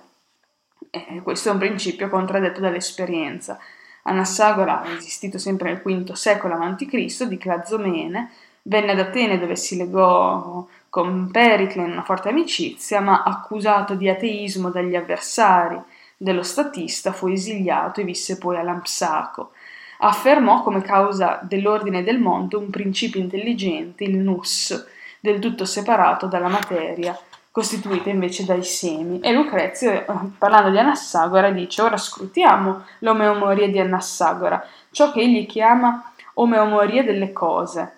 E 0.89 1.21
questo 1.21 1.49
è 1.49 1.51
un 1.51 1.59
principio 1.59 2.09
contraddetto 2.09 2.59
dall'esperienza. 2.59 3.59
Anassagora, 4.03 4.83
esistito 4.97 5.37
sempre 5.37 5.71
nel 5.71 5.81
V 5.83 6.11
secolo 6.13 6.55
a.C., 6.55 7.23
di 7.25 7.37
Clazomene, 7.37 8.31
venne 8.63 8.91
ad 8.91 8.99
Atene 8.99 9.39
dove 9.39 9.55
si 9.55 9.77
legò 9.77 10.65
con 10.89 11.29
Pericle 11.31 11.83
in 11.83 11.91
una 11.91 12.03
forte 12.03 12.29
amicizia, 12.29 12.99
ma 12.99 13.23
accusato 13.23 13.93
di 13.93 14.09
ateismo 14.09 14.69
dagli 14.69 14.95
avversari 14.95 15.79
dello 16.17 16.43
statista 16.43 17.13
fu 17.13 17.27
esiliato 17.27 18.01
e 18.01 18.03
visse 18.03 18.37
poi 18.37 18.57
a 18.57 18.63
Lampsaco. 18.63 19.51
Affermò 19.99 20.63
come 20.63 20.81
causa 20.81 21.39
dell'ordine 21.41 22.03
del 22.03 22.19
mondo 22.19 22.57
un 22.57 22.69
principio 22.69 23.19
intelligente, 23.19 24.03
il 24.03 24.17
nus, 24.17 24.85
del 25.19 25.39
tutto 25.39 25.65
separato 25.65 26.25
dalla 26.25 26.47
materia, 26.47 27.17
costituita 27.51 28.09
invece 28.09 28.45
dai 28.45 28.63
semi. 28.63 29.19
E 29.19 29.31
Lucrezio, 29.31 29.91
eh, 29.91 30.05
parlando 30.37 30.69
di 30.71 30.77
Anassagora, 30.77 31.51
dice: 31.51 31.81
Ora 31.81 31.97
scrutiamo 31.97 32.83
l'omeomoria 32.99 33.67
di 33.67 33.79
Anassagora, 33.79 34.65
ciò 34.91 35.11
che 35.11 35.19
egli 35.19 35.45
chiama 35.45 36.11
omeomoria 36.35 37.03
delle 37.03 37.33
cose 37.33 37.97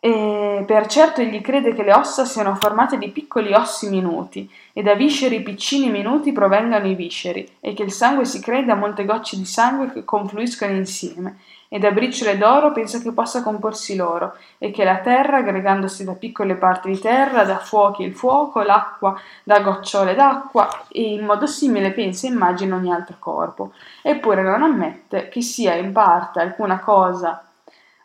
e 0.00 0.62
per 0.64 0.86
certo 0.86 1.20
egli 1.20 1.40
crede 1.40 1.74
che 1.74 1.82
le 1.82 1.92
ossa 1.92 2.24
siano 2.24 2.54
formate 2.54 2.98
di 2.98 3.08
piccoli 3.08 3.52
ossi 3.52 3.88
minuti, 3.88 4.48
e 4.72 4.82
da 4.82 4.94
visceri 4.94 5.42
piccini 5.42 5.90
minuti 5.90 6.30
provengano 6.30 6.86
i 6.86 6.94
visceri, 6.94 7.48
e 7.60 7.74
che 7.74 7.82
il 7.82 7.90
sangue 7.90 8.24
si 8.24 8.40
crei 8.40 8.64
da 8.64 8.76
molte 8.76 9.04
gocce 9.04 9.36
di 9.36 9.44
sangue 9.44 9.92
che 9.92 10.04
confluiscono 10.04 10.72
insieme, 10.72 11.38
e 11.70 11.78
da 11.80 11.90
briciole 11.90 12.38
d'oro 12.38 12.72
pensa 12.72 13.00
che 13.00 13.12
possa 13.12 13.42
comporsi 13.42 13.96
l'oro, 13.96 14.36
e 14.56 14.70
che 14.70 14.84
la 14.84 14.98
terra, 14.98 15.38
aggregandosi 15.38 16.04
da 16.04 16.14
piccole 16.14 16.54
parti 16.54 16.90
di 16.90 17.00
terra, 17.00 17.42
da 17.42 17.58
fuochi 17.58 18.04
il 18.04 18.14
fuoco, 18.14 18.62
l'acqua 18.62 19.20
da 19.42 19.60
gocciole 19.60 20.14
d'acqua, 20.14 20.84
e 20.88 21.12
in 21.12 21.24
modo 21.24 21.46
simile 21.46 21.90
pensa 21.90 22.28
e 22.28 22.30
immagina 22.30 22.76
ogni 22.76 22.92
altro 22.92 23.16
corpo. 23.18 23.72
Eppure 24.00 24.42
non 24.42 24.62
ammette 24.62 25.28
che 25.28 25.42
sia 25.42 25.74
in 25.74 25.92
parte 25.92 26.40
alcuna 26.40 26.78
cosa 26.78 27.42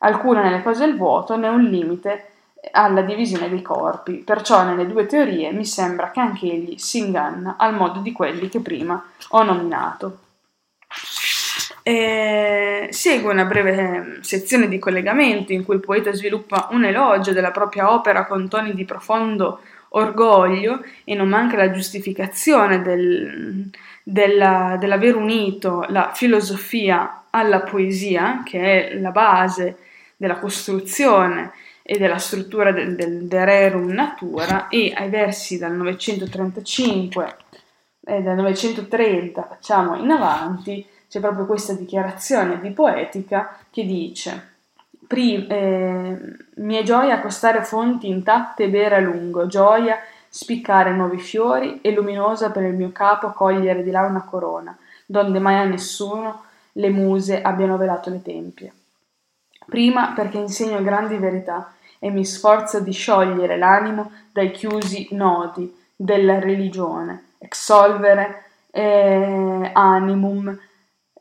alcuna 0.04 0.42
nelle 0.42 0.62
cose 0.62 0.86
del 0.86 0.98
vuoto 0.98 1.36
né 1.38 1.48
un 1.48 1.64
limite 1.64 2.28
alla 2.72 3.02
divisione 3.02 3.50
dei 3.50 3.62
corpi, 3.62 4.24
perciò 4.24 4.64
nelle 4.64 4.88
due 4.88 5.06
teorie 5.06 5.52
mi 5.52 5.66
sembra 5.66 6.12
che 6.12 6.20
anche 6.20 6.46
egli 6.46 6.78
si 6.78 7.00
inganna 7.00 7.56
al 7.58 7.76
modo 7.76 8.00
di 8.00 8.12
quelli 8.12 8.48
che 8.48 8.60
prima 8.60 9.04
ho 9.30 9.44
nominato. 9.44 10.20
E 11.86 12.88
segue 12.92 13.34
una 13.34 13.44
breve 13.44 14.20
sezione 14.22 14.70
di 14.70 14.80
collegamento 14.80 15.52
in 15.52 15.66
cui 15.66 15.76
il 15.76 15.82
poeta 15.82 16.14
sviluppa 16.14 16.70
un 16.72 16.86
elogio 16.86 17.34
della 17.34 17.52
propria 17.52 17.92
opera 17.92 18.26
con 18.26 18.48
toni 18.48 18.74
di 18.74 18.86
profondo 18.86 19.60
orgoglio 19.90 20.82
e 21.04 21.14
non 21.14 21.28
manca 21.28 21.58
la 21.58 21.72
giustificazione 21.72 22.82
del, 22.82 23.70
della, 24.02 24.78
dell'aver 24.80 25.18
unito 25.18 25.86
la 25.90 26.12
filosofia 26.14 27.24
alla 27.30 27.62
poesia, 27.62 28.44
che 28.46 28.92
è 28.92 29.00
la 29.00 29.12
base 29.12 29.78
della 30.24 30.40
costruzione 30.40 31.52
e 31.82 31.98
della 31.98 32.18
struttura 32.18 32.72
del, 32.72 32.96
del 32.96 33.28
De 33.28 33.44
Rerum 33.44 33.90
Natura, 33.90 34.70
e 34.70 34.94
ai 34.96 35.10
versi 35.10 35.58
dal 35.58 35.74
935 35.74 37.36
e 38.06 38.22
dal 38.22 38.36
930 38.36 39.44
facciamo 39.44 39.96
in 39.96 40.10
avanti 40.10 40.86
c'è 41.10 41.20
proprio 41.20 41.46
questa 41.46 41.74
dichiarazione 41.74 42.62
di 42.62 42.70
poetica 42.72 43.58
che 43.70 43.86
dice 43.86 44.52
eh, 45.10 46.18
mi 46.56 46.84
gioia 46.86 47.16
accostare 47.16 47.64
fonti 47.64 48.08
intatte 48.08 48.64
e 48.64 48.70
bere 48.70 48.96
a 48.96 49.00
lungo, 49.00 49.46
gioia 49.48 49.98
spiccare 50.30 50.94
nuovi 50.94 51.20
fiori 51.20 51.82
e 51.82 51.92
luminosa 51.92 52.50
per 52.50 52.64
il 52.64 52.74
mio 52.74 52.92
capo 52.94 53.32
cogliere 53.32 53.84
di 53.84 53.92
là 53.92 54.02
una 54.04 54.24
corona, 54.24 54.76
donde 55.06 55.40
mai 55.40 55.56
a 55.56 55.66
nessuno 55.66 56.44
le 56.72 56.90
muse 56.90 57.42
abbiano 57.42 57.78
velato 57.78 58.10
le 58.10 58.22
tempie. 58.22 58.74
Prima 59.66 60.14
perché 60.14 60.38
insegno 60.38 60.82
grandi 60.82 61.18
verità 61.18 61.74
e 62.00 62.10
mi 62.10 62.26
sforzo 62.26 62.80
di 62.80 62.92
sciogliere 62.92 63.58
l'animo 63.58 64.12
dai 64.32 64.52
chiusi 64.52 65.08
nodi 65.12 65.74
della 65.96 66.40
religione, 66.40 67.32
exsolvere 67.38 68.44
eh, 68.72 69.70
animum 69.74 70.58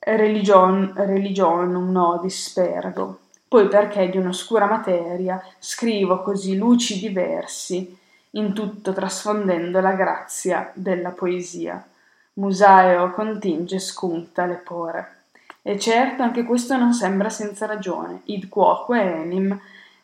religion, 0.00 0.92
religionum 0.96 1.90
nodis 1.90 2.48
spergo. 2.48 3.18
Poi 3.46 3.68
perché 3.68 4.08
di 4.08 4.16
un'oscura 4.16 4.66
materia 4.66 5.40
scrivo 5.58 6.22
così 6.22 6.56
lucidi 6.56 7.10
versi, 7.10 7.98
in 8.30 8.54
tutto 8.54 8.92
trasfondendo 8.92 9.80
la 9.80 9.92
grazia 9.92 10.70
della 10.74 11.10
poesia. 11.10 11.86
Musaeo 12.34 13.10
continge 13.10 13.78
scunta 13.78 14.46
le 14.46 14.54
pore. 14.54 15.21
E 15.62 15.78
certo 15.78 16.22
anche 16.22 16.42
questo 16.42 16.76
non 16.76 16.92
sembra 16.92 17.30
senza 17.30 17.66
ragione, 17.66 18.22
id 18.24 18.48
quoque 18.48 19.00
enim 19.00 19.56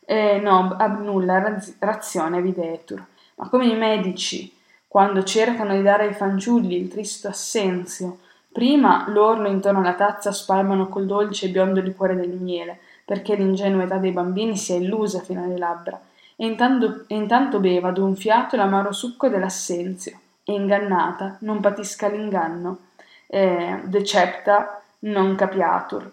eh, 0.04 0.38
no 0.38 0.74
ab 0.78 1.02
nulla 1.02 1.60
razione 1.80 2.40
videtur. 2.40 3.04
Ma 3.34 3.48
come 3.48 3.66
i 3.66 3.76
medici, 3.76 4.54
quando 4.86 5.22
cercano 5.24 5.74
di 5.74 5.82
dare 5.82 6.06
ai 6.06 6.14
fanciulli 6.14 6.76
il 6.76 6.88
tristo 6.88 7.28
assenzio, 7.28 8.20
prima 8.52 9.04
l'orlo 9.08 9.48
intorno 9.48 9.80
alla 9.80 9.94
tazza 9.94 10.32
spalmano 10.32 10.88
col 10.88 11.06
dolce 11.06 11.46
e 11.46 11.50
biondo 11.50 11.80
liquore 11.80 12.14
del 12.14 12.30
miele, 12.30 12.78
perché 13.04 13.34
l'ingenua 13.34 13.82
età 13.82 13.96
dei 13.96 14.12
bambini 14.12 14.56
sia 14.56 14.76
illusa 14.76 15.20
fino 15.20 15.42
alle 15.42 15.58
labbra, 15.58 16.00
e 16.36 16.46
intanto, 16.46 17.04
e 17.06 17.16
intanto 17.16 17.58
beva 17.58 17.90
d'un 17.90 18.14
fiato 18.14 18.56
l'amaro 18.56 18.92
succo 18.92 19.28
dell'assenzio, 19.28 20.18
e 20.44 20.52
ingannata 20.52 21.36
non 21.40 21.60
patisca 21.60 22.08
l'inganno, 22.08 22.78
eh, 23.26 23.80
decepta 23.84 24.82
non 25.00 25.34
capiatur. 25.34 26.10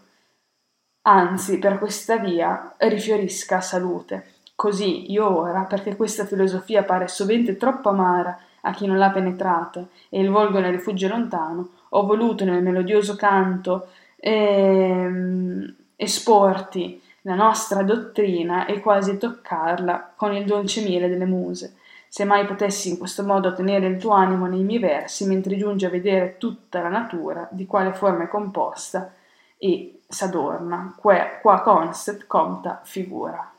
Anzi, 1.04 1.60
per 1.60 1.78
questa 1.78 2.18
via 2.18 2.74
rifiorisca 2.78 3.58
a 3.58 3.62
salute. 3.62 4.34
Così 4.56 5.12
io 5.12 5.38
ora, 5.38 5.64
perché 5.64 5.96
questa 5.96 6.26
filosofia 6.26 6.84
pare 6.84 7.08
sovente 7.08 7.58
troppo 7.58 7.90
amara 7.90 8.38
a 8.62 8.72
chi 8.72 8.88
non 8.88 8.98
l'ha 8.98 9.12
penetrata 9.12 9.86
e 10.10 10.20
il 10.20 10.30
volgo 10.30 10.60
ne 10.60 10.72
rifugge 10.72 11.08
lontano, 11.08 11.70
ho 11.90 12.06
voluto 12.06 12.46
nel 12.46 12.64
melodioso 12.64 13.16
canto 13.16 13.90
ehm, 14.18 15.76
esporti 15.96 17.02
la 17.22 17.36
nostra 17.36 17.84
dottrina 17.84 18.66
e 18.66 18.80
quasi 18.80 19.18
toccarla 19.18 20.14
con 20.16 20.34
il 20.34 20.46
dolce 20.46 20.82
miele 20.82 21.08
delle 21.08 21.26
muse 21.26 21.76
se 22.08 22.24
mai 22.26 22.46
potessi 22.46 22.90
in 22.90 22.98
questo 22.98 23.24
modo 23.24 23.54
tenere 23.54 23.88
il 23.88 23.98
tuo 23.98 24.12
animo 24.12 24.46
nei 24.48 24.64
miei 24.64 24.80
versi, 24.80 25.26
mentre 25.26 25.58
giungi 25.58 25.86
a 25.86 25.90
vedere 25.90 26.38
tutta 26.38 26.82
la 26.82 26.90
natura, 26.90 27.48
di 27.52 27.66
quale 27.66 27.94
forma 27.94 28.24
è 28.24 28.28
composta, 28.28 29.14
e 29.58 30.02
s'adorna, 30.08 30.96
qua 30.98 31.62
constet 31.62 32.28
compta 32.28 32.82
figura. 32.84 33.52